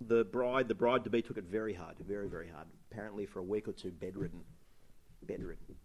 the 0.00 0.24
bride, 0.24 0.68
the 0.68 0.74
bride 0.74 1.04
to 1.04 1.10
be, 1.10 1.22
took 1.22 1.36
it 1.36 1.44
very 1.44 1.74
hard, 1.74 1.96
very, 1.98 2.28
very 2.28 2.48
hard. 2.48 2.66
Apparently, 2.90 3.26
for 3.26 3.38
a 3.38 3.42
week 3.42 3.68
or 3.68 3.72
two, 3.72 3.90
bedridden, 3.90 4.40
bedridden. 5.26 5.76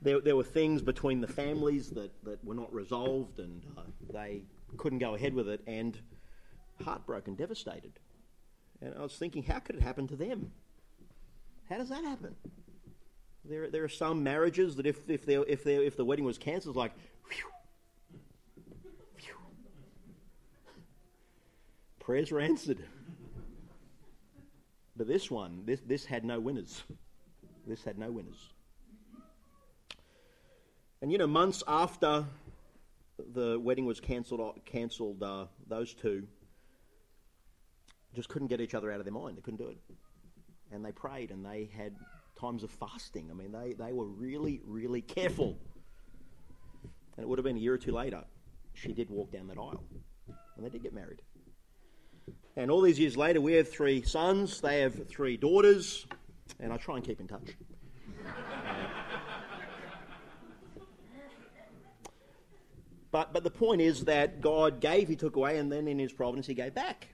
There, 0.00 0.20
there 0.20 0.34
were 0.34 0.42
things 0.42 0.82
between 0.82 1.20
the 1.20 1.28
families 1.28 1.90
that, 1.90 2.10
that 2.24 2.44
were 2.44 2.54
not 2.54 2.72
resolved, 2.72 3.38
and 3.38 3.62
uh, 3.76 3.82
they 4.12 4.42
couldn't 4.76 4.98
go 4.98 5.14
ahead 5.14 5.32
with 5.34 5.48
it, 5.48 5.60
and 5.66 5.98
heartbroken, 6.82 7.36
devastated. 7.36 7.92
And 8.80 8.94
I 8.98 9.02
was 9.02 9.16
thinking, 9.16 9.44
how 9.44 9.60
could 9.60 9.76
it 9.76 9.82
happen 9.82 10.08
to 10.08 10.16
them? 10.16 10.50
How 11.68 11.78
does 11.78 11.90
that 11.90 12.04
happen? 12.04 12.34
There, 13.44 13.70
there 13.70 13.84
are 13.84 13.88
some 13.88 14.22
marriages 14.22 14.76
that 14.76 14.86
if, 14.86 15.08
if, 15.08 15.28
if, 15.28 15.66
if 15.66 15.96
the 15.96 16.04
wedding 16.04 16.24
was 16.24 16.38
cancelled, 16.38 16.76
like, 16.76 16.92
whew. 17.28 17.51
Prayers 22.02 22.32
were 22.32 22.40
answered. 22.40 22.78
But 24.96 25.06
this 25.06 25.30
one, 25.30 25.62
this, 25.64 25.80
this 25.86 26.04
had 26.04 26.24
no 26.24 26.40
winners. 26.40 26.82
This 27.66 27.82
had 27.84 27.96
no 27.96 28.10
winners. 28.10 28.50
And 31.00 31.10
you 31.10 31.18
know, 31.18 31.26
months 31.26 31.62
after 31.66 32.26
the 33.32 33.58
wedding 33.58 33.86
was 33.86 34.00
cancelled, 34.00 34.40
cancelled 34.66 35.22
uh, 35.22 35.46
those 35.68 35.94
two 35.94 36.26
just 38.14 38.28
couldn't 38.28 38.48
get 38.48 38.60
each 38.60 38.74
other 38.74 38.92
out 38.92 38.98
of 38.98 39.04
their 39.04 39.14
mind. 39.14 39.38
They 39.38 39.40
couldn't 39.40 39.58
do 39.58 39.68
it. 39.68 39.78
And 40.70 40.84
they 40.84 40.92
prayed 40.92 41.30
and 41.30 41.44
they 41.44 41.70
had 41.74 41.94
times 42.38 42.62
of 42.62 42.70
fasting. 42.70 43.28
I 43.30 43.34
mean, 43.34 43.52
they, 43.52 43.72
they 43.72 43.92
were 43.92 44.06
really, 44.06 44.60
really 44.66 45.00
careful. 45.00 45.56
And 47.16 47.24
it 47.24 47.28
would 47.28 47.38
have 47.38 47.44
been 47.44 47.56
a 47.56 47.60
year 47.60 47.74
or 47.74 47.78
two 47.78 47.92
later, 47.92 48.24
she 48.74 48.92
did 48.92 49.08
walk 49.08 49.32
down 49.32 49.46
that 49.48 49.58
aisle. 49.58 49.84
And 50.56 50.66
they 50.66 50.68
did 50.68 50.82
get 50.82 50.92
married. 50.92 51.22
And 52.56 52.70
all 52.70 52.82
these 52.82 52.98
years 52.98 53.16
later, 53.16 53.40
we 53.40 53.54
have 53.54 53.70
three 53.70 54.02
sons, 54.02 54.60
they 54.60 54.80
have 54.80 55.08
three 55.08 55.38
daughters, 55.38 56.06
and 56.60 56.70
I 56.72 56.76
try 56.76 56.96
and 56.96 57.04
keep 57.04 57.18
in 57.18 57.26
touch. 57.26 57.56
but, 63.10 63.32
but 63.32 63.42
the 63.42 63.50
point 63.50 63.80
is 63.80 64.04
that 64.04 64.42
God 64.42 64.80
gave, 64.80 65.08
He 65.08 65.16
took 65.16 65.36
away, 65.36 65.58
and 65.58 65.72
then 65.72 65.88
in 65.88 65.98
His 65.98 66.12
providence, 66.12 66.46
He 66.46 66.52
gave 66.52 66.74
back. 66.74 67.08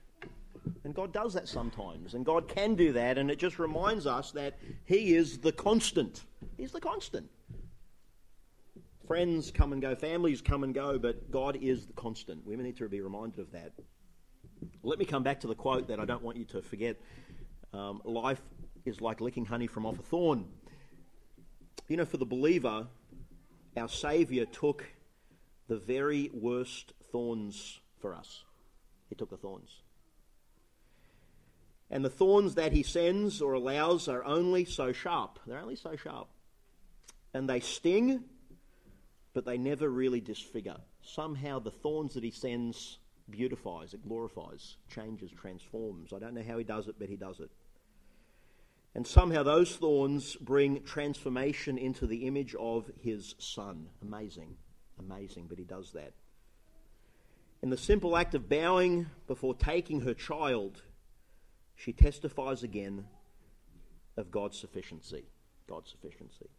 And 0.83 0.93
God 0.93 1.13
does 1.13 1.33
that 1.35 1.47
sometimes, 1.47 2.15
and 2.15 2.25
God 2.25 2.49
can 2.49 2.75
do 2.75 2.91
that, 2.93 3.17
and 3.17 3.31
it 3.31 3.39
just 3.39 3.59
reminds 3.59 4.05
us 4.05 4.31
that 4.31 4.59
He 4.85 5.15
is 5.15 5.37
the 5.37 5.53
constant. 5.53 6.25
He's 6.57 6.73
the 6.73 6.81
constant. 6.81 7.29
Friends 9.07 9.51
come 9.51 9.71
and 9.71 9.81
go, 9.81 9.95
families 9.95 10.41
come 10.41 10.65
and 10.65 10.73
go, 10.73 10.99
but 10.99 11.31
God 11.31 11.57
is 11.61 11.85
the 11.85 11.93
constant. 11.93 12.45
We 12.45 12.57
need 12.57 12.75
to 12.77 12.89
be 12.89 12.99
reminded 12.99 13.39
of 13.39 13.51
that. 13.53 13.71
Let 14.81 14.97
me 14.97 15.05
come 15.05 15.23
back 15.23 15.41
to 15.41 15.47
the 15.47 15.55
quote 15.55 15.89
that 15.89 15.99
I 15.99 16.05
don't 16.05 16.23
want 16.23 16.37
you 16.37 16.45
to 16.45 16.61
forget. 16.61 16.97
Um, 17.73 18.01
life 18.05 18.41
is 18.85 19.01
like 19.01 19.19
licking 19.19 19.45
honey 19.45 19.67
from 19.67 19.85
off 19.85 19.99
a 19.99 20.03
thorn. 20.03 20.45
You 21.89 21.97
know, 21.97 22.05
for 22.05 22.17
the 22.17 22.25
believer, 22.25 22.87
our 23.75 23.89
Saviour 23.89 24.45
took 24.45 24.85
the 25.67 25.77
very 25.77 26.29
worst 26.33 26.93
thorns 27.11 27.81
for 27.99 28.15
us. 28.15 28.43
He 29.09 29.15
took 29.15 29.29
the 29.29 29.37
thorns. 29.37 29.81
And 31.91 32.05
the 32.05 32.09
thorns 32.09 32.55
that 32.55 32.71
he 32.71 32.83
sends 32.83 33.41
or 33.41 33.53
allows 33.53 34.07
are 34.07 34.23
only 34.23 34.63
so 34.63 34.93
sharp. 34.93 35.39
They're 35.45 35.59
only 35.59 35.75
so 35.75 35.95
sharp. 35.95 36.29
And 37.33 37.49
they 37.49 37.59
sting, 37.59 38.23
but 39.33 39.45
they 39.45 39.57
never 39.57 39.89
really 39.89 40.21
disfigure. 40.21 40.77
Somehow 41.01 41.59
the 41.59 41.71
thorns 41.71 42.13
that 42.13 42.23
he 42.23 42.31
sends 42.31 42.99
beautifies, 43.31 43.93
it 43.93 44.07
glorifies, 44.07 44.77
changes, 44.93 45.31
transforms. 45.31 46.13
I 46.13 46.19
don't 46.19 46.33
know 46.33 46.43
how 46.47 46.57
he 46.57 46.63
does 46.63 46.87
it, 46.87 46.95
but 46.99 47.09
he 47.09 47.15
does 47.15 47.39
it. 47.39 47.49
And 48.95 49.05
somehow 49.05 49.43
those 49.43 49.75
thorns 49.75 50.35
bring 50.35 50.83
transformation 50.83 51.77
into 51.77 52.07
the 52.07 52.27
image 52.27 52.55
of 52.55 52.89
his 53.01 53.35
son. 53.37 53.87
Amazing, 54.01 54.55
amazing, 54.99 55.45
but 55.47 55.59
he 55.59 55.63
does 55.63 55.91
that. 55.93 56.13
In 57.61 57.69
the 57.69 57.77
simple 57.77 58.17
act 58.17 58.35
of 58.35 58.49
bowing 58.49 59.07
before 59.27 59.53
taking 59.53 60.01
her 60.01 60.13
child, 60.13 60.81
she 61.75 61.93
testifies 61.93 62.63
again 62.63 63.05
of 64.17 64.31
God's 64.31 64.57
sufficiency. 64.57 65.25
God's 65.67 65.91
sufficiency. 65.91 66.49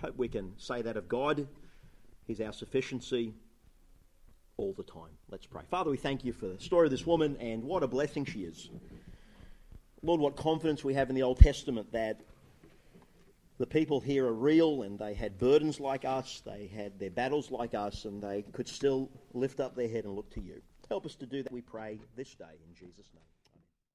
Hope 0.00 0.16
we 0.16 0.28
can 0.28 0.52
say 0.58 0.80
that 0.82 0.96
of 0.96 1.08
God. 1.08 1.46
He's 2.26 2.40
our 2.40 2.52
sufficiency 2.52 3.34
all 4.56 4.72
the 4.72 4.82
time. 4.82 5.10
Let's 5.30 5.46
pray. 5.46 5.62
Father, 5.70 5.90
we 5.90 5.96
thank 5.96 6.24
you 6.24 6.32
for 6.32 6.46
the 6.46 6.58
story 6.58 6.86
of 6.86 6.90
this 6.90 7.06
woman 7.06 7.36
and 7.38 7.62
what 7.64 7.82
a 7.82 7.88
blessing 7.88 8.24
she 8.24 8.40
is. 8.40 8.70
Lord, 10.02 10.20
what 10.20 10.36
confidence 10.36 10.84
we 10.84 10.94
have 10.94 11.08
in 11.08 11.16
the 11.16 11.22
Old 11.22 11.38
Testament 11.38 11.92
that 11.92 12.20
the 13.58 13.66
people 13.66 14.00
here 14.00 14.26
are 14.26 14.34
real 14.34 14.82
and 14.82 14.98
they 14.98 15.14
had 15.14 15.38
burdens 15.38 15.80
like 15.80 16.04
us, 16.04 16.42
they 16.44 16.66
had 16.66 16.98
their 16.98 17.10
battles 17.10 17.50
like 17.50 17.74
us, 17.74 18.04
and 18.04 18.22
they 18.22 18.42
could 18.52 18.68
still 18.68 19.10
lift 19.32 19.60
up 19.60 19.76
their 19.76 19.88
head 19.88 20.04
and 20.04 20.14
look 20.14 20.30
to 20.34 20.40
you. 20.40 20.60
Help 20.88 21.06
us 21.06 21.14
to 21.16 21.26
do 21.26 21.42
that, 21.42 21.52
we 21.52 21.60
pray, 21.60 21.98
this 22.16 22.34
day 22.34 22.44
in 22.68 22.74
Jesus' 22.74 23.10
name. 23.14 23.33